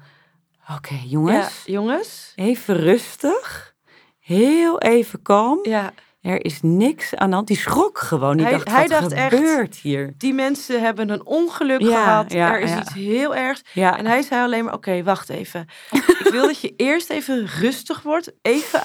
oké 0.76 0.96
jongens, 1.06 1.64
Ja, 1.66 1.72
jongens. 1.74 2.32
even 2.36 2.76
rustig. 2.76 3.74
Heel 4.20 4.80
even 4.82 5.22
kalm. 5.22 5.60
Ja, 5.62 5.92
Er 6.28 6.46
is 6.46 6.60
niks 6.62 7.16
aan 7.16 7.30
de 7.30 7.36
hand. 7.36 7.48
Die 7.48 7.58
schrok 7.58 7.98
gewoon. 8.00 8.38
Die 8.38 8.46
Hij- 8.46 8.56
dacht, 8.56 8.68
hij 8.70 8.88
wat 8.88 9.00
dacht 9.00 9.12
echt- 9.12 9.34
gebeurt 9.36 9.76
hier? 9.76 10.14
die 10.18 10.34
mensen 10.34 10.82
hebben 10.82 11.10
een 11.10 11.26
ongeluk 11.26 11.82
Ja, 11.82 12.04
gehad. 12.04 12.32
ja, 12.32 12.54
er 12.54 12.60
is 12.60 12.70
ja. 12.70 12.80
iets 12.80 12.94
heel 12.94 13.36
ergs. 13.36 13.62
Ja, 13.74 13.98
En 13.98 14.06
hij 14.06 14.22
zei 14.22 14.44
alleen 14.44 14.64
maar, 14.64 14.74
oké, 14.74 15.04
wacht 15.04 15.30
even. 15.30 15.68
ik 16.24 16.28
wil 16.32 16.46
dat 16.46 16.62
je 16.62 16.74
eerst 16.78 17.10
even 17.10 17.46
rustig 17.60 18.02
wordt. 18.02 18.32
Even 18.42 18.82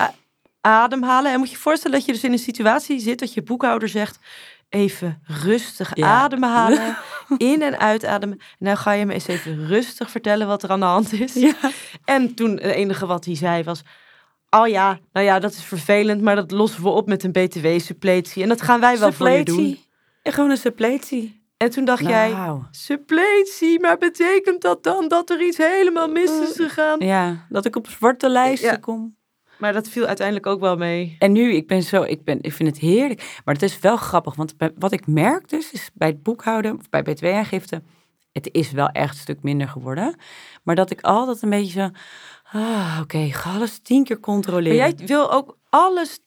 ademhalen. 0.61 1.33
En 1.33 1.39
moet 1.39 1.49
je 1.49 1.55
je 1.55 1.61
voorstellen 1.61 1.97
dat 1.97 2.07
je 2.07 2.13
dus 2.13 2.25
in 2.25 2.33
een 2.33 2.39
situatie 2.39 3.01
zit 3.01 3.19
dat 3.19 3.35
je 3.35 3.43
boekhouder 3.43 3.89
zegt... 3.89 4.19
Even 4.69 5.23
rustig 5.45 5.97
ademhalen. 6.01 6.97
In- 7.37 7.63
en 7.63 7.79
uitademen. 7.79 8.39
En 8.39 8.45
nou 8.59 8.77
ga 8.77 8.93
je 8.93 9.07
me 9.07 9.13
eens 9.13 9.27
even 9.27 9.67
rustig 9.67 10.11
vertellen 10.11 10.47
wat 10.47 10.63
er 10.63 10.71
aan 10.71 10.81
de 10.81 10.87
hand 10.87 11.13
is. 11.13 11.35
ja. 11.35 11.53
En 12.05 12.35
toen 12.35 12.51
het 12.51 12.61
enige 12.63 13.07
wat 13.07 13.25
hij 13.25 13.37
zei 13.37 13.63
was... 13.63 13.83
Oh 14.57 14.69
ja, 14.69 14.99
nou 15.13 15.27
ja, 15.27 15.39
dat 15.39 15.53
is 15.53 15.65
vervelend, 15.65 16.21
maar 16.23 16.37
dat 16.37 16.51
lossen 16.51 16.83
we 16.83 16.89
op 16.89 17.07
met 17.07 17.23
een 17.25 17.33
btw-suppletie. 17.33 18.43
En 18.43 18.49
dat 18.49 18.63
gaan 18.63 18.81
wij 18.81 18.99
wel 18.99 19.13
voor 19.13 19.29
je 19.31 19.45
doen. 19.45 19.79
En 20.23 20.33
Gewoon 20.33 20.51
een 20.51 20.57
suppletie. 20.57 21.41
En 21.57 21.71
toen 21.71 21.85
dacht 21.85 22.07
jij, 22.07 22.31
Nou, 22.31 22.63
suppletie, 22.71 23.81
maar 23.81 23.99
betekent 23.99 24.63
dat 24.63 24.83
dan 24.83 25.09
dat 25.09 25.31
er 25.31 25.43
iets 25.43 25.57
helemaal 25.57 26.09
mis 26.09 26.31
is 26.41 26.57
gegaan? 26.57 27.01
ja, 27.01 27.47
dat 27.49 27.65
ik 27.65 27.77
op 27.77 27.87
zwarte 27.89 28.29
lijsten 28.29 28.71
Ja. 28.71 28.77
kom. 28.77 29.17
Maar 29.59 29.73
dat 29.73 29.89
viel 29.89 30.07
uiteindelijk 30.07 30.47
ook 30.47 30.61
wel 30.61 30.77
mee. 30.77 31.17
En 31.19 31.33
nu, 31.33 31.53
ik 31.55 31.67
ben 31.69 31.83
zo, 31.83 32.03
ik, 32.03 32.25
ben, 32.25 32.39
ik 32.41 32.53
vind 32.53 32.69
het 32.69 32.79
heerlijk. 32.79 33.41
Maar 33.45 33.55
het 33.55 33.63
is 33.63 33.79
wel 33.79 33.97
grappig, 33.97 34.35
want 34.35 34.55
wat 34.79 34.93
ik 34.93 35.07
merk 35.07 35.49
dus, 35.49 35.73
is 35.73 35.91
bij 35.95 36.09
het 36.09 36.23
boekhouden, 36.23 36.79
of 36.79 36.89
bij 36.89 37.03
btw-aangifte, 37.03 37.83
het 38.33 38.49
is 38.53 38.73
wel 38.73 38.89
echt 38.89 39.15
een 39.15 39.21
stuk 39.21 39.43
minder 39.43 39.69
geworden. 39.69 40.15
Maar 40.63 40.75
dat 40.75 40.91
ik 40.91 41.01
altijd 41.01 41.43
een 41.43 41.51
beetje 41.51 41.81
zo, 41.81 41.91
ah, 42.53 42.99
oké, 43.03 43.29
ga 43.33 43.55
alles 43.55 43.79
tien 43.79 44.05
keer 44.05 44.17
Maar 44.17 44.25
controleren. 44.35 44.77
jij 44.77 44.95
wil 45.07 45.33
ook 45.33 45.57
alles 45.69 46.19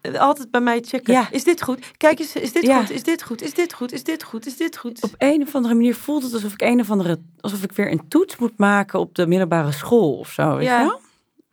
eh, 0.00 0.14
altijd 0.20 0.50
bij 0.50 0.60
mij 0.60 0.80
checken. 0.86 1.12
Ja. 1.12 1.30
Is 1.30 1.44
dit 1.44 1.62
goed? 1.62 1.90
Kijk 1.96 2.18
eens, 2.18 2.36
is 2.36 2.52
dit 2.52 2.62
Ja. 2.62 2.78
goed? 2.80 2.90
Is 2.90 3.02
dit 3.02 3.22
goed? 3.22 3.42
Is 3.42 3.54
dit 3.54 3.72
goed? 3.72 3.92
Is 3.92 4.04
dit 4.04 4.22
goed? 4.22 4.46
Is 4.46 4.56
dit 4.56 4.76
goed? 4.76 5.02
Op 5.02 5.14
een 5.18 5.42
of 5.42 5.54
andere 5.54 5.74
manier 5.74 5.94
voelt 5.94 6.22
het 6.22 6.32
alsof 6.32 6.52
ik 6.52 6.62
een 6.62 6.80
of 6.80 6.90
andere, 6.90 7.18
alsof 7.40 7.62
ik 7.62 7.72
weer 7.72 7.90
een 7.92 8.08
toets 8.08 8.36
moet 8.36 8.58
maken 8.58 9.00
op 9.00 9.14
de 9.14 9.26
middelbare 9.26 9.72
school 9.72 10.12
of 10.18 10.28
zo. 10.30 10.56
Weet 10.56 10.66
Ja. 10.66 10.78
je 10.80 10.86
wel? 10.86 11.00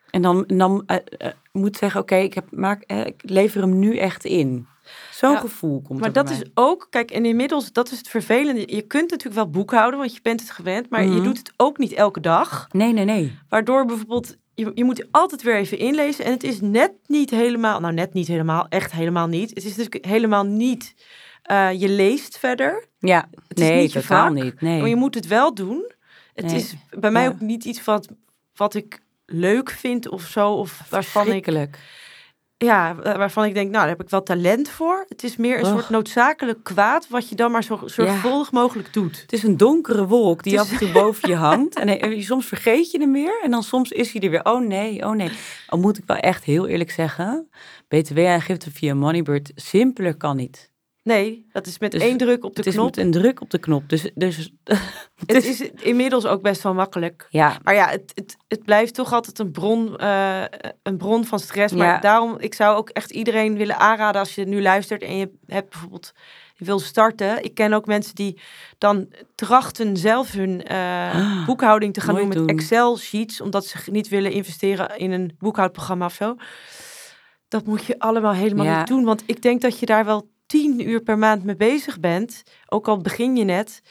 En 0.10 0.22
dan, 0.22 0.44
dan 0.48 0.84
eh, 0.86 0.96
eh, 1.18 1.32
moet 1.52 1.78
zeggen, 1.78 2.02
oké, 2.02 2.15
ik, 2.15 2.34
heb, 2.34 2.46
maak, 2.52 2.84
ik 2.84 3.22
lever 3.22 3.62
hem 3.62 3.80
nu 3.80 3.98
echt 3.98 4.26
in. 4.26 4.68
Zo'n 5.12 5.38
gevoel 5.38 5.82
komt 5.82 5.99
Maar 5.99 6.12
dat 6.13 6.25
bij 6.25 6.34
is 6.34 6.43
ook, 6.54 6.88
kijk, 6.89 7.12
en 7.12 7.25
inmiddels, 7.25 7.71
dat 7.71 7.91
is 7.91 7.97
het 7.97 8.08
vervelende. 8.08 8.75
Je 8.75 8.82
kunt 8.82 9.10
natuurlijk 9.10 9.36
wel 9.36 9.49
boekhouden, 9.49 9.99
want 9.99 10.13
je 10.13 10.19
bent 10.21 10.39
het 10.41 10.52
gewend, 10.52 10.89
maar 10.89 11.04
je 11.04 11.10
Mhm. 11.10 11.23
doet 11.23 11.38
het 11.38 11.54
ook 11.58 11.78
niet 11.78 11.91
elke 11.93 12.19
dag. 12.19 12.67
Nee, 12.71 12.93
nee, 12.93 13.06
nee. 13.06 13.38
Waardoor 13.49 13.86
bijvoorbeeld, 13.86 14.36
je, 14.56 14.71
je 14.75 14.84
moet 14.84 15.08
altijd 15.12 15.41
weer 15.41 15.56
even 15.56 15.78
inlezen. 15.78 16.25
En 16.25 16.32
het 16.32 16.43
is 16.43 16.62
net 16.62 16.91
niet 17.06 17.30
helemaal, 17.30 17.80
nou 17.80 17.93
net 17.93 18.13
niet 18.13 18.28
helemaal, 18.28 18.65
echt 18.69 18.91
helemaal 18.91 19.28
niet. 19.28 19.49
Het 19.49 19.65
is 19.65 19.75
natuurlijk 19.75 20.06
helemaal 20.06 20.43
niet, 20.45 20.95
eh, 21.43 21.71
je 21.80 21.89
leest 21.89 22.38
verder. 22.39 22.86
Ja, 22.99 23.30
Het 23.47 23.60
is 23.60 23.67
nee, 23.67 23.82
niet 23.82 23.91
je 23.93 24.02
totaal 24.02 24.32
niet. 24.32 24.62
Nee. 24.62 24.80
Maar 24.80 24.89
je 24.89 24.95
moet 24.95 25.15
het 25.15 25.28
wel 25.28 25.54
doen. 25.54 25.91
Het 26.34 26.45
Nee. 26.45 26.56
is 26.56 26.73
bij 26.99 27.12
mij 27.12 27.23
Ja. 27.23 27.30
ook 27.30 27.39
niet 27.39 27.65
iets 27.65 27.84
wat, 27.84 28.08
wat 28.56 28.73
ik 28.75 28.99
leuk 29.25 29.69
vind 29.69 30.10
of 30.10 30.21
zo. 30.23 30.52
Of 30.54 30.82
waarvan 30.89 31.28
ik. 31.32 31.47
Ja, 32.65 32.95
waarvan 32.95 33.45
ik 33.45 33.54
denk, 33.54 33.65
nou, 33.69 33.80
daar 33.80 33.88
heb 33.98 34.02
ik 34.02 34.10
wel 34.10 34.24
talent 34.24 34.69
voor. 34.69 35.06
Het 35.10 35.24
is 35.24 35.38
meer 35.38 35.58
een 35.58 35.63
Och. 35.65 35.69
soort 35.69 35.89
noodzakelijk 35.89 36.63
kwaad 36.63 37.08
wat 37.08 37.30
je 37.30 37.36
dan 37.36 37.52
maar 37.52 37.63
zo 37.63 37.80
zorgvuldig 37.86 38.52
mogelijk 38.52 38.93
doet. 38.93 39.22
Het 39.22 39.34
is 39.34 39.43
een 39.43 39.58
donkere 39.58 40.08
wolk 40.08 40.43
die 40.43 40.54
is- 40.54 40.60
af 40.60 40.72
en 40.72 40.78
toe 40.78 40.91
boven 40.91 41.30
je 41.30 41.36
hangt. 41.48 41.76
En, 41.80 42.00
en 42.00 42.24
soms 42.24 42.45
vergeet 42.45 42.91
je 42.91 43.00
hem 43.00 43.13
weer. 43.13 43.39
En 43.43 43.52
dan 43.52 43.63
soms 43.63 43.91
is 43.91 44.12
hij 44.13 44.22
er 44.22 44.30
weer. 44.30 44.45
Oh 44.45 44.62
nee, 44.62 45.06
oh 45.06 45.15
nee. 45.15 45.32
Al 45.67 45.80
moet 45.80 45.98
ik 45.98 46.04
wel 46.06 46.17
echt 46.17 46.43
heel 46.43 46.67
eerlijk 46.67 46.91
zeggen. 46.91 47.50
BTW-aangifte 47.88 48.72
via 48.72 48.93
Moneybird. 48.95 49.52
Simpeler 49.56 50.15
kan 50.17 50.36
niet. 50.36 50.68
Nee, 51.10 51.45
dat 51.52 51.67
is 51.67 51.80
met 51.80 51.91
Dus 51.91 52.02
één 52.02 52.17
druk 52.17 52.43
op 52.43 52.52
de 52.56 52.58
het 52.60 52.67
is 52.67 52.74
knop. 52.74 52.86
met 52.95 52.98
een 53.06 53.12
druk 53.12 53.41
op 53.41 53.50
de 53.50 53.58
knop. 53.58 53.89
Dus, 53.89 54.12
dus 54.15 54.52
Het 55.26 55.45
is 55.45 55.62
inmiddels 55.82 56.26
ook 56.26 56.41
best 56.41 56.62
wel 56.63 56.74
makkelijk. 56.74 57.28
ja, 57.30 57.58
Maar 57.63 57.74
ja, 57.74 57.88
het, 57.89 58.12
het, 58.15 58.38
het 58.48 58.63
blijft 58.63 58.93
toch 58.93 59.13
altijd 59.13 59.39
een 59.39 59.52
bron, 59.52 59.98
eh, 59.98 60.43
een 60.84 60.98
bron 60.98 61.26
van 61.26 61.39
stress. 61.39 61.74
Maar 61.74 61.88
Ja. 61.88 62.00
daarom, 62.00 62.36
ik 62.39 62.54
zou 62.54 62.78
ook 62.78 62.89
echt 62.89 63.12
iedereen 63.12 63.58
willen 63.58 63.78
aanraden 63.78 64.19
als 64.22 64.36
je 64.36 64.45
nu 64.45 64.62
luistert 64.62 65.02
en 65.02 65.15
je 65.17 65.32
hebt 65.45 65.69
bijvoorbeeld, 65.69 66.12
je 66.56 66.65
wil 66.65 66.80
starten. 66.80 67.43
Ik 67.43 67.54
ken 67.54 67.74
ook 67.74 67.86
mensen 67.86 68.15
die 68.15 68.39
dan 68.78 69.08
trachten 69.36 69.98
zelf 69.98 70.32
hun 70.32 70.63
eh, 70.63 71.15
Ah, 71.15 71.45
boekhouding 71.45 71.93
te 71.93 72.02
gaan 72.02 72.15
doen 72.15 72.28
met 72.28 72.38
doen. 72.38 72.48
Excel-sheets, 72.48 73.41
omdat 73.41 73.65
ze 73.65 73.78
niet 73.91 74.08
willen 74.08 74.32
investeren 74.32 74.98
in 74.98 75.12
een 75.12 75.36
boekhoudprogramma 75.39 76.06
of 76.06 76.13
zo. 76.13 76.36
Dat 77.48 77.65
moet 77.65 77.86
je 77.86 78.00
allemaal 78.00 78.34
helemaal 78.34 78.65
Ja. 78.65 78.78
niet 78.78 78.88
doen, 78.88 79.04
want 79.04 79.24
ik 79.26 79.41
denk 79.41 79.62
dat 79.62 79.80
je 79.80 79.86
daar 79.86 80.06
wel 80.06 80.30
tien 80.49 80.89
uur 80.89 81.01
per 81.01 81.17
maand 81.17 81.43
mee 81.43 81.55
bezig 81.55 81.99
bent, 81.99 82.43
ook 82.67 82.88
al 82.88 82.97
begin 82.97 83.35
je 83.35 83.43
net. 83.43 83.81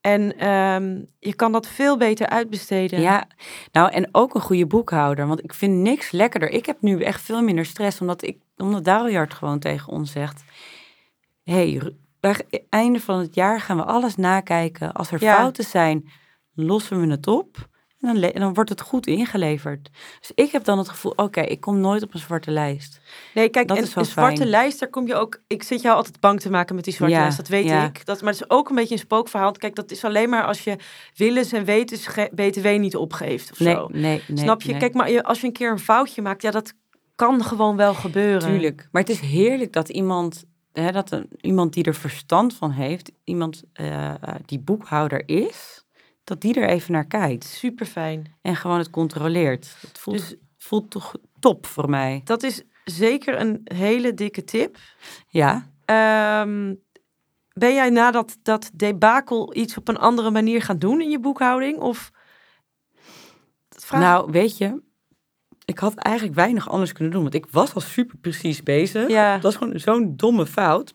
En 0.00 0.36
ehm, 0.38 1.00
je 1.18 1.34
kan 1.34 1.52
dat 1.52 1.66
veel 1.66 1.96
beter 1.96 2.28
uitbesteden. 2.28 3.00
ja. 3.00 3.26
Nou, 3.72 3.90
en 3.92 4.08
ook 4.12 4.34
een 4.34 4.40
goede 4.40 4.66
boekhouder. 4.66 5.26
Want 5.26 5.44
ik 5.44 5.54
vind 5.54 5.74
niks 5.76 6.10
lekkerder. 6.10 6.50
Ik 6.50 6.66
heb 6.66 6.80
nu 6.82 7.02
echt 7.02 7.20
veel 7.20 7.42
minder 7.42 7.64
stress. 7.64 8.00
Omdat, 8.00 8.22
ik, 8.22 8.38
omdat 8.56 8.84
Daljard 8.84 9.34
gewoon 9.34 9.58
tegen 9.58 9.92
ons 9.92 10.12
zegt. 10.12 10.42
hey, 11.44 11.92
bij 12.20 12.30
het 12.30 12.62
einde 12.68 13.00
van 13.00 13.18
het 13.18 13.34
jaar 13.34 13.60
gaan 13.60 13.76
we 13.76 13.84
alles 13.84 14.16
nakijken. 14.16 14.92
Als 14.92 15.10
er 15.10 15.22
Ja. 15.22 15.36
fouten 15.36 15.64
zijn, 15.64 16.08
lossen 16.54 17.00
we 17.00 17.06
het 17.10 17.26
op. 17.26 17.68
En 18.00 18.20
dan, 18.20 18.30
dan 18.32 18.54
wordt 18.54 18.70
het 18.70 18.80
goed 18.80 19.06
ingeleverd. 19.06 19.90
Dus 20.20 20.30
ik 20.34 20.52
heb 20.52 20.64
dan 20.64 20.78
het 20.78 20.88
gevoel, 20.88 21.12
oké, 21.16 21.40
ik 21.40 21.60
kom 21.60 21.80
nooit 21.80 22.02
op 22.02 22.14
een 22.14 22.20
zwarte 22.20 22.50
lijst. 22.50 23.00
Nee, 23.34 23.48
kijk, 23.48 23.68
Dat 23.68 23.76
en 23.76 23.82
is 23.82 23.94
wel 23.94 24.04
een 24.04 24.10
zwarte 24.10 24.36
fijn. 24.36 24.48
lijst, 24.48 24.80
daar 24.80 24.88
kom 24.88 25.06
je 25.06 25.14
ook... 25.14 25.40
Ik 25.46 25.62
zit 25.62 25.82
jou 25.82 25.96
altijd 25.96 26.20
bang 26.20 26.40
te 26.40 26.50
maken 26.50 26.74
met 26.74 26.84
die 26.84 26.92
zwarte 26.94 27.14
Ja, 27.14 27.20
lijst, 27.20 27.36
dat 27.36 27.48
weet 27.48 27.64
ja. 27.64 27.84
ik. 27.84 28.06
Dat, 28.06 28.22
maar 28.22 28.32
het 28.32 28.40
is 28.42 28.50
ook 28.50 28.68
een 28.68 28.74
beetje 28.76 28.94
een 28.94 29.00
spookverhaal. 29.00 29.52
Kijk, 29.52 29.74
dat 29.74 29.90
is 29.90 30.04
alleen 30.04 30.28
maar 30.28 30.44
als 30.44 30.64
je 30.64 30.76
willens 31.14 31.52
en 31.52 31.64
wetens 31.64 32.08
BTW 32.34 32.66
niet 32.78 32.96
opgeeft 32.96 33.50
of 33.52 33.58
Nee, 33.58 33.74
zo. 33.74 33.88
nee, 33.92 34.22
nee. 34.28 34.38
Snap 34.38 34.62
je? 34.62 34.70
nee. 34.70 34.80
Kijk, 34.80 34.94
maar 34.94 35.22
als 35.22 35.40
je 35.40 35.46
een 35.46 35.52
keer 35.52 35.70
een 35.70 35.78
foutje 35.78 36.22
maakt, 36.22 36.42
ja, 36.42 36.50
dat 36.50 36.72
kan 37.14 37.44
gewoon 37.44 37.76
wel 37.76 37.94
gebeuren. 37.94 38.48
Tuurlijk. 38.48 38.88
Maar 38.92 39.02
het 39.02 39.10
is 39.10 39.20
heerlijk 39.20 39.72
dat 39.72 39.88
iemand, 39.88 40.44
hè, 40.72 40.92
dat 40.92 41.10
een, 41.10 41.28
iemand 41.40 41.72
die 41.72 41.84
er 41.84 41.94
verstand 41.94 42.54
van 42.54 42.70
heeft, 42.70 43.12
iemand 43.24 43.62
eh, 43.72 44.14
die 44.46 44.58
boekhouder 44.58 45.22
is, 45.28 45.79
dat 46.30 46.40
die 46.40 46.54
er 46.60 46.68
even 46.68 46.92
naar 46.92 47.06
kijkt 47.06 47.44
Super 47.44 47.86
fijn. 47.86 48.34
en 48.42 48.56
gewoon 48.56 48.78
het 48.78 48.90
controleert. 48.90 49.76
Het 49.80 49.98
voelt, 49.98 50.16
Dus- 50.16 50.34
voelt 50.58 50.90
toch 50.90 51.14
top 51.40 51.66
voor 51.66 51.90
mij. 51.90 52.20
Dat 52.24 52.42
is 52.42 52.62
zeker 52.84 53.40
een 53.40 53.60
hele 53.64 54.14
dikke 54.14 54.44
tip. 54.44 54.76
Ja. 55.28 55.70
Ehm, 55.84 56.74
ben 57.52 57.74
jij 57.74 57.90
na 57.90 58.10
dat, 58.10 58.36
dat 58.42 58.70
debakel 58.74 59.56
iets 59.56 59.76
op 59.76 59.88
een 59.88 59.98
andere 59.98 60.30
manier 60.30 60.62
gaan 60.62 60.78
doen 60.78 61.00
in 61.00 61.10
je 61.10 61.20
boekhouding? 61.20 61.78
Of... 61.78 62.10
Vraag- 63.68 64.00
Nou, 64.00 64.30
weet 64.30 64.58
je, 64.58 64.82
ik 65.64 65.78
had 65.78 65.94
eigenlijk 65.94 66.36
weinig 66.36 66.68
anders 66.68 66.92
kunnen 66.92 67.12
doen, 67.12 67.22
want 67.22 67.34
ik 67.34 67.46
was 67.50 67.74
al 67.74 67.80
super 67.80 68.16
precies 68.18 68.62
bezig. 68.62 69.08
ja. 69.08 69.32
Dat 69.34 69.42
was 69.42 69.56
gewoon 69.56 69.78
zo'n 69.78 70.16
domme 70.16 70.46
fout. 70.46 70.94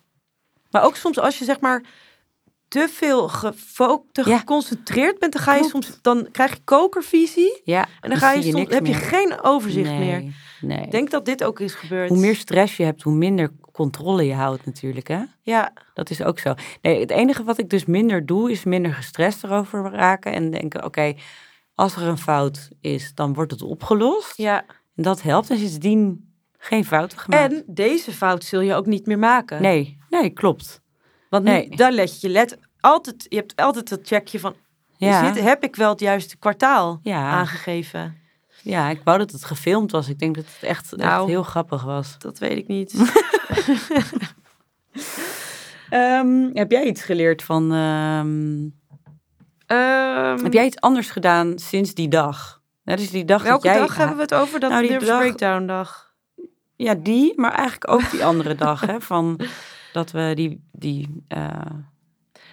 Maar 0.71 0.84
ook 0.84 0.95
soms 0.95 1.19
als 1.19 1.39
je 1.39 1.45
zeg 1.45 1.60
maar 1.60 1.84
te 2.76 2.88
veel 2.90 3.28
gefo- 3.28 4.06
te 4.12 4.30
Ja. 4.30 4.38
geconcentreerd 4.38 5.20
bent, 5.20 5.34
dan 5.34 5.42
ga 5.42 5.54
je 5.54 5.60
Klopt. 5.60 5.86
soms 5.86 6.00
dan 6.02 6.28
krijg 6.32 6.54
je 6.54 6.60
kokervisie 6.64 7.62
Ja. 7.64 7.86
en 8.02 8.10
dan 8.10 8.20
ga 8.20 8.32
je 8.32 8.42
soms, 8.42 8.54
niks 8.56 8.74
heb 8.74 8.86
je 8.86 8.94
geen 8.94 9.42
overzicht 9.42 9.90
nee, 9.90 10.00
meer. 10.00 10.34
Nee. 10.62 10.82
Ik 10.86 10.92
denk 10.92 11.12
dat 11.12 11.26
dit 11.26 11.44
ook 11.44 11.60
is 11.60 11.74
gebeurd. 11.76 12.10
Hoe 12.10 12.18
meer 12.18 12.36
stress 12.36 12.78
je 12.78 12.84
hebt, 12.84 13.02
hoe 13.02 13.14
minder 13.14 13.52
controle 13.72 14.24
je 14.26 14.34
houdt 14.34 14.66
natuurlijk, 14.66 15.08
hè? 15.08 15.22
Ja, 15.42 15.74
Dat 15.94 16.10
is 16.10 16.24
ook 16.24 16.40
zo. 16.40 16.54
Nee, 16.82 17.00
het 17.00 17.10
enige 17.12 17.44
wat 17.44 17.58
ik 17.58 17.70
dus 17.70 17.86
minder 17.86 18.26
doe, 18.26 18.52
is 18.52 18.64
minder 18.64 18.94
gestrest 18.94 19.44
erover 19.44 19.92
raken. 19.92 20.34
En 20.34 20.52
denken, 20.52 20.86
oké, 20.86 21.14
als 21.76 21.96
er 21.96 22.02
een 22.04 22.18
fout 22.18 22.70
is, 22.82 23.12
dan 23.14 23.34
wordt 23.34 23.52
het 23.52 23.62
opgelost. 23.62 24.38
ja. 24.38 24.66
En 24.96 25.04
dat 25.04 25.22
helpt. 25.22 25.50
En 25.50 25.58
sindsdien 25.58 26.30
geen 26.58 26.86
fouten 26.86 27.18
gemaakt. 27.20 27.54
En 27.54 27.64
deze 27.68 28.12
fout 28.12 28.44
zul 28.44 28.62
je 28.62 28.74
ook 28.74 28.86
niet 28.86 29.06
meer 29.06 29.20
maken. 29.20 29.62
Nee, 29.62 29.98
nee, 30.10 30.30
klopt. 30.30 30.82
Want 31.36 31.48
nu, 31.48 31.52
nee. 31.52 31.76
daar 31.76 31.91
let 31.91 32.21
je 32.21 32.30
let 32.30 32.58
altijd. 32.80 33.26
Je 33.30 33.36
hebt 33.36 33.56
altijd 33.56 33.89
dat 33.89 34.00
checkje 34.04 34.39
van. 34.39 34.56
Ja, 34.98 35.32
dit, 35.32 35.43
heb 35.43 35.63
ik 35.63 35.76
wel 35.76 35.89
het 35.89 36.00
juiste 36.00 36.38
kwartaal 36.38 37.00
ja, 37.02 37.30
aangegeven? 37.30 38.17
ja, 38.62 38.89
ik 38.89 39.02
wou 39.04 39.17
dat 39.17 39.32
het 39.32 39.45
gefilmd 39.45 39.91
was. 39.91 40.10
Ik 40.10 40.19
denk 40.19 40.36
dat 40.36 40.45
het 40.45 40.63
echt, 40.69 40.93
echt 40.93 40.95
Nou. 40.95 41.30
heel 41.30 41.43
grappig 41.43 41.84
was. 41.84 42.15
Dat 42.17 42.38
weet 42.38 42.58
ik 42.58 42.67
niet. 42.67 42.93
Ehm, 45.89 46.50
heb 46.54 46.71
jij 46.71 46.84
iets 46.84 47.02
geleerd 47.02 47.43
van... 47.43 47.71
ehm, 47.74 48.67
Ehm, 49.65 50.43
heb 50.43 50.54
jij 50.54 50.65
iets 50.65 50.80
anders 50.80 51.10
gedaan 51.10 51.60
sinds 51.60 51.93
die 51.93 52.08
dag? 52.08 52.62
Net 52.84 52.98
dus 52.98 53.10
die 53.10 53.26
dag 53.26 53.43
welke 53.43 53.67
dat 53.67 53.76
jij... 53.76 53.86
dag 53.86 53.98
hebben 53.98 54.15
we 54.15 54.21
het 54.21 54.34
over? 54.34 54.60
Dat 54.60 54.69
Nou, 54.69 54.82
die 54.82 54.91
nervous 54.91 55.10
dag- 55.10 55.19
breakdown 55.19 55.65
dag. 55.65 56.13
Ja, 56.76 56.95
die, 56.95 57.34
maar 57.36 57.52
eigenlijk 57.52 57.91
ook 57.91 58.12
die 58.12 58.26
andere 58.26 58.56
dag, 58.56 58.82
hè, 58.82 59.02
van 59.12 59.39
dat 59.95 60.12
we 60.12 60.31
die, 60.36 60.63
die 60.71 61.23
eh, 61.27 61.62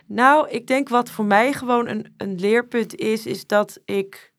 Nou, 0.07 0.48
ik 0.50 0.66
denk 0.66 0.88
wat 0.88 1.11
voor 1.11 1.24
mij 1.24 1.52
gewoon 1.52 1.88
een, 1.88 2.14
een 2.16 2.35
leerpunt 2.40 2.94
is, 2.96 3.26
is 3.26 3.46
dat 3.46 3.81
ik... 3.85 4.33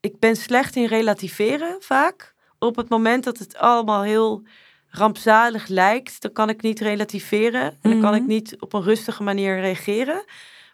Ik 0.00 0.18
ben 0.18 0.36
slecht 0.36 0.76
in 0.76 0.86
relativeren 0.86 1.76
vaak. 1.80 2.34
Op 2.58 2.76
het 2.76 2.88
moment 2.88 3.24
dat 3.24 3.38
het 3.38 3.56
allemaal 3.56 4.02
heel 4.02 4.42
rampzalig 4.88 5.66
lijkt, 5.68 6.22
dan 6.22 6.32
kan 6.32 6.48
ik 6.48 6.62
niet 6.62 6.80
relativeren. 6.80 7.62
En 7.82 7.90
dan 7.90 8.00
kan 8.00 8.10
Mhm. 8.12 8.20
ik 8.22 8.26
niet 8.26 8.56
op 8.60 8.72
een 8.72 8.82
rustige 8.82 9.22
manier 9.22 9.60
reageren. 9.60 10.24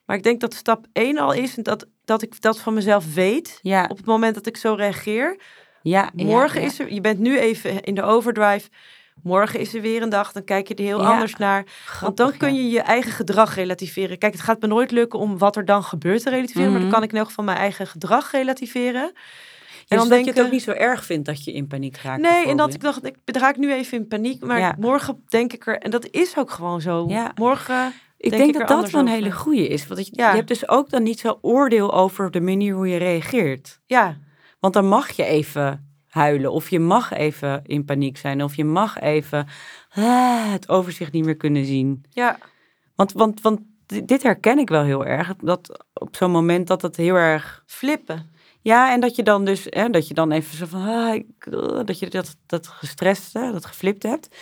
Maar 0.06 0.16
ik 0.16 0.22
denk 0.22 0.40
dat 0.40 0.54
stap 0.54 0.86
1 0.92 1.18
al 1.18 1.32
is 1.32 1.56
en 1.56 1.62
dat, 1.62 1.86
dat 2.04 2.22
ik 2.22 2.40
dat 2.40 2.60
van 2.60 2.74
mezelf 2.74 3.14
weet. 3.14 3.58
ja, 3.62 3.84
Op 3.88 3.96
het 3.96 4.06
moment 4.06 4.34
dat 4.34 4.46
ik 4.46 4.56
zo 4.56 4.74
reageer. 4.74 5.40
ja, 5.82 6.10
ja, 6.14 6.24
Morgen 6.24 6.60
ja. 6.60 6.66
is 6.66 6.78
er, 6.78 6.92
je 6.92 7.00
bent 7.00 7.18
nu 7.18 7.38
even 7.38 7.80
in 7.82 7.94
de 7.94 8.02
overdrive. 8.02 8.68
Morgen 9.22 9.60
is 9.60 9.74
er 9.74 9.80
weer 9.80 10.02
een 10.02 10.08
dag, 10.08 10.32
dan 10.32 10.44
kijk 10.44 10.68
je 10.68 10.74
er 10.74 10.84
heel 10.84 11.00
Ja. 11.00 11.12
anders 11.12 11.36
naar. 11.36 11.64
Want 12.00 12.16
dan 12.16 12.36
kun 12.36 12.54
je 12.54 12.68
je 12.70 12.80
eigen 12.80 13.12
gedrag 13.12 13.54
relativeren. 13.54 14.18
Kijk, 14.18 14.32
het 14.32 14.42
gaat 14.42 14.60
me 14.60 14.66
nooit 14.66 14.90
lukken 14.90 15.18
om 15.18 15.38
wat 15.38 15.56
er 15.56 15.64
dan 15.64 15.82
gebeurt 15.82 16.22
te 16.22 16.30
relativeren. 16.30 16.70
Maar 16.70 16.78
dan 16.80 16.88
Mhm. 16.88 16.94
kan 16.94 17.02
ik 17.04 17.12
in 17.12 17.18
elk 17.18 17.26
geval 17.28 17.44
mijn 17.44 17.56
eigen 17.58 17.86
gedrag 17.86 18.30
relativeren. 18.30 19.02
En 19.02 19.12
dus 19.98 19.98
dan 19.98 20.08
dat 20.08 20.24
je 20.24 20.30
het 20.30 20.40
ook 20.40 20.50
niet 20.50 20.62
zo 20.62 20.70
erg 20.70 21.04
vindt 21.04 21.26
dat 21.26 21.44
je 21.44 21.52
in 21.52 21.66
paniek 21.66 21.96
raakt. 21.96 22.20
Nee, 22.20 22.46
en 22.46 22.56
dat 22.56 22.74
ik 22.74 22.80
dacht, 22.80 23.04
ik 23.04 23.16
raak 23.24 23.56
nu 23.56 23.72
even 23.72 23.98
in 23.98 24.08
paniek. 24.08 24.44
Maar 24.44 24.58
Ja. 24.58 24.74
morgen 24.78 25.22
denk 25.28 25.52
ik 25.52 25.66
er, 25.66 25.78
en 25.78 25.90
dat 25.90 26.06
is 26.10 26.36
ook 26.36 26.50
gewoon 26.50 26.80
zo. 26.80 27.04
Ja. 27.08 27.32
Morgen 27.34 27.92
Ik 28.16 28.30
denk 28.30 28.42
denk, 28.42 28.54
ik 28.54 28.68
dat 28.68 28.80
dat 28.82 28.90
wel 28.90 29.00
een 29.00 29.06
hele 29.08 29.32
goeie 29.32 29.68
is. 29.68 29.86
Want 29.86 30.06
je, 30.06 30.12
Ja. 30.14 30.30
je 30.30 30.36
hebt 30.36 30.48
dus 30.48 30.68
ook 30.68 30.90
dan 30.90 31.02
niet 31.02 31.20
zo 31.20 31.38
oordeel 31.40 31.94
over 31.94 32.30
de 32.30 32.40
manier 32.40 32.74
hoe 32.74 32.88
je 32.88 32.96
reageert. 32.96 33.80
Ja, 33.86 34.16
Want 34.60 34.74
dan 34.74 34.86
mag 34.88 35.10
je 35.10 35.24
even 35.24 35.89
huilen. 36.10 36.52
Of 36.52 36.70
je 36.70 36.78
mag 36.78 37.12
even 37.12 37.62
in 37.66 37.84
paniek 37.84 38.16
zijn. 38.16 38.42
Of 38.42 38.56
je 38.56 38.64
mag 38.64 38.98
even 38.98 39.46
ah, 39.90 40.52
het 40.52 40.68
overzicht 40.68 41.12
niet 41.12 41.24
meer 41.24 41.36
kunnen 41.36 41.64
zien. 41.64 42.04
ja, 42.10 42.38
Want, 42.94 43.12
want, 43.12 43.40
want 43.40 43.60
di- 43.86 44.04
dit 44.04 44.22
herken 44.22 44.58
ik 44.58 44.68
wel 44.68 44.82
heel 44.82 45.06
erg. 45.06 45.34
Dat 45.36 45.84
op 45.92 46.16
zo'n 46.16 46.30
moment 46.30 46.66
dat 46.66 46.82
het 46.82 46.96
heel 46.96 47.14
erg... 47.14 47.62
flippen. 47.66 48.30
Ja, 48.62 48.92
en 48.92 49.00
dat 49.00 49.16
je 49.16 49.22
dan 49.22 49.44
dus... 49.44 49.66
Hè, 49.68 49.88
dat 49.88 50.08
je 50.08 50.14
dan 50.14 50.30
even 50.30 50.56
zo 50.56 50.66
van... 50.66 50.86
Ah, 50.88 51.14
ik, 51.14 51.26
eh, 51.40 51.80
dat 51.84 51.98
je 51.98 52.10
dat, 52.10 52.36
dat 52.46 52.66
gestrest, 52.66 53.32
hè, 53.32 53.52
dat 53.52 53.66
geflipt 53.66 54.02
hebt. 54.02 54.36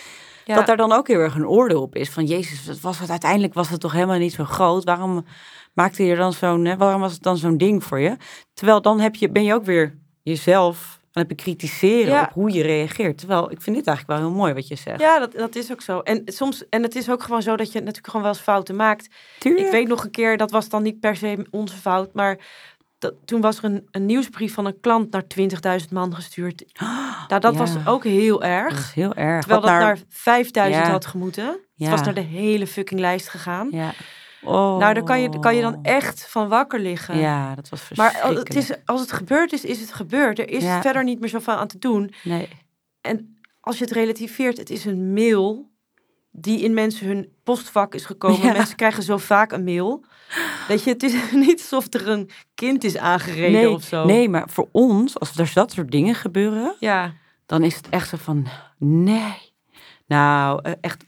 Ja. 0.44 0.54
Dat 0.54 0.66
daar 0.66 0.76
dan 0.76 0.92
ook 0.92 1.08
heel 1.08 1.20
erg 1.20 1.34
een 1.34 1.46
oordeel 1.46 1.82
op 1.82 1.96
is. 1.96 2.10
Van 2.10 2.24
Jezus, 2.24 2.66
wat 2.66 2.80
was 2.80 2.98
het, 2.98 3.10
uiteindelijk 3.10 3.54
was 3.54 3.68
het 3.68 3.80
toch 3.80 3.92
helemaal 3.92 4.18
niet 4.18 4.32
zo 4.32 4.44
groot. 4.44 4.84
Waarom 4.84 5.24
maakte 5.72 6.04
je 6.04 6.16
dan 6.16 6.32
zo'n... 6.32 6.76
Waarom 6.76 7.00
was 7.00 7.12
het 7.12 7.22
dan 7.22 7.36
zo'n 7.36 7.56
ding 7.56 7.84
voor 7.84 8.00
je? 8.00 8.16
Terwijl 8.54 8.82
dan 8.82 9.00
heb 9.00 9.14
je, 9.14 9.30
ben 9.30 9.44
je 9.44 9.54
ook 9.54 9.64
weer 9.64 9.98
jezelf... 10.22 10.97
Je 11.28 11.34
kritiseren 11.34 12.12
Ja. 12.12 12.22
op 12.22 12.32
hoe 12.32 12.52
je 12.52 12.62
reageert. 12.62 13.18
Terwijl 13.18 13.50
ik 13.50 13.60
vind 13.62 13.76
dit 13.76 13.86
eigenlijk 13.86 14.18
wel 14.20 14.28
heel 14.28 14.38
mooi 14.38 14.52
wat 14.52 14.68
je 14.68 14.76
zegt. 14.76 15.00
Ja, 15.00 15.18
dat, 15.18 15.32
dat 15.32 15.54
is 15.56 15.72
ook 15.72 15.80
zo. 15.80 15.98
En 16.00 16.22
soms, 16.24 16.68
en 16.68 16.82
het 16.82 16.94
is 16.94 17.10
ook 17.10 17.22
gewoon 17.22 17.42
zo 17.42 17.56
dat 17.56 17.72
je 17.72 17.78
natuurlijk 17.78 18.06
gewoon 18.06 18.22
wel 18.22 18.30
eens 18.32 18.40
fouten 18.42 18.76
maakt. 18.76 19.08
Tuurlijk. 19.38 19.66
Ik 19.66 19.72
weet 19.72 19.88
nog 19.88 20.04
een 20.04 20.10
keer, 20.10 20.36
dat 20.36 20.50
was 20.50 20.68
dan 20.68 20.82
niet 20.82 21.00
per 21.00 21.16
se 21.16 21.46
onze 21.50 21.76
fout, 21.76 22.12
maar 22.14 22.38
dat, 22.98 23.14
toen 23.24 23.40
was 23.40 23.58
er 23.58 23.64
een, 23.64 23.88
een 23.90 24.06
nieuwsbrief 24.06 24.54
van 24.54 24.66
een 24.66 24.80
klant 24.80 25.10
naar 25.10 25.24
20.000 25.80 25.88
man 25.92 26.14
gestuurd. 26.14 26.64
Nou, 27.28 27.40
dat 27.40 27.52
Ja. 27.52 27.58
was 27.58 27.70
ook 27.86 28.04
heel 28.04 28.38
Dat 28.38 28.48
erg. 28.48 28.78
is 28.78 28.92
heel 28.92 29.14
erg. 29.14 29.40
Terwijl 29.44 29.60
Wat 29.60 29.70
dat 29.70 29.80
naar 29.80 29.98
5000 30.08 30.84
Ja. 30.84 30.90
had 30.90 31.06
gemoeten. 31.06 31.46
Het 31.46 31.58
Ja. 31.74 31.90
was 31.90 32.02
naar 32.02 32.14
de 32.14 32.20
hele 32.20 32.66
fucking 32.66 33.00
lijst 33.00 33.28
gegaan. 33.28 33.68
Ja. 33.70 33.92
Oh. 34.42 34.78
Nou, 34.78 34.94
daar 34.94 35.02
kan 35.02 35.20
je, 35.20 35.38
kan 35.38 35.54
je 35.54 35.62
dan 35.62 35.78
echt 35.82 36.28
van 36.28 36.48
wakker 36.48 36.80
liggen. 36.80 37.18
Ja, 37.18 37.54
dat 37.54 37.68
was 37.68 37.80
Maar 37.94 38.10
verschrikkelijk. 38.10 38.48
als 38.48 38.66
het, 38.66 38.70
is, 38.70 38.76
als 38.84 39.00
het 39.00 39.12
gebeurd 39.12 39.52
is, 39.52 39.64
is 39.64 39.80
het 39.80 39.92
gebeurd. 39.92 40.38
Er 40.38 40.48
is 40.50 40.62
Ja. 40.62 40.80
verder 40.82 41.04
niet 41.04 41.20
meer 41.20 41.28
zoveel 41.28 41.54
aan 41.54 41.66
te 41.68 41.78
doen. 41.78 42.12
Nee. 42.24 42.48
En 43.00 43.38
als 43.60 43.78
je 43.78 43.84
het 43.84 43.92
relativeert, 43.92 44.56
het 44.56 44.70
is 44.70 44.84
een 44.84 45.12
mail 45.12 45.70
die 46.30 46.60
in 46.60 46.74
mensen 46.74 47.06
hun 47.06 47.32
postvak 47.42 47.94
is 47.94 48.04
gekomen. 48.04 48.46
Ja. 48.46 48.52
Mensen 48.52 48.76
krijgen 48.76 49.02
zo 49.02 49.16
vaak 49.16 49.52
een 49.52 49.64
mail. 49.64 50.04
Weet 50.68 50.84
je, 50.84 50.90
het 50.90 51.02
is 51.02 51.30
niet 51.46 51.60
alsof 51.60 51.86
er 51.94 52.08
een 52.08 52.30
kind 52.54 52.84
is 52.84 52.96
aangereden 52.96 53.52
Nee, 53.52 53.70
of 53.70 53.82
zo. 53.82 54.04
nee, 54.04 54.28
maar 54.28 54.48
voor 54.50 54.68
ons, 54.72 55.18
als 55.18 55.36
er 55.36 55.50
dat 55.54 55.72
soort 55.72 55.90
dingen 55.90 56.14
gebeuren, 56.14 56.74
Ja, 56.80 57.12
dan 57.46 57.62
is 57.62 57.76
het 57.76 57.88
echt 57.88 58.08
zo 58.08 58.16
van, 58.16 58.46
nee. 58.78 59.52
Nou, 60.06 60.60
eh, 60.62 60.72
echt, 60.80 61.04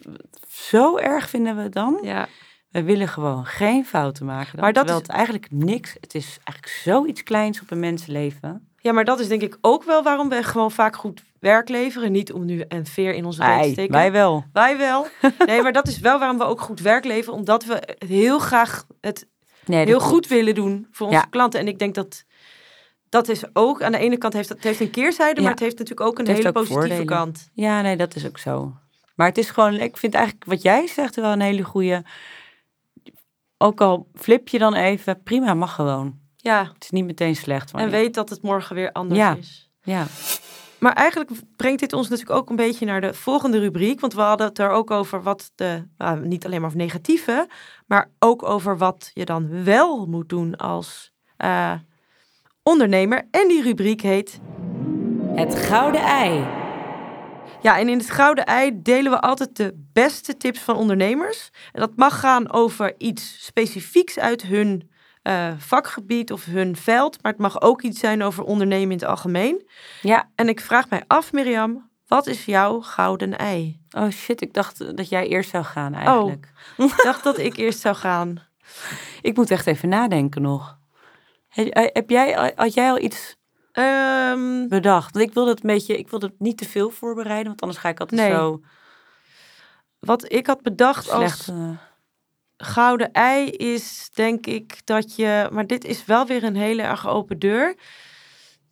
zo 0.48 0.96
erg 0.96 1.28
vinden 1.30 1.56
we 1.56 1.62
het 1.62 1.72
dan. 1.72 1.98
ja. 2.02 2.28
We 2.70 2.82
willen 2.82 3.08
gewoon 3.08 3.44
geen 3.46 3.84
fouten 3.86 4.26
maken. 4.26 4.50
Dan, 4.52 4.60
Maar 4.60 4.72
dat 4.72 4.86
terwijl 4.86 5.00
is- 5.00 5.06
het 5.06 5.16
eigenlijk 5.16 5.46
niks, 5.50 5.96
het 6.00 6.14
is 6.14 6.38
eigenlijk 6.44 6.78
zoiets 6.82 7.22
kleins 7.22 7.60
op 7.60 7.70
een 7.70 7.80
mensenleven. 7.80 8.68
ja, 8.78 8.92
maar 8.92 9.04
dat 9.04 9.20
is 9.20 9.28
denk 9.28 9.42
ik 9.42 9.58
ook 9.60 9.84
wel 9.84 10.02
waarom 10.02 10.28
we 10.28 10.42
gewoon 10.42 10.70
vaak 10.70 10.96
goed 10.96 11.22
werk 11.40 11.68
leveren. 11.68 12.12
Niet 12.12 12.32
om 12.32 12.44
nu 12.44 12.64
een 12.68 12.86
veer 12.86 13.14
in 13.14 13.24
onze 13.24 13.44
reet 13.44 13.62
te 13.62 13.70
steken. 13.70 13.92
wij 13.92 14.12
wel. 14.12 14.44
Wij 14.52 14.76
wel. 14.78 15.06
Nee, 15.46 15.62
maar 15.62 15.72
dat 15.72 15.88
is 15.88 15.98
wel 15.98 16.18
waarom 16.18 16.38
we 16.38 16.44
ook 16.44 16.60
goed 16.60 16.80
werk 16.80 17.04
leveren. 17.04 17.38
Omdat 17.38 17.64
we 17.64 17.96
heel 18.06 18.38
graag 18.38 18.84
het 19.00 19.26
Nee, 19.64 19.84
heel 19.86 20.00
goed 20.00 20.26
willen 20.26 20.54
doen 20.54 20.86
voor 20.90 21.06
onze 21.06 21.18
Ja. 21.18 21.26
klanten. 21.30 21.60
En 21.60 21.68
ik 21.68 21.78
denk 21.78 21.94
dat 21.94 22.24
dat 23.08 23.28
is 23.28 23.44
ook, 23.52 23.82
aan 23.82 23.92
de 23.92 23.98
ene 23.98 24.16
kant 24.18 24.32
heeft 24.32 24.48
dat 24.48 24.56
het 24.56 24.66
heeft 24.66 24.80
een 24.80 24.90
keerzijde, 24.90 25.36
Ja. 25.36 25.42
maar 25.42 25.50
het 25.50 25.60
heeft 25.60 25.78
natuurlijk 25.78 26.08
ook 26.08 26.18
een 26.18 26.26
hele 26.26 26.48
ook 26.48 26.52
positieve 26.54 26.80
voordelen. 26.80 27.06
kant. 27.06 27.50
Ja, 27.54 27.80
nee, 27.80 27.96
dat 27.96 28.14
is 28.14 28.26
ook 28.26 28.38
zo. 28.38 28.72
Maar 29.14 29.26
het 29.28 29.38
is 29.38 29.50
gewoon, 29.50 29.74
ik 29.74 29.96
vind 29.96 30.14
eigenlijk 30.14 30.44
wat 30.44 30.62
jij 30.62 30.86
zegt 30.86 31.16
wel 31.16 31.32
een 31.32 31.40
hele 31.40 31.62
goede. 31.62 32.04
Ook 33.62 33.80
al 33.80 34.08
flip 34.14 34.48
je 34.48 34.58
dan 34.58 34.74
even, 34.74 35.22
prima, 35.22 35.54
mag 35.54 35.74
gewoon. 35.74 36.18
Ja, 36.36 36.64
Het 36.74 36.82
is 36.84 36.90
niet 36.90 37.04
meteen 37.04 37.36
slecht. 37.36 37.72
en 37.72 37.84
je. 37.84 37.88
weet 37.90 38.14
dat 38.14 38.28
het 38.28 38.42
morgen 38.42 38.74
weer 38.74 38.92
anders 38.92 39.20
Ja. 39.20 39.36
is. 39.36 39.70
Ja, 39.82 40.06
Maar 40.78 40.92
eigenlijk 40.92 41.30
brengt 41.56 41.80
dit 41.80 41.92
ons 41.92 42.08
natuurlijk 42.08 42.38
ook 42.38 42.50
een 42.50 42.56
beetje 42.56 42.86
naar 42.86 43.00
de 43.00 43.14
volgende 43.14 43.58
rubriek. 43.58 44.00
Want 44.00 44.14
we 44.14 44.20
hadden 44.20 44.46
het 44.46 44.58
er 44.58 44.70
ook 44.70 44.90
over 44.90 45.22
wat 45.22 45.52
de, 45.54 45.84
nou, 45.96 46.26
niet 46.26 46.44
alleen 46.44 46.58
maar 46.60 46.66
over 46.68 46.80
negatieve, 46.80 47.48
maar 47.86 48.10
ook 48.18 48.42
over 48.42 48.78
wat 48.78 49.10
je 49.14 49.24
dan 49.24 49.64
wel 49.64 50.06
moet 50.06 50.28
doen 50.28 50.56
als 50.56 51.12
eh, 51.36 51.72
ondernemer. 52.62 53.26
En 53.30 53.48
die 53.48 53.62
rubriek 53.62 54.00
heet 54.00 54.40
het 55.34 55.54
gouden 55.54 56.00
ei. 56.02 56.44
Ja, 57.62 57.78
en 57.78 57.88
in 57.88 57.98
het 57.98 58.10
Gouden 58.10 58.44
Ei 58.46 58.82
delen 58.82 59.12
we 59.12 59.20
altijd 59.20 59.56
de 59.56 59.84
beste 59.92 60.36
tips 60.36 60.60
van 60.60 60.76
ondernemers. 60.76 61.50
En 61.72 61.80
dat 61.80 61.96
mag 61.96 62.20
gaan 62.20 62.52
over 62.52 62.94
iets 62.98 63.44
specifieks 63.44 64.18
uit 64.18 64.42
hun 64.42 64.90
eh, 65.22 65.52
vakgebied 65.58 66.32
of 66.32 66.44
hun 66.44 66.76
veld. 66.76 67.22
Maar 67.22 67.32
het 67.32 67.40
mag 67.40 67.60
ook 67.60 67.82
iets 67.82 68.00
zijn 68.00 68.22
over 68.22 68.44
ondernemen 68.44 68.90
in 68.90 68.98
het 68.98 69.04
algemeen. 69.04 69.68
Ja. 70.02 70.30
En 70.34 70.48
ik 70.48 70.60
vraag 70.60 70.88
mij 70.90 71.04
af, 71.06 71.32
Mirjam, 71.32 71.90
wat 72.06 72.26
is 72.26 72.44
jouw 72.44 72.80
Gouden 72.80 73.38
Ei? 73.38 73.80
Oh 73.90 74.10
shit, 74.10 74.40
ik 74.40 74.54
dacht 74.54 74.96
dat 74.96 75.08
jij 75.08 75.26
eerst 75.26 75.50
zou 75.50 75.64
gaan 75.64 75.94
eigenlijk. 75.94 76.52
Ik 76.76 77.00
dacht 77.02 77.24
dat 77.24 77.38
ik 77.38 77.56
eerst 77.56 77.78
zou 77.80 77.94
gaan. 77.96 78.42
Ik 79.22 79.36
moet 79.36 79.50
echt 79.50 79.66
even 79.66 79.88
nadenken 79.88 80.42
nog. 80.42 80.78
He- 81.48 81.88
Heb 81.92 82.10
jij, 82.10 82.52
had 82.56 82.74
jij 82.74 82.90
al 82.90 82.98
iets 83.00 83.36
Ehm, 83.72 84.68
bedacht? 84.68 85.14
Want 85.14 85.26
ik 85.28 85.34
wilde 85.34 85.50
het 85.50 85.62
een 85.62 85.70
beetje, 85.70 85.98
ik 85.98 86.08
wilde 86.08 86.26
het 86.26 86.38
niet 86.40 86.58
te 86.58 86.64
veel 86.68 86.90
voorbereiden, 86.90 87.46
want 87.46 87.60
anders 87.60 87.80
ga 87.80 87.88
ik 87.88 88.00
altijd 88.00 88.20
Nee. 88.20 88.30
zo 88.30 88.60
wat 89.98 90.32
ik 90.32 90.46
had 90.46 90.62
bedacht 90.62 91.04
slecht. 91.04 91.20
als 91.38 91.48
eh, 91.48 91.70
Gouden 92.56 93.12
Ei 93.12 93.50
is, 93.50 94.10
denk 94.14 94.46
ik, 94.46 94.86
dat 94.86 95.16
je... 95.16 95.48
Maar 95.52 95.66
dit 95.66 95.84
is 95.84 96.04
wel 96.04 96.26
weer 96.26 96.44
een 96.44 96.56
hele 96.56 96.82
erg 96.82 97.08
open 97.08 97.38
deur. 97.38 97.74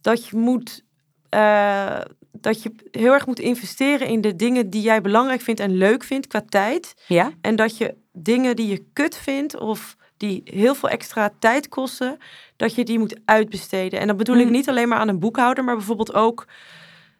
Dat 0.00 0.26
je 0.26 0.36
moet... 0.36 0.84
eh, 1.28 2.00
dat 2.32 2.62
je 2.62 2.74
heel 2.90 3.12
erg 3.12 3.26
moet 3.26 3.38
investeren 3.38 4.06
in 4.08 4.20
de 4.20 4.36
dingen 4.36 4.70
die 4.70 4.82
jij 4.82 5.00
belangrijk 5.00 5.40
vindt 5.40 5.60
en 5.60 5.76
leuk 5.76 6.02
vindt 6.04 6.26
qua 6.26 6.42
tijd. 6.48 6.94
ja? 7.06 7.30
En 7.40 7.56
dat 7.56 7.76
je 7.76 7.96
dingen 8.12 8.56
die 8.56 8.66
je 8.68 8.86
kut 8.92 9.16
vindt 9.16 9.56
of 9.58 9.96
die 10.18 10.40
heel 10.44 10.74
veel 10.74 10.88
extra 10.88 11.30
tijd 11.38 11.68
kosten, 11.68 12.18
dat 12.56 12.74
je 12.74 12.84
die 12.84 12.98
moet 12.98 13.20
uitbesteden. 13.24 14.00
En 14.00 14.06
dat 14.06 14.16
bedoel 14.16 14.36
ik 14.36 14.46
Mm. 14.46 14.52
niet 14.52 14.68
alleen 14.68 14.88
maar 14.88 14.98
aan 14.98 15.08
een 15.08 15.18
boekhouder, 15.18 15.64
maar 15.64 15.76
bijvoorbeeld 15.76 16.14
ook, 16.14 16.46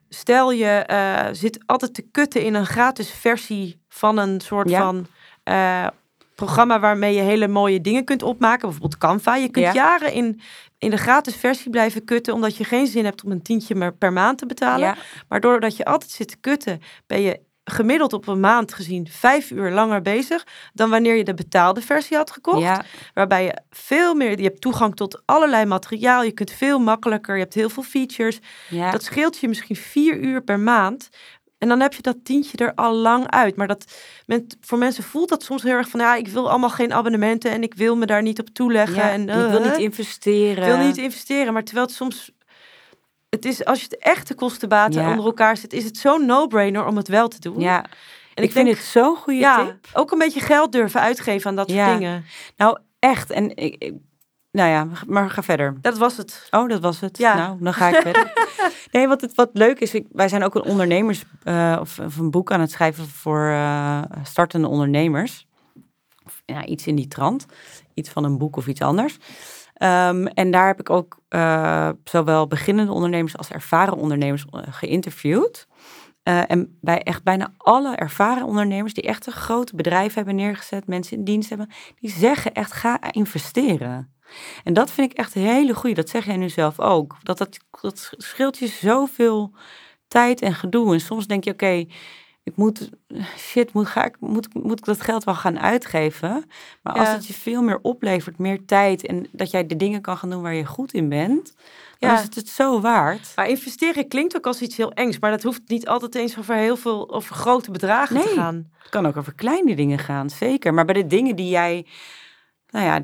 stel 0.09 0.53
je 0.53 0.67
eh, 0.67 1.27
zit 1.33 1.59
altijd 1.67 1.95
te 1.95 2.03
kutten 2.11 2.43
in 2.43 2.55
een 2.55 2.67
gratis 2.67 3.11
versie 3.11 3.81
van 3.89 4.19
een 4.19 4.41
soort 4.41 4.71
Ja. 4.71 4.81
van 4.83 5.07
eh, 5.43 5.87
programma 6.35 6.81
waarmee 6.81 7.15
je 7.15 7.21
hele 7.21 7.49
mooie 7.49 7.81
dingen 7.81 8.05
kunt 8.05 8.23
opmaken, 8.23 8.61
bijvoorbeeld 8.69 8.99
Canva. 8.99 9.37
Je 9.37 9.49
kunt 9.49 9.65
Ja. 9.67 9.73
jaren 9.73 10.13
in, 10.13 10.41
in 10.79 10.91
de 10.91 10.97
gratis 10.97 11.37
versie 11.37 11.71
blijven 11.71 12.05
kutten, 12.05 12.35
omdat 12.35 12.57
je 12.57 12.65
geen 12.65 12.87
zin 12.87 13.05
hebt 13.05 13.25
om 13.25 13.31
een 13.31 13.43
tientje 13.43 13.93
per 13.93 14.13
maand 14.13 14.39
te 14.39 14.47
betalen. 14.47 14.87
ja. 14.87 14.97
Maar 15.29 15.41
doordat 15.41 15.77
je 15.77 15.85
altijd 15.85 16.11
zit 16.11 16.29
te 16.29 16.37
kutten, 16.37 16.81
ben 17.07 17.21
je 17.21 17.41
gemiddeld 17.71 18.13
op 18.13 18.29
een 18.29 18.41
maand 18.41 18.75
gezien 18.75 19.09
vijf 19.11 19.51
uur 19.51 19.71
langer 19.71 20.03
bezig 20.03 20.47
dan 20.73 20.91
wanneer 20.91 21.17
je 21.17 21.25
de 21.25 21.35
betaalde 21.35 21.81
versie 21.81 22.17
had 22.17 22.31
gekocht. 22.31 22.61
Ja, 22.63 22.85
Waarbij 23.15 23.45
je 23.45 23.59
veel 23.71 24.15
meer, 24.15 24.39
je 24.39 24.45
hebt 24.45 24.61
toegang 24.61 24.97
tot 24.97 25.23
allerlei 25.25 25.65
materiaal, 25.65 26.23
je 26.23 26.33
kunt 26.33 26.51
veel 26.51 26.79
makkelijker, 26.79 27.35
je 27.35 27.43
hebt 27.43 27.55
heel 27.55 27.71
veel 27.71 27.83
features. 27.83 28.39
ja. 28.69 28.91
Dat 28.91 29.03
scheelt 29.03 29.39
je 29.39 29.49
misschien 29.49 29.77
vier 29.77 30.17
uur 30.17 30.43
per 30.43 30.61
maand. 30.61 31.09
En 31.59 31.69
dan 31.69 31.81
heb 31.81 31.95
je 31.95 32.03
dat 32.03 32.17
tientje 32.23 32.57
er 32.57 32.75
al 32.75 32.95
lang 32.95 33.31
uit. 33.31 33.57
Maar 33.57 33.67
dat, 33.67 33.85
men, 34.27 34.47
voor 34.61 34.79
mensen 34.79 35.05
voelt 35.05 35.29
dat 35.29 35.43
soms 35.43 35.63
heel 35.63 35.73
erg 35.73 35.89
van, 35.89 36.01
ja, 36.01 36.15
ik 36.15 36.29
wil 36.29 36.51
allemaal 36.51 36.71
geen 36.71 36.93
abonnementen 36.93 37.51
en 37.51 37.63
ik 37.63 37.75
wil 37.75 37.97
me 37.97 38.07
daar 38.07 38.23
niet 38.23 38.41
op 38.41 38.49
toeleggen. 38.49 38.97
ja. 38.97 39.11
en, 39.11 39.21
ik 39.21 39.51
wil 39.51 39.61
eh, 39.61 39.71
niet 39.71 39.81
investeren. 39.81 40.65
ik 40.65 40.75
wil 40.75 40.87
niet 40.87 40.97
investeren, 40.97 41.53
maar 41.53 41.65
terwijl 41.65 41.87
het 41.87 41.95
soms... 41.95 42.31
Het 43.29 43.45
is, 43.45 43.65
als 43.65 43.79
je 43.79 43.85
het 43.85 43.99
echte 43.99 44.35
kostenbaten 44.35 45.03
Ja. 45.03 45.11
onder 45.11 45.25
elkaar 45.25 45.57
zet, 45.57 45.73
is 45.73 45.85
het 45.85 45.97
zo'n 45.97 46.27
no-brainer 46.27 46.87
om 46.87 46.97
het 46.97 47.09
wel 47.09 47.29
te 47.29 47.41
doen. 47.41 47.61
Ja, 47.61 47.85
en 48.35 48.45
ik, 48.45 48.53
vind 48.53 48.69
het 48.69 48.79
zo'n 48.79 49.17
goede 49.17 49.39
ja, 49.39 49.65
tip. 49.65 49.87
ook 49.93 50.11
een 50.11 50.19
beetje 50.19 50.41
geld 50.41 50.73
durven 50.73 51.01
uitgeven 51.01 51.51
aan 51.51 51.57
dat 51.57 51.71
Ja. 51.71 51.87
soort 51.87 51.99
dingen. 51.99 52.25
Nou, 52.57 52.79
echt. 52.99 53.31
En 53.31 53.57
ik, 53.57 53.75
ik- 53.83 53.95
nou 54.51 54.71
ja, 54.71 54.87
maar 55.07 55.31
ga 55.31 55.43
verder. 55.43 55.77
Dat 55.81 55.99
was 55.99 56.17
het. 56.17 56.47
Oh, 56.51 56.69
dat 56.69 56.81
was 56.81 57.01
het. 57.01 57.19
Ja. 57.19 57.35
Nou, 57.35 57.57
dan 57.61 57.75
ga 57.75 57.89
ik 57.89 57.95
verder. 58.03 58.33
Nee, 58.93 59.09
wat, 59.09 59.21
het, 59.21 59.35
wat 59.35 59.51
leuk 59.53 59.79
is, 59.81 59.95
ik, 59.95 60.07
wij 60.13 60.29
zijn 60.29 60.45
ook 60.45 60.55
een 60.55 60.63
ondernemers 60.63 61.25
eh, 61.43 61.77
of, 61.81 61.99
of 61.99 62.17
een 62.17 62.31
boek 62.31 62.53
aan 62.53 62.61
het 62.61 62.71
schrijven 62.71 63.09
voor 63.09 63.49
eh, 63.49 64.03
startende 64.23 64.69
ondernemers. 64.69 65.47
Of, 66.25 66.43
ja, 66.47 66.65
iets 66.65 66.87
in 66.87 66.95
die 66.95 67.09
trant. 67.09 67.47
Iets 67.95 68.11
van 68.11 68.25
een 68.25 68.39
boek 68.39 68.57
of 68.57 68.67
iets 68.67 68.81
anders. 68.81 69.17
Ehm, 69.79 70.27
en 70.27 70.51
daar 70.51 70.67
heb 70.67 70.81
ik 70.81 70.91
ook 70.91 71.21
eh, 71.29 71.89
zowel 72.05 72.47
beginnende 72.47 72.93
ondernemers 72.93 73.37
als 73.37 73.51
ervaren 73.51 73.97
ondernemers 73.97 74.45
eh, 74.51 74.63
geïnterviewd. 74.71 75.67
Eh, 76.23 76.51
en 76.51 76.79
bij 76.81 77.03
echt 77.03 77.23
bijna 77.23 77.53
alle 77.57 77.95
ervaren 77.95 78.47
ondernemers 78.47 78.95
die 78.95 79.05
echt 79.05 79.27
een 79.27 79.33
grote 79.33 79.77
bedrijf 79.77 80.15
hebben 80.15 80.35
neergezet, 80.35 80.87
mensen 80.87 81.17
in 81.17 81.25
dienst 81.25 81.49
hebben, 81.49 81.71
die 82.01 82.11
zeggen 82.11 82.53
echt 82.53 82.73
ga 82.73 83.13
investeren. 83.13 84.13
En 84.65 84.73
dat 84.73 84.91
vind 84.91 85.13
ik 85.13 85.19
echt 85.19 85.35
een 85.35 85.43
hele 85.43 85.75
goede. 85.75 85.95
Dat 85.95 86.09
zeg 86.09 86.25
jij 86.25 86.37
nu 86.37 86.49
zelf 86.49 86.81
ook. 86.81 87.17
Dat, 87.23 87.39
dat, 87.39 87.59
dat 87.81 88.13
scheelt 88.17 88.59
je 88.59 88.67
zoveel 88.67 89.55
tijd 90.09 90.43
en 90.43 90.55
gedoe. 90.55 90.93
En 90.93 91.01
soms 91.01 91.27
denk 91.27 91.45
je, 91.45 91.53
oké, 91.53 91.87
ik 92.49 92.57
moet, 92.57 92.91
shit, 93.37 93.73
moet, 93.73 93.87
ga 93.87 94.05
ik, 94.05 94.17
moet, 94.21 94.55
moet 94.55 94.79
ik 94.79 94.85
dat 94.85 95.01
geld 95.01 95.25
wel 95.25 95.35
gaan 95.35 95.59
uitgeven? 95.61 96.45
Maar 96.83 96.93
als 96.93 97.09
Ja. 97.09 97.15
het 97.15 97.27
je 97.27 97.33
veel 97.35 97.63
meer 97.63 97.79
oplevert, 97.83 98.39
meer 98.39 98.65
tijd 98.65 99.07
en 99.07 99.27
dat 99.33 99.51
jij 99.51 99.67
de 99.67 99.77
dingen 99.77 100.01
kan 100.01 100.17
gaan 100.17 100.31
doen 100.31 100.43
waar 100.43 100.55
je 100.55 100.65
goed 100.65 100.93
in 100.93 101.09
bent, 101.09 101.55
dan 101.99 102.11
Ja. 102.11 102.17
is 102.17 102.23
het 102.23 102.35
het 102.35 102.49
zo 102.49 102.81
waard. 102.81 103.33
Maar 103.37 103.49
investeren 103.49 104.09
klinkt 104.09 104.37
ook 104.37 104.47
als 104.47 104.61
iets 104.63 104.77
heel 104.77 104.93
engs, 104.93 105.19
maar 105.19 105.31
dat 105.31 105.43
hoeft 105.43 105.61
niet 105.67 105.89
altijd 105.89 106.15
eens 106.15 106.39
over 106.39 106.55
heel 106.55 106.77
veel, 106.77 107.11
over 107.13 107.35
grote 107.35 107.71
bedragen 107.71 108.21
te 108.21 108.29
gaan. 108.35 108.71
Het 108.79 108.89
kan 108.91 109.07
ook 109.07 109.17
over 109.17 109.35
kleine 109.35 109.77
dingen 109.77 109.99
gaan, 109.99 110.31
zeker. 110.31 110.75
Maar 110.75 110.85
bij 110.85 110.95
de 110.95 111.07
dingen 111.07 111.37
die 111.37 111.49
jij, 111.49 111.87
nou 112.71 112.85
ja, 112.85 113.01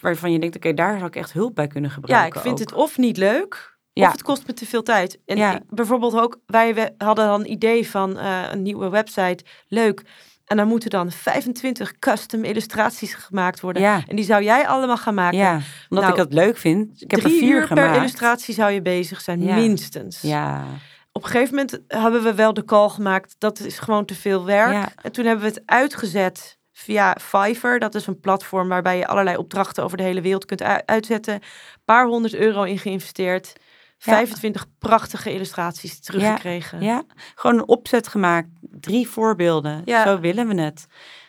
waarvan 0.00 0.32
je 0.32 0.38
denkt, 0.38 0.56
oké, 0.56 0.74
daar 0.74 0.94
zou 0.94 1.06
ik 1.06 1.16
echt 1.16 1.32
hulp 1.32 1.54
bij 1.54 1.66
kunnen 1.66 1.90
Ja, 1.90 1.94
gebruiken. 1.96 2.36
ik 2.36 2.42
vind 2.46 2.54
ook. 2.60 2.68
het 2.68 2.72
of 2.72 2.98
niet 2.98 3.16
leuk, 3.16 3.73
Ja. 3.94 4.06
of 4.06 4.12
het 4.12 4.22
kost 4.22 4.46
me 4.46 4.52
te 4.52 4.66
veel 4.66 4.82
tijd. 4.82 5.18
En 5.26 5.36
Ja. 5.36 5.54
ik- 5.54 5.62
bijvoorbeeld 5.68 6.14
ook, 6.20 6.38
wij 6.46 6.94
hadden 6.98 7.26
dan 7.26 7.40
een 7.40 7.50
idee 7.50 7.90
van 7.90 8.18
eh, 8.18 8.42
een 8.50 8.62
nieuwe 8.62 8.88
website, 8.88 9.44
leuk. 9.68 10.02
En 10.44 10.56
dan 10.56 10.68
moeten 10.68 10.90
dan 10.90 11.10
25 11.10 11.98
custom 11.98 12.44
illustraties 12.44 13.14
gemaakt 13.14 13.60
worden. 13.60 13.82
Ja, 13.82 14.02
En 14.06 14.16
die 14.16 14.24
zou 14.24 14.42
jij 14.42 14.66
allemaal 14.68 14.96
gaan 14.96 15.14
maken. 15.14 15.38
ja, 15.38 15.52
omdat 15.88 16.04
Nou, 16.04 16.08
ik 16.10 16.16
dat 16.16 16.32
leuk 16.32 16.56
vind. 16.56 17.02
Ik 17.02 17.10
heb 17.10 17.22
er 17.22 17.30
vier 17.30 17.42
uur 17.54 17.66
gemaakt. 17.66 17.88
per 17.90 17.96
illustratie 17.98 18.54
zou 18.54 18.70
je 18.72 18.82
bezig 18.82 19.20
zijn, 19.20 19.42
Ja. 19.42 19.54
minstens. 19.54 20.20
Ja, 20.20 20.64
Op 21.12 21.22
een 21.24 21.28
gegeven 21.30 21.54
moment 21.54 21.78
hebben 21.88 22.22
we 22.22 22.34
wel 22.34 22.54
de 22.54 22.64
call 22.64 22.88
gemaakt, 22.88 23.34
dat 23.38 23.60
is 23.60 23.78
gewoon 23.78 24.04
te 24.04 24.14
veel 24.14 24.44
werk. 24.44 24.88
En 25.02 25.12
toen 25.12 25.24
hebben 25.24 25.44
we 25.44 25.50
het 25.50 25.62
uitgezet 25.66 26.58
via 26.72 27.16
Fiverr. 27.20 27.78
Dat 27.78 27.94
is 27.94 28.06
een 28.06 28.20
platform 28.20 28.68
waarbij 28.68 28.96
je 28.98 29.06
allerlei 29.06 29.36
opdrachten 29.36 29.84
over 29.84 29.96
de 29.96 30.02
hele 30.02 30.20
wereld 30.20 30.44
kunt 30.44 30.62
uitzetten. 30.86 31.34
Een 31.34 31.40
paar 31.84 32.06
honderd 32.06 32.34
euro 32.34 32.62
in 32.62 32.78
geïnvesteerd. 32.78 33.52
Ja. 33.98 34.12
25 34.12 34.66
prachtige 34.78 35.32
illustraties 35.32 36.00
teruggekregen. 36.00 36.80
ja, 36.82 37.02
gewoon 37.34 37.56
een 37.56 37.68
opzet 37.68 38.08
gemaakt. 38.08 38.48
Drie 38.60 39.08
voorbeelden. 39.08 39.82
Zo 40.04 40.20
willen 40.20 40.48
we 40.48 40.60
het. 40.60 40.86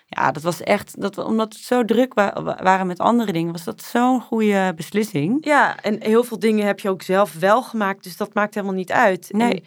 Ja, 0.07 0.31
dat 0.31 0.43
was 0.43 0.61
echt, 0.61 1.01
dat 1.01 1.17
omdat 1.17 1.53
we 1.53 1.59
zo 1.63 1.85
druk 1.85 2.13
wa- 2.13 2.43
wa- 2.43 2.59
waren 2.63 2.87
met 2.87 2.99
andere 2.99 3.31
dingen, 3.31 3.51
was 3.51 3.63
dat 3.63 3.81
zo'n 3.83 4.21
goede 4.21 4.73
beslissing. 4.75 5.45
Ja, 5.45 5.79
en 5.81 6.01
heel 6.03 6.23
veel 6.23 6.39
dingen 6.39 6.65
heb 6.65 6.79
je 6.79 6.89
ook 6.89 7.01
zelf 7.01 7.33
wel 7.33 7.63
gemaakt, 7.63 8.03
dus 8.03 8.17
dat 8.17 8.33
maakt 8.33 8.53
helemaal 8.53 8.75
niet 8.75 8.91
uit. 8.91 9.27
Nee. 9.31 9.63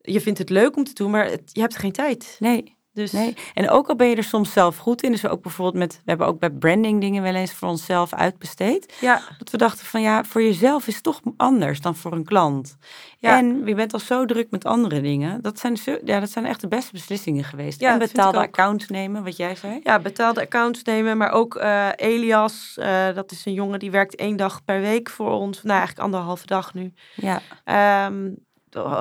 En 0.00 0.12
je 0.12 0.20
vindt 0.20 0.38
het 0.38 0.50
leuk 0.50 0.76
om 0.76 0.84
te 0.84 0.94
doen, 0.94 1.10
maar 1.10 1.24
het- 1.24 1.50
je 1.52 1.60
hebt 1.60 1.76
geen 1.76 1.92
tijd. 1.92 2.36
Nee, 2.38 2.76
Dus 2.92 3.12
nee. 3.12 3.34
En 3.54 3.70
ook 3.70 3.88
al 3.88 3.96
ben 3.96 4.08
je 4.08 4.16
er 4.16 4.24
soms 4.24 4.52
zelf 4.52 4.76
goed 4.76 5.02
in, 5.02 5.10
dus 5.10 5.26
ook 5.26 5.42
bijvoorbeeld 5.42 5.76
met, 5.76 5.94
we 5.94 6.00
hebben 6.04 6.26
ook 6.26 6.38
bij 6.38 6.50
branding 6.50 7.00
dingen 7.00 7.22
wel 7.22 7.34
eens 7.34 7.52
voor 7.52 7.68
onszelf 7.68 8.14
uitbesteed. 8.14 8.96
ja, 9.00 9.20
Dat 9.38 9.50
we 9.50 9.56
dachten 9.56 9.86
van 9.86 10.00
ja, 10.02 10.24
voor 10.24 10.42
jezelf 10.42 10.86
is 10.86 10.94
het 10.94 11.02
toch 11.02 11.20
anders 11.36 11.80
dan 11.80 11.96
voor 11.96 12.12
een 12.12 12.24
klant. 12.24 12.76
Ja. 13.18 13.38
En 13.38 13.62
je 13.66 13.74
bent 13.74 13.92
al 13.92 13.98
zo 13.98 14.24
druk 14.24 14.50
met 14.50 14.64
andere 14.64 15.00
dingen. 15.00 15.42
Dat 15.42 15.58
zijn, 15.58 15.76
zo, 15.76 15.98
ja, 16.04 16.20
dat 16.20 16.30
zijn 16.30 16.46
echt 16.46 16.60
de 16.60 16.68
beste 16.68 16.92
beslissingen 16.92 17.44
geweest. 17.44 17.80
Ja, 17.80 17.92
en 17.92 17.98
betaalde 17.98 18.38
accounts 18.38 18.88
nemen, 18.88 19.24
wat 19.24 19.36
jij 19.36 19.54
zei. 19.56 19.80
ja, 19.82 19.98
betaalde 19.98 20.40
accounts 20.40 20.82
nemen, 20.82 21.16
maar 21.16 21.30
ook 21.32 21.54
eh, 21.54 21.88
Elias, 21.96 22.76
eh, 22.78 23.14
dat 23.14 23.30
is 23.32 23.44
een 23.46 23.52
jongen 23.52 23.78
die 23.78 23.90
werkt 23.90 24.14
één 24.14 24.36
dag 24.36 24.64
per 24.64 24.80
week 24.80 25.10
voor 25.10 25.30
ons. 25.30 25.56
Nou, 25.62 25.76
eigenlijk 25.78 26.04
anderhalve 26.06 26.46
dag 26.46 26.74
nu. 26.74 26.92
Ja, 27.14 27.40
Ehm, 27.64 28.30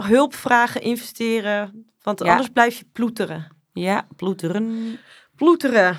hulp 0.03 0.35
vragen, 0.35 0.81
investeren, 0.81 1.85
want 2.01 2.19
Ja. 2.23 2.29
anders 2.29 2.49
blijf 2.49 2.77
je 2.77 2.85
ploeteren. 2.91 3.57
Ja 3.79 4.07
ploeteren. 4.15 4.97
Ploeteren. 5.35 5.97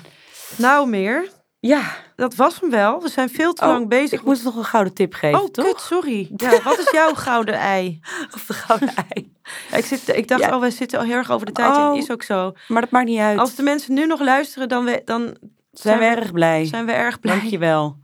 Nou 0.57 0.89
meer, 0.89 1.29
Ja, 1.59 1.81
dat 2.15 2.35
was 2.35 2.59
hem 2.59 2.69
wel. 2.69 3.01
We 3.01 3.09
zijn 3.09 3.29
veel 3.29 3.53
te 3.53 3.63
Oh, 3.65 3.69
lang 3.71 3.87
bezig. 3.89 4.19
ik 4.19 4.25
moest 4.25 4.43
nog 4.43 4.55
een 4.55 4.63
gouden 4.63 4.93
tip 4.93 5.13
geven, 5.13 5.41
oh, 5.41 5.47
toch? 5.49 5.65
kut, 5.65 5.79
sorry. 5.81 6.29
Ja, 6.35 6.61
wat 6.63 6.79
is 6.79 6.89
jouw 6.91 7.13
gouden 7.13 7.53
ei? 7.55 7.99
Of 8.35 8.45
de 8.45 8.53
gouden 8.53 8.93
ei. 9.09 9.33
Ja, 9.71 9.77
ik, 9.77 9.85
zit, 9.85 10.07
ik 10.15 10.27
dacht, 10.27 10.41
Ja. 10.41 10.55
oh, 10.55 10.61
we 10.61 10.71
zitten 10.71 10.99
al 10.99 11.05
heel 11.05 11.15
erg 11.15 11.31
over 11.31 11.45
de 11.45 11.51
tijd. 11.51 11.75
En 11.75 11.81
Oh. 11.81 11.97
is 11.97 12.11
ook 12.11 12.23
zo. 12.23 12.53
Maar 12.67 12.81
dat 12.81 12.91
maakt 12.91 13.05
niet 13.07 13.19
uit. 13.19 13.39
Als 13.39 13.55
de 13.55 13.63
mensen 13.63 13.93
nu 13.93 14.05
nog 14.05 14.19
luisteren, 14.21 14.69
dan, 14.69 14.85
we, 14.85 15.01
dan 15.05 15.37
zijn 15.71 15.99
we 15.99 16.05
erg 16.05 16.31
blij. 16.31 16.65
zijn 16.65 16.85
we 16.85 16.91
erg 16.91 17.19
blij. 17.19 17.35
Dankjewel. 17.39 17.97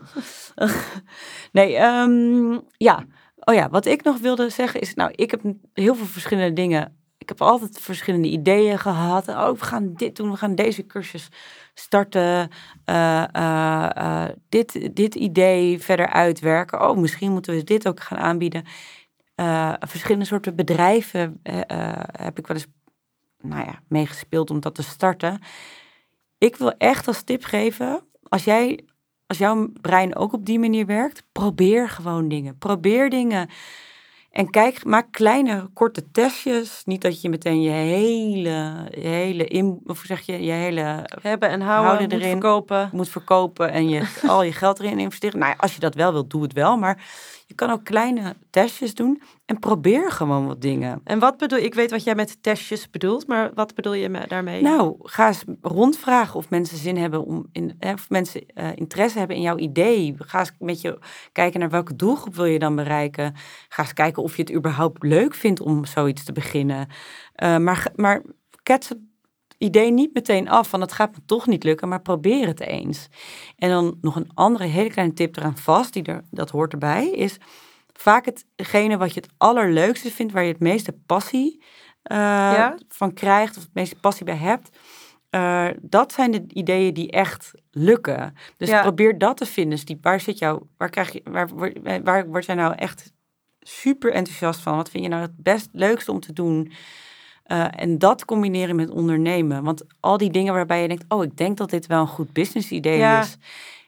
nee, 1.52 1.76
ehm, 1.76 2.60
ja. 2.78 3.06
Oh 3.40 3.54
ja, 3.56 3.70
wat 3.70 3.86
ik 3.86 4.04
nog 4.04 4.18
wilde 4.18 4.50
zeggen 4.50 4.82
is, 4.82 4.94
nou, 4.94 5.12
ik 5.16 5.32
heb 5.32 5.42
heel 5.74 5.96
veel 5.96 6.06
verschillende 6.06 6.54
dingen. 6.54 6.98
Ik 7.28 7.38
heb 7.38 7.48
altijd 7.48 7.80
verschillende 7.80 8.28
ideeën 8.28 8.80
gehad. 8.80 9.28
Oh, 9.28 9.50
we 9.50 9.66
gaan 9.66 9.94
dit 9.94 10.16
doen, 10.16 10.32
we 10.32 10.38
gaan 10.38 10.56
deze 10.56 10.86
cursus 10.86 11.28
starten. 11.74 12.50
eh, 12.86 13.24
eh, 13.32 13.90
eh, 13.96 14.30
dit, 14.50 14.96
dit 14.96 15.16
idee 15.16 15.80
verder 15.80 16.10
uitwerken. 16.10 16.90
Oh, 16.90 16.98
misschien 16.98 17.32
moeten 17.32 17.54
we 17.56 17.64
dit 17.64 17.88
ook 17.88 18.00
gaan 18.00 18.18
aanbieden. 18.18 18.64
Verschillende 19.80 20.26
soorten 20.26 20.56
bedrijven 20.56 21.40
heb 22.12 22.40
ik 22.40 22.48
wel 22.48 22.58
eens 22.58 22.68
nou 23.42 23.66
ja, 23.66 23.80
meegespeeld 23.88 24.50
om 24.50 24.60
dat 24.60 24.76
te 24.76 24.84
starten. 24.84 25.40
Ik 26.38 26.56
wil 26.56 26.72
echt 26.78 27.08
als 27.08 27.22
tip 27.22 27.44
geven, 27.44 28.04
als 28.24 28.44
jij, 28.44 28.86
als 29.26 29.38
jouw 29.38 29.68
brein 29.82 30.16
ook 30.16 30.34
op 30.34 30.46
die 30.46 30.60
manier 30.60 30.86
werkt, 30.86 31.24
probeer 31.32 31.90
gewoon 31.90 32.28
dingen. 32.28 32.58
Probeer 32.58 33.10
dingen. 33.10 33.50
En 34.32 34.50
kijk, 34.50 34.86
maak 34.86 35.12
kleine, 35.12 35.70
korte 35.74 36.12
testjes. 36.12 36.82
Niet 36.86 37.02
dat 37.02 37.22
je 37.22 37.30
meteen 37.30 37.62
je 37.62 37.70
hele, 37.70 38.88
je 38.92 39.08
hele, 39.08 39.46
in, 39.46 39.80
of 39.86 40.02
zeg 40.06 40.22
je, 40.22 40.44
je 40.44 40.52
hele 40.52 41.06
Hebben 41.22 41.50
en 41.50 41.62
houden, 41.62 41.86
Houden 41.86 42.10
moet 42.10 42.20
erin. 42.20 42.32
verkopen. 42.32 42.90
moet 42.94 43.10
verkopen 43.10 43.72
en 43.72 43.90
je 43.90 44.02
al 44.28 44.44
je 44.44 44.52
geld 44.54 44.80
erin 44.80 45.00
investeren. 45.00 45.40
Nou 45.40 45.52
ja, 45.52 45.58
als 45.60 45.74
je 45.74 45.80
dat 45.80 45.96
wel 45.96 46.12
wilt, 46.12 46.30
doe 46.30 46.42
het 46.42 46.54
wel. 46.54 46.78
Maar 46.78 47.06
kan 47.58 47.70
ook 47.70 47.84
kleine 47.84 48.36
testjes 48.49 48.93
doen 48.95 49.22
en 49.45 49.60
probeer 49.60 50.12
gewoon 50.12 50.47
wat 50.47 50.62
dingen. 50.62 51.01
En 51.03 51.20
wat 51.20 51.38
bedoel 51.38 51.60
ik 51.60 51.74
weet 51.74 51.91
wat 51.91 52.03
jij 52.03 52.16
met 52.16 52.43
testjes 52.43 52.89
bedoelt, 52.89 53.28
maar 53.28 53.51
wat 53.53 53.76
bedoel 53.76 53.93
je 53.93 54.10
me- 54.10 54.28
daarmee? 54.28 54.62
Nou, 54.62 54.95
ga 55.01 55.28
eens 55.28 55.43
rondvragen 55.62 56.36
of 56.36 56.49
mensen 56.49 56.78
zin 56.78 56.97
hebben 56.97 57.26
om 57.26 57.45
in, 57.51 57.78
of 57.80 58.10
mensen 58.10 58.45
eh, 58.53 58.68
interesse 58.76 59.18
hebben 59.18 59.36
in 59.36 59.41
jouw 59.41 59.58
idee. 59.58 60.16
Ga 60.18 60.39
eens 60.39 60.51
met 60.60 60.82
je 60.82 60.99
kijken 61.32 61.60
naar 61.60 61.70
welke 61.70 61.95
doelgroep 61.95 62.36
wil 62.36 62.45
je 62.45 62.60
dan 62.60 62.76
bereiken. 62.76 63.34
Ga 63.70 63.82
eens 63.84 63.93
kijken 63.93 64.24
of 64.24 64.36
je 64.36 64.41
het 64.41 64.53
überhaupt 64.53 65.03
leuk 65.03 65.34
vindt 65.34 65.60
om 65.60 65.86
zoiets 65.86 66.24
te 66.24 66.32
beginnen. 66.32 66.88
Eh, 67.36 67.58
maar, 67.58 67.88
maar 67.95 68.22
kets 68.64 68.89
het 68.89 68.97
idee 69.58 69.91
niet 69.91 70.14
meteen 70.14 70.49
af, 70.49 70.70
van 70.70 70.82
het 70.82 70.91
gaat 70.91 71.12
me 71.12 71.18
toch 71.26 71.47
niet 71.47 71.64
lukken, 71.64 71.88
maar 71.88 72.01
probeer 72.01 72.47
het 72.47 72.60
eens. 72.60 73.08
En 73.55 73.70
dan 73.70 73.97
nog 74.01 74.16
een 74.16 74.32
andere 74.34 74.64
hele 74.66 74.89
kleine 74.89 75.14
tip 75.14 75.38
eraan 75.38 75.58
vast, 75.58 75.93
die 75.93 76.03
er, 76.03 76.24
dat 76.32 76.49
hoort 76.49 76.72
erbij, 76.74 77.10
is 77.10 77.38
vaak 77.93 78.26
hetgene 78.26 78.97
wat 78.97 79.14
je 79.14 79.20
het 79.20 79.30
allerleukste 79.38 80.12
vindt, 80.12 80.34
waar 80.34 80.43
je 80.43 80.51
het 80.51 80.60
meeste 80.62 80.95
passie 81.05 81.64
eh, 82.01 82.18
Ja? 82.18 82.76
van 82.89 83.14
krijgt, 83.14 83.58
of 83.58 83.64
het 83.64 83.74
meeste 83.74 83.95
passie 83.95 84.26
bij 84.26 84.36
hebt. 84.36 84.78
eh, 85.30 85.68
dat 85.82 86.14
zijn 86.14 86.32
de 86.32 86.43
ideeën 86.47 86.93
die 86.93 87.12
echt 87.12 87.51
lukken. 87.72 88.34
Dus 88.58 88.70
Ja. 88.70 88.82
probeer 88.82 89.18
dat 89.18 89.38
te 89.38 89.45
vinden. 89.45 89.72
Dus 89.76 89.86
die, 89.86 89.97
waar 90.01 90.20
zit 90.20 90.38
jou, 90.38 90.62
waar 90.78 90.89
krijg 90.89 91.14
je, 91.14 91.22
waar, 91.24 91.49
waar, 91.84 92.03
waar 92.03 92.28
word 92.28 92.45
jij 92.45 92.55
nou 92.55 92.76
echt 92.76 93.14
super 93.60 94.12
enthousiast 94.14 94.60
van? 94.60 94.76
Wat 94.76 94.89
vind 94.89 95.03
je 95.03 95.10
nou 95.10 95.22
het 95.22 95.36
best 95.43 95.70
leukste 95.72 96.12
om 96.12 96.20
te 96.20 96.34
doen? 96.34 96.72
Eh, 97.48 97.66
en 97.76 97.98
dat 97.98 98.26
combineren 98.26 98.76
met 98.76 98.89
ondernemen. 98.89 99.64
Want 99.64 99.84
al 100.00 100.18
die 100.18 100.32
dingen 100.32 100.54
waarbij 100.54 100.82
je 100.82 100.88
denkt, 100.88 101.06
oh, 101.08 101.24
ik 101.24 101.38
denk 101.38 101.58
dat 101.58 101.70
dit 101.70 101.86
wel 101.88 102.02
een 102.02 102.08
goed 102.08 102.34
business 102.34 102.72
idee 102.72 102.98
Ja. 102.98 103.22
is. 103.22 103.38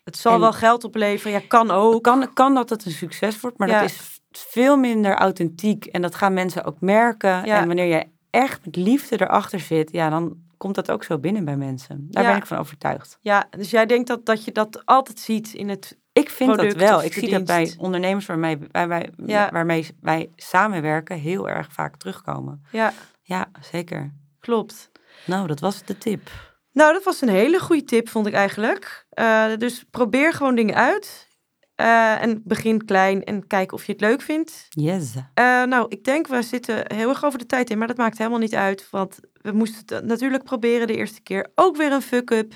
het 0.04 0.18
zal 0.18 0.34
en- 0.34 0.40
wel 0.40 0.54
geld 0.54 0.84
opleveren, 0.84 1.32
ja, 1.42 1.48
kan 1.48 1.72
ook. 1.72 2.04
Kan, 2.04 2.34
kan 2.34 2.54
dat 2.54 2.70
het 2.70 2.86
een 2.86 2.92
succes 2.92 3.40
wordt, 3.40 3.58
maar 3.58 3.68
Ja. 3.68 3.80
dat 3.82 3.90
is 3.90 4.22
veel 4.32 4.78
minder 4.78 5.16
authentiek. 5.16 5.86
En 5.86 6.02
dat 6.02 6.16
gaan 6.16 6.34
mensen 6.34 6.64
ook 6.64 6.82
merken. 6.82 7.30
Ja. 7.46 7.62
En 7.62 7.68
wanneer 7.68 7.86
je 7.98 8.06
echt 8.30 8.66
met 8.66 8.76
liefde 8.76 9.22
erachter 9.22 9.60
zit, 9.60 9.92
ja, 9.92 10.10
dan 10.10 10.38
komt 10.58 10.76
dat 10.76 10.92
ook 10.92 11.04
zo 11.04 11.18
binnen 11.18 11.46
bij 11.46 11.56
mensen. 11.58 12.08
Daar 12.10 12.24
ben 12.24 12.36
ik 12.36 12.46
van 12.46 12.58
overtuigd. 12.58 13.18
Ja, 13.22 13.48
dus 13.50 13.70
jij 13.70 13.86
denkt 13.86 14.08
dat, 14.08 14.26
dat 14.26 14.44
je 14.44 14.52
dat 14.52 14.82
altijd 14.86 15.20
ziet 15.20 15.54
in 15.54 15.70
het... 15.70 15.98
Ik 16.14 16.30
vind 16.30 16.56
dat 16.58 16.74
wel. 16.74 17.04
Ik 17.04 17.14
zie 17.14 17.30
dat 17.30 17.46
bij 17.46 17.74
ondernemers 17.78 18.26
waarmee, 18.26 18.58
waar 18.72 18.88
wij, 18.88 19.10
Ja. 19.26 19.50
waarmee 19.52 19.88
wij 20.02 20.30
samenwerken 20.36 21.18
heel 21.20 21.50
erg 21.50 21.68
vaak 21.72 21.96
terugkomen. 21.98 22.64
Ja, 22.72 22.94
Ja, 23.30 23.52
zeker. 23.72 24.14
klopt. 24.40 24.92
Nou, 25.26 25.48
dat 25.48 25.60
was 25.60 25.84
de 25.84 25.98
tip. 25.98 26.30
Nou, 26.72 26.94
dat 26.94 27.04
was 27.04 27.22
een 27.22 27.30
hele 27.30 27.60
goede 27.60 27.84
tip, 27.84 28.10
vond 28.10 28.28
ik 28.28 28.34
eigenlijk. 28.34 29.06
Eh, 29.10 29.46
dus 29.58 29.84
probeer 29.92 30.34
gewoon 30.34 30.56
dingen 30.56 30.76
uit. 30.76 31.28
Eh, 31.76 32.22
en 32.22 32.42
begin 32.46 32.86
klein 32.86 33.24
en 33.24 33.48
kijk 33.48 33.72
of 33.72 33.86
je 33.86 33.92
het 33.92 34.02
leuk 34.02 34.22
vindt. 34.22 34.66
Yes. 34.70 35.14
Eh, 35.34 35.64
nou, 35.64 35.86
ik 35.90 36.04
denk 36.04 36.28
we 36.28 36.42
zitten 36.42 36.94
heel 36.96 37.10
erg 37.10 37.24
over 37.26 37.40
de 37.40 37.46
tijd 37.46 37.70
in, 37.70 37.78
maar 37.78 37.88
dat 37.88 37.98
maakt 37.98 38.18
helemaal 38.18 38.40
niet 38.40 38.56
uit. 38.56 38.88
Want 38.92 39.20
we 39.34 39.52
moesten 39.52 39.96
het 39.96 40.06
natuurlijk 40.06 40.44
proberen 40.44 40.88
de 40.88 40.96
eerste 40.96 41.22
keer. 41.22 41.52
Ook 41.56 41.78
weer 41.78 41.92
een 41.92 42.02
fuck-up. 42.02 42.54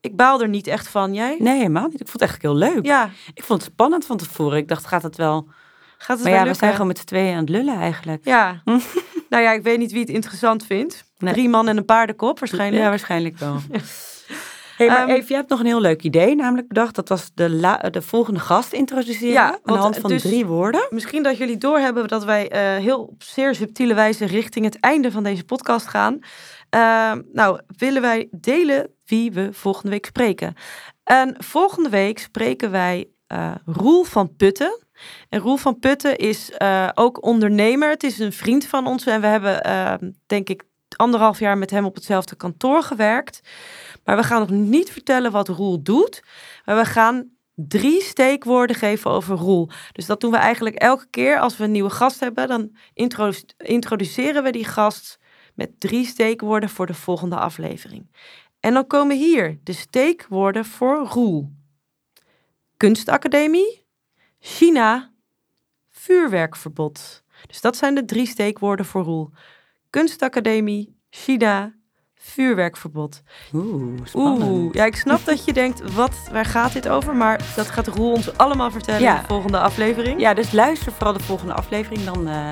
Ik 0.00 0.16
baal 0.16 0.40
er 0.42 0.48
niet 0.48 0.66
echt 0.66 0.88
van. 0.88 1.14
Jij? 1.14 1.36
Nee, 1.38 1.56
helemaal 1.56 1.88
niet. 1.88 2.00
Ik 2.00 2.08
vond 2.08 2.20
het 2.20 2.30
eigenlijk 2.30 2.60
heel 2.62 2.74
leuk. 2.74 2.84
Ja, 2.86 3.10
Ik 3.34 3.44
vond 3.44 3.62
het 3.62 3.72
spannend 3.72 4.06
van 4.06 4.16
tevoren. 4.16 4.58
Ik 4.58 4.68
dacht, 4.68 4.86
gaat 4.86 5.02
het 5.02 5.16
wel? 5.16 5.48
gaat 5.98 6.16
het 6.16 6.26
Maar 6.26 6.26
wel 6.26 6.32
ja, 6.32 6.38
we 6.38 6.42
lukken? 6.44 6.56
zijn 6.56 6.72
gewoon 6.72 6.86
met 6.86 6.98
z'n 6.98 7.04
tweeën 7.04 7.32
aan 7.34 7.40
het 7.40 7.48
lullen 7.48 7.76
eigenlijk. 7.76 8.24
Ja. 8.24 8.62
nou 9.28 9.42
ja, 9.42 9.52
ik 9.52 9.62
weet 9.62 9.78
niet 9.78 9.92
wie 9.92 10.00
het 10.00 10.08
interessant 10.10 10.66
vindt. 10.66 11.04
Nee. 11.18 11.32
Drie 11.32 11.48
man 11.48 11.68
en 11.68 11.76
een 11.76 11.84
paardenkop 11.84 12.38
waarschijnlijk. 12.38 12.82
Ja, 12.82 12.88
waarschijnlijk 12.88 13.38
wel. 13.38 13.56
Hey, 14.76 14.86
maar 14.86 15.08
Eve, 15.08 15.24
je 15.28 15.34
hebt 15.34 15.48
nog 15.48 15.60
een 15.60 15.66
heel 15.66 15.80
leuk 15.80 16.02
idee, 16.02 16.34
namelijk 16.34 16.68
bedacht. 16.68 16.94
Dat 16.94 17.08
was 17.08 17.30
de, 17.34 17.50
la- 17.50 17.76
de 17.90 18.02
volgende 18.02 18.40
gast 18.40 18.72
introduceren 18.72 19.32
Ja, 19.32 19.46
aan 19.46 19.52
de 19.52 19.60
want, 19.64 19.78
hand 19.82 19.94
eh, 19.94 20.00
van 20.00 20.10
dus- 20.10 20.22
drie 20.22 20.46
woorden. 20.46 20.86
Misschien 20.90 21.22
dat 21.22 21.36
jullie 21.38 21.56
doorhebben 21.58 22.08
dat 22.08 22.24
wij 22.24 22.48
eh, 22.50 22.60
heel 22.82 23.02
op 23.02 23.22
zeer 23.22 23.54
subtiele 23.54 23.94
wijze 23.94 24.24
richting 24.24 24.64
het 24.64 24.80
einde 24.80 25.10
van 25.10 25.22
deze 25.22 25.44
podcast 25.44 25.86
gaan. 25.86 26.18
Ehm, 26.70 27.22
nou, 27.32 27.60
willen 27.76 28.02
wij 28.02 28.28
delen 28.30 28.90
wie 29.04 29.32
we 29.32 29.48
volgende 29.52 29.90
week 29.90 30.06
spreken. 30.06 30.54
En 31.04 31.34
volgende 31.38 31.88
week 31.88 32.18
spreken 32.18 32.70
wij 32.70 33.08
uh, 33.32 33.50
Roel 33.64 34.04
van 34.04 34.36
Putten. 34.36 34.78
En 35.28 35.40
Roel 35.40 35.56
van 35.56 35.78
Putten 35.78 36.16
is 36.16 36.50
uh, 36.58 36.88
ook 36.94 37.24
ondernemer. 37.24 37.90
Het 37.90 38.02
is 38.02 38.18
een 38.18 38.32
vriend 38.32 38.66
van 38.66 38.86
ons 38.86 39.06
en 39.06 39.20
we 39.20 39.26
hebben, 39.26 39.66
uh, 39.66 39.94
denk 40.26 40.48
ik, 40.48 40.64
anderhalf 40.96 41.38
jaar 41.38 41.58
met 41.58 41.70
hem 41.70 41.84
op 41.84 41.94
hetzelfde 41.94 42.36
kantoor 42.36 42.82
gewerkt. 42.82 43.40
Maar 44.04 44.16
we 44.16 44.22
gaan 44.22 44.40
nog 44.40 44.50
niet 44.50 44.90
vertellen 44.90 45.30
wat 45.30 45.48
Roel 45.48 45.82
doet. 45.82 46.22
Maar 46.64 46.76
we 46.76 46.84
gaan 46.84 47.30
drie 47.54 48.02
steekwoorden 48.02 48.76
geven 48.76 49.10
over 49.10 49.36
Roel. 49.36 49.68
Dus 49.92 50.06
dat 50.06 50.20
doen 50.20 50.30
we 50.30 50.36
eigenlijk 50.36 50.76
elke 50.76 51.06
keer 51.10 51.38
als 51.38 51.56
we 51.56 51.64
een 51.64 51.70
nieuwe 51.70 51.90
gast 51.90 52.20
hebben. 52.20 52.48
Dan 52.48 52.76
introduceren 53.56 54.42
we 54.42 54.50
die 54.50 54.64
gast 54.64 55.18
met 55.54 55.80
drie 55.80 56.06
steekwoorden 56.06 56.68
voor 56.68 56.86
de 56.86 56.94
volgende 56.94 57.36
aflevering. 57.36 58.10
En 58.60 58.74
dan 58.74 58.86
komen 58.86 59.16
hier 59.16 59.58
de 59.62 59.72
steekwoorden 59.72 60.64
voor 60.64 61.06
Roel. 61.06 61.52
Kunstacademie, 62.76 63.86
China, 64.40 65.10
vuurwerkverbod. 65.90 67.22
Dus 67.46 67.60
dat 67.60 67.76
zijn 67.76 67.94
de 67.94 68.04
drie 68.04 68.26
steekwoorden 68.26 68.86
voor 68.86 69.02
Roel. 69.02 69.30
Kunstacademie, 69.90 70.96
China, 71.10 71.74
vuurwerkverbod. 72.14 73.22
Oeh, 73.52 74.00
spannend. 74.04 74.50
Oeh, 74.50 74.74
ja, 74.74 74.84
ik 74.84 74.96
snap 74.96 75.24
dat 75.24 75.44
je 75.44 75.52
denkt, 75.52 75.92
wat, 75.92 76.28
waar 76.32 76.44
gaat 76.44 76.72
dit 76.72 76.88
over? 76.88 77.16
Maar 77.16 77.52
dat 77.56 77.66
gaat 77.66 77.86
Roel 77.86 78.12
ons 78.12 78.36
allemaal 78.36 78.70
vertellen 78.70 79.08
in 79.08 79.20
de 79.20 79.26
volgende 79.26 79.58
aflevering. 79.58 80.20
Ja, 80.20 80.34
dus 80.34 80.52
luister 80.52 80.92
vooral 80.92 81.12
de 81.12 81.22
volgende 81.22 81.52
aflevering. 81.52 82.04
Dan 82.04 82.28
uh, 82.28 82.48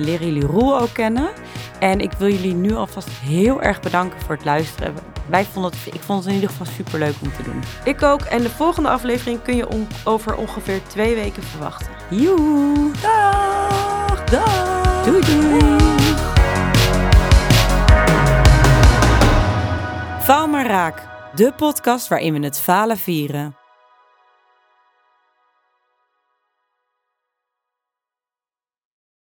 leren 0.00 0.26
jullie 0.26 0.46
Roel 0.46 0.80
ook 0.80 0.92
kennen. 0.92 1.30
En 1.78 2.00
ik 2.00 2.12
wil 2.12 2.28
jullie 2.28 2.54
nu 2.54 2.74
alvast 2.74 3.08
heel 3.08 3.62
erg 3.62 3.80
bedanken 3.80 4.20
voor 4.20 4.34
het 4.34 4.44
luisteren. 4.44 4.94
Wij 5.26 5.44
vonden 5.44 5.70
het, 5.70 5.94
ik 5.94 6.00
vond 6.00 6.18
het 6.18 6.28
in 6.28 6.34
ieder 6.34 6.50
geval 6.50 6.66
super 6.66 6.98
leuk 6.98 7.14
om 7.22 7.32
te 7.32 7.42
doen. 7.42 7.62
Ik 7.84 8.02
ook. 8.02 8.20
En 8.20 8.42
de 8.42 8.50
volgende 8.50 8.88
aflevering 8.88 9.42
kun 9.42 9.56
je 9.56 9.68
over 10.04 10.36
ongeveer 10.36 10.80
twee 10.86 11.14
weken 11.14 11.42
verwachten. 11.42 11.88
Joe! 12.10 12.90
Dag! 13.02 14.24
Dag! 14.24 15.04
Doei 15.04 15.20
doei! 15.20 15.76
Faal 20.20 20.48
maar 20.48 20.66
raak, 20.66 21.08
de 21.34 21.52
podcast 21.56 22.08
waarin 22.08 22.32
we 22.32 22.44
het 22.44 22.60
falen 22.60 22.98
vieren. 22.98 23.63